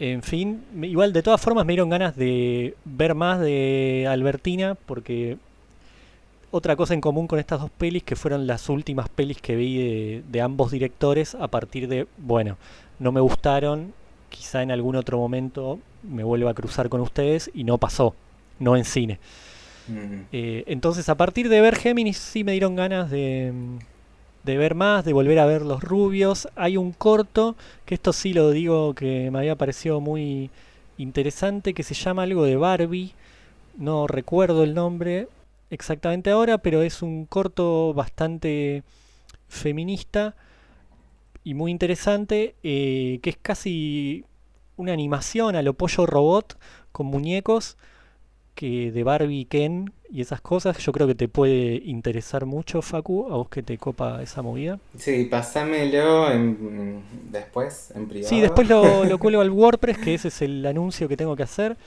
[0.00, 5.36] En fin, igual de todas formas me dieron ganas de ver más de Albertina porque
[6.50, 9.76] otra cosa en común con estas dos pelis que fueron las últimas pelis que vi
[9.78, 12.56] de, de ambos directores a partir de, bueno,
[12.98, 13.92] no me gustaron,
[14.30, 18.14] quizá en algún otro momento me vuelva a cruzar con ustedes y no pasó,
[18.58, 19.20] no en cine.
[20.32, 23.52] Eh, entonces a partir de ver Géminis sí me dieron ganas de,
[24.44, 26.48] de ver más, de volver a ver Los Rubios.
[26.56, 30.50] Hay un corto, que esto sí lo digo que me había parecido muy
[30.98, 33.14] interesante, que se llama algo de Barbie.
[33.76, 35.28] No recuerdo el nombre
[35.70, 38.82] exactamente ahora, pero es un corto bastante
[39.48, 40.34] feminista
[41.44, 44.24] y muy interesante, eh, que es casi
[44.76, 46.58] una animación a lo pollo robot
[46.92, 47.76] con muñecos
[48.60, 53.26] que de Barbie, Ken y esas cosas, yo creo que te puede interesar mucho, Facu,
[53.30, 54.78] a vos que te copa esa movida.
[54.98, 57.00] Sí, pasámelo en-
[57.32, 58.28] después, en privado.
[58.28, 61.42] Sí, después lo, lo cuelgo al WordPress, que ese es el anuncio que tengo que
[61.44, 61.78] hacer,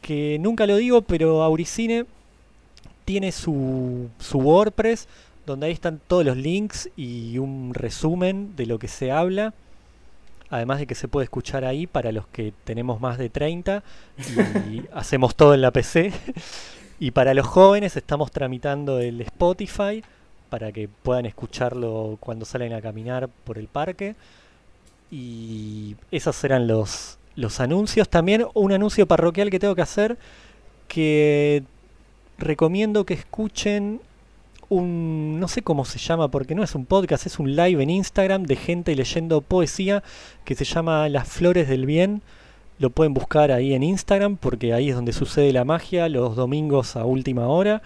[0.00, 2.04] que nunca lo digo, pero Auricine
[3.04, 5.06] tiene su, su WordPress,
[5.46, 9.54] donde ahí están todos los links y un resumen de lo que se habla.
[10.50, 13.82] Además de que se puede escuchar ahí para los que tenemos más de 30
[14.18, 16.12] y hacemos todo en la PC.
[17.00, 20.02] Y para los jóvenes estamos tramitando el Spotify
[20.50, 24.16] para que puedan escucharlo cuando salen a caminar por el parque.
[25.08, 28.08] Y esos eran los, los anuncios.
[28.08, 30.18] También un anuncio parroquial que tengo que hacer
[30.88, 31.62] que
[32.38, 34.00] recomiendo que escuchen
[34.68, 37.90] un, no sé cómo se llama, porque no es un podcast, es un live en
[37.90, 40.02] Instagram de gente leyendo poesía
[40.44, 42.22] que se llama Las Flores del Bien.
[42.78, 46.96] Lo pueden buscar ahí en Instagram porque ahí es donde sucede la magia los domingos
[46.96, 47.82] a última hora.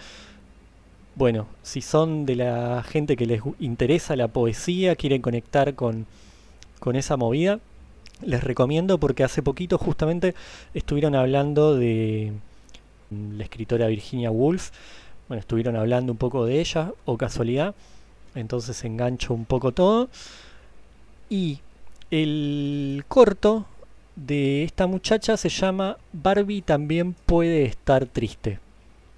[1.15, 6.05] Bueno, si son de la gente que les interesa la poesía, quieren conectar con,
[6.79, 7.59] con esa movida,
[8.21, 10.35] les recomiendo porque hace poquito justamente
[10.73, 12.33] estuvieron hablando de
[13.09, 14.71] mm, la escritora Virginia Woolf.
[15.33, 17.73] Bueno, estuvieron hablando un poco de ella, o casualidad.
[18.35, 20.07] Entonces engancho un poco todo.
[21.27, 21.57] Y
[22.11, 23.65] el corto
[24.15, 28.59] de esta muchacha se llama Barbie también puede estar triste.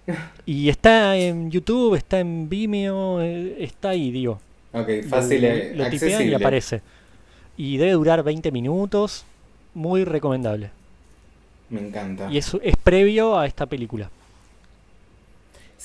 [0.45, 4.39] Y está en YouTube, está en Vimeo, eh, está ahí, digo.
[4.71, 6.81] Ok, Lo- fácil, lo, eh, lo tipean y aparece.
[7.57, 9.25] Y debe durar 20 minutos.
[9.73, 10.69] muy recomendable.
[11.69, 12.31] Me encanta.
[12.31, 14.09] Y es, es previo a esta película.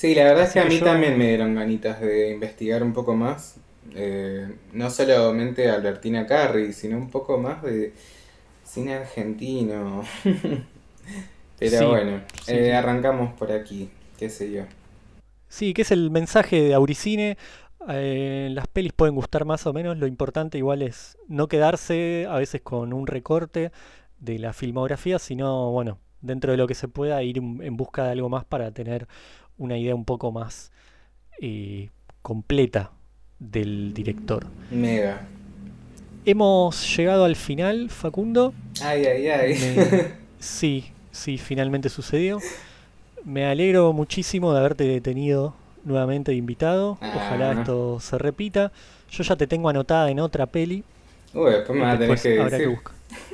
[0.01, 2.93] Sí, la verdad es que a mí yo- también me dieron ganitas de investigar un
[2.93, 3.57] poco más.
[3.93, 7.93] Eh, no solamente Albertina Carri, sino un poco más de
[8.65, 10.03] cine argentino.
[11.59, 12.75] Pero Sí, bueno, sí, eh, sí.
[12.75, 14.63] arrancamos por aquí, qué sé yo.
[15.49, 17.37] Sí, que es el mensaje de Auricine.
[17.89, 22.35] Eh, las pelis pueden gustar más o menos, lo importante igual es no quedarse a
[22.37, 23.71] veces con un recorte
[24.19, 28.11] de la filmografía, sino, bueno, dentro de lo que se pueda ir en busca de
[28.11, 29.07] algo más para tener
[29.61, 30.71] una idea un poco más
[31.39, 31.89] eh,
[32.23, 32.91] completa
[33.39, 34.45] del director.
[34.71, 35.21] Mega.
[36.25, 38.53] Hemos llegado al final, Facundo.
[38.81, 39.53] Ay, ay, ay.
[39.59, 42.39] Me- Sí, sí, finalmente sucedió.
[43.23, 46.97] Me alegro muchísimo de haberte tenido nuevamente de invitado.
[47.15, 47.59] Ojalá Ah.
[47.59, 48.71] esto se repita.
[49.11, 50.83] Yo ya te tengo anotada en otra peli.
[51.35, 52.67] Uy, después me vas a tener que que decir.
[52.69, 52.93] buscar.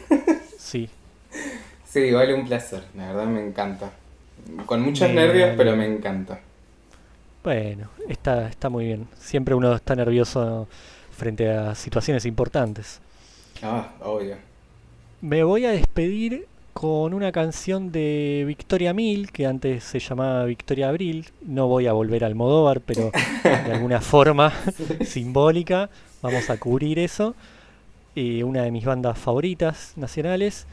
[0.57, 0.89] Sí,
[1.85, 3.91] Sí, vale un placer, la verdad me encanta.
[4.65, 6.41] Con muchos Me nervios, pero me encanta.
[7.43, 9.07] bueno, está, está muy bien.
[9.17, 10.67] Siempre uno está nervioso
[11.11, 12.99] frente a situaciones importantes.
[13.61, 14.37] Ah, obvio.
[15.21, 20.89] Me voy a despedir con una canción de Victoria Mil, que antes se llamaba Victoria
[20.89, 21.25] Abril.
[21.41, 23.11] No voy a volver al Almodóvar, pero
[23.43, 24.53] de alguna forma
[25.03, 25.89] simbólica
[26.21, 27.35] vamos a cubrir eso.
[28.15, 30.67] Eh, una de mis bandas favoritas nacionales.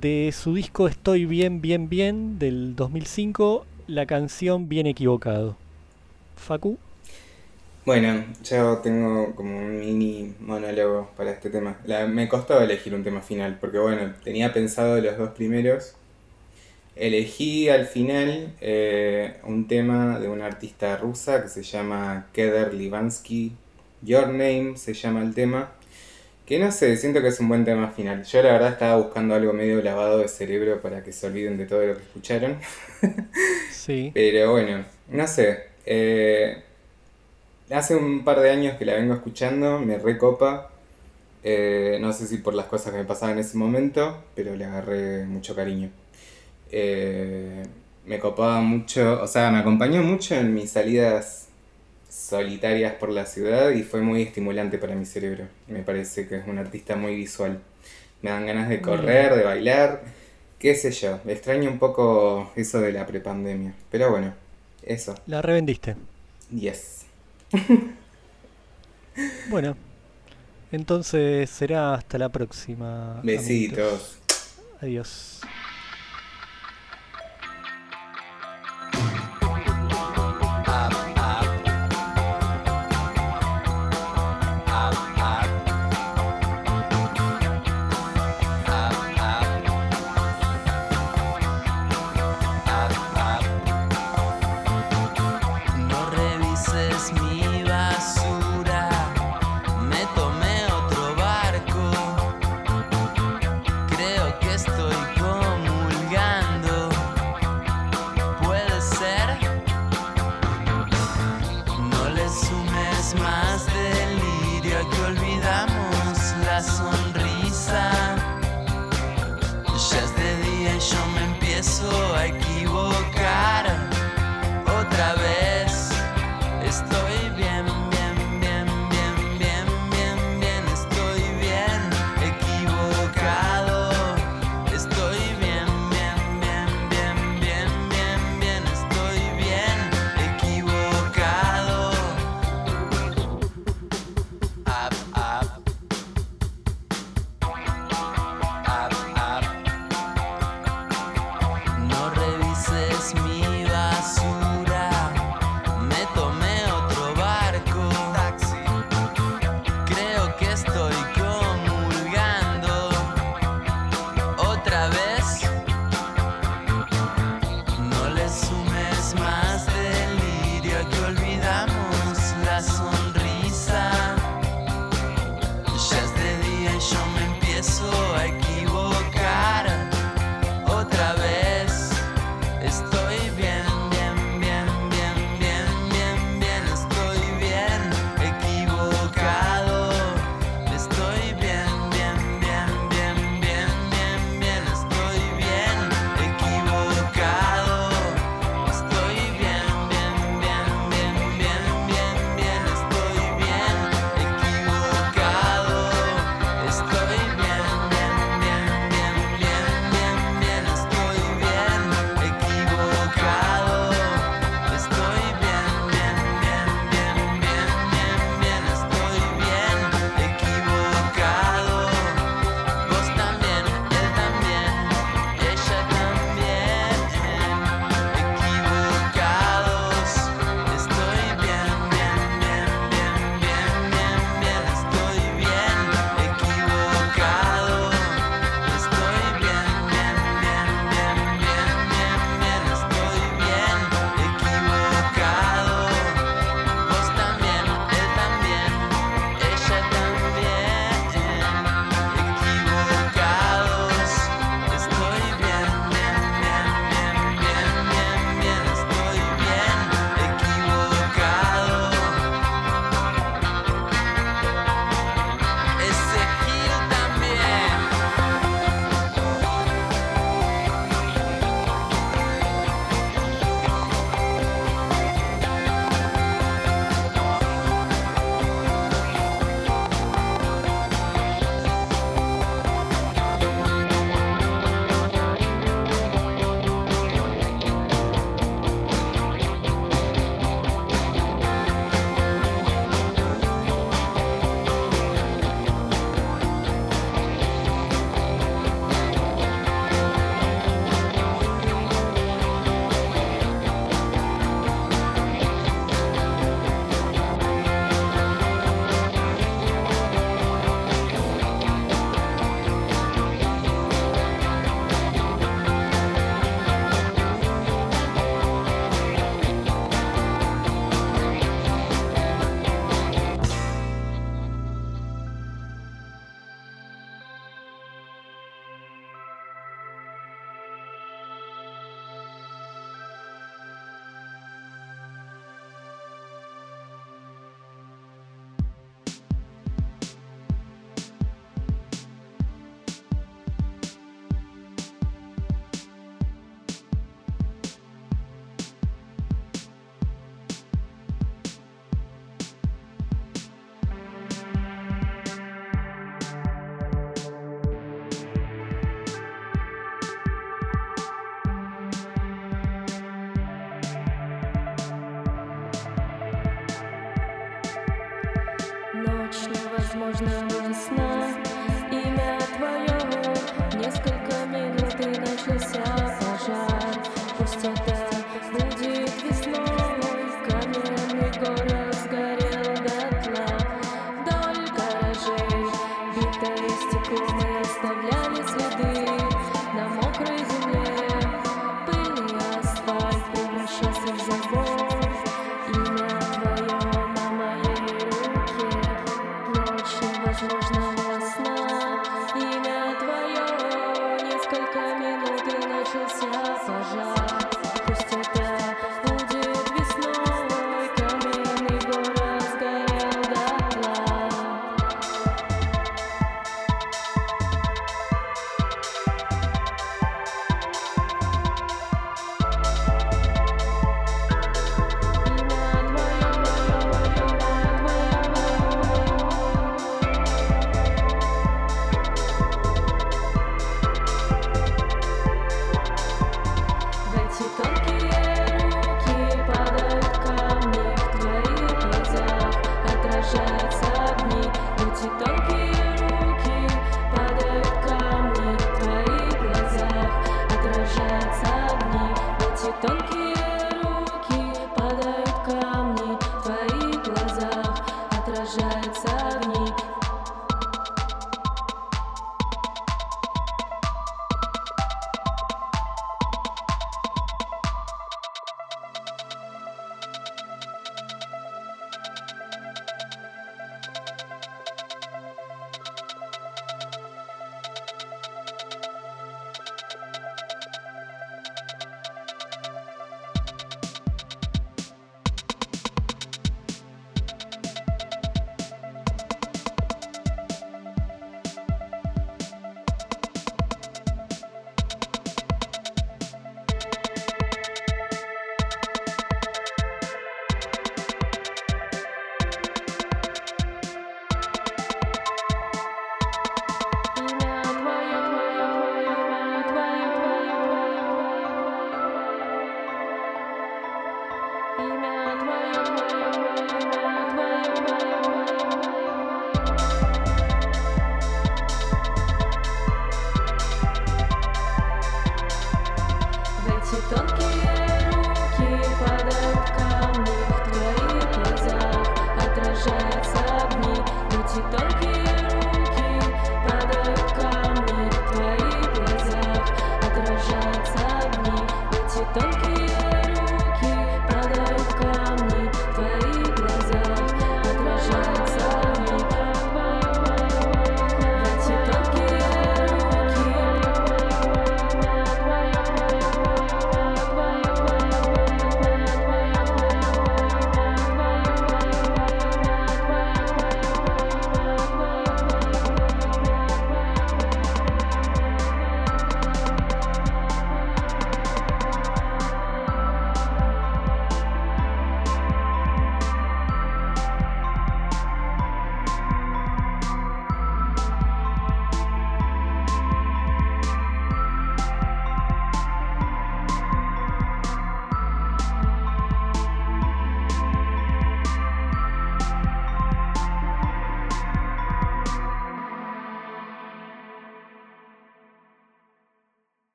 [0.00, 5.56] De su disco Estoy bien, bien, bien del 2005, la canción Bien equivocado.
[6.36, 6.78] Facu,
[7.84, 11.76] Bueno, yo tengo como un mini monólogo para este tema.
[12.08, 15.94] Me costó elegir un tema final, porque bueno, tenía pensado los dos primeros.
[16.96, 23.52] Elegí al final eh, un tema de una artista rusa que se llama Keder Livansky.
[24.02, 25.72] Your Name se llama el tema.
[26.52, 28.24] Que no sé, siento que es un buen tema final.
[28.24, 31.64] Yo la verdad estaba buscando algo medio lavado de cerebro para que se olviden de
[31.64, 32.58] todo lo que escucharon.
[33.70, 35.68] sí, Pero bueno, no sé.
[35.86, 36.62] eh,
[37.70, 40.70] hace un par de años que la vengo escuchando, me recopa.
[41.42, 44.66] Eh, no sé si por las cosas que me pasaban en ese momento, pero le
[44.66, 45.88] agarré mucho cariño.
[46.70, 47.62] Eh,
[48.04, 51.48] me copaba mucho, o sea, me acompañó mucho en mis salidas
[52.12, 55.46] solitarias por la ciudad y fue muy estimulante para mi cerebro.
[55.66, 57.60] Me parece que es un artista muy visual.
[58.20, 60.02] Me dan ganas de correr, de bailar,
[60.58, 61.18] qué sé yo.
[61.26, 63.74] Extraño un poco eso de la prepandemia.
[63.90, 64.34] Pero bueno,
[64.82, 65.14] eso.
[65.26, 65.96] la revendiste.
[66.50, 67.06] Yes.
[69.50, 69.76] Bueno,
[70.70, 73.18] entonces será hasta la próxima.
[73.18, 73.46] amiguitos.
[73.46, 74.18] Besitos.
[74.80, 75.40] Adiós.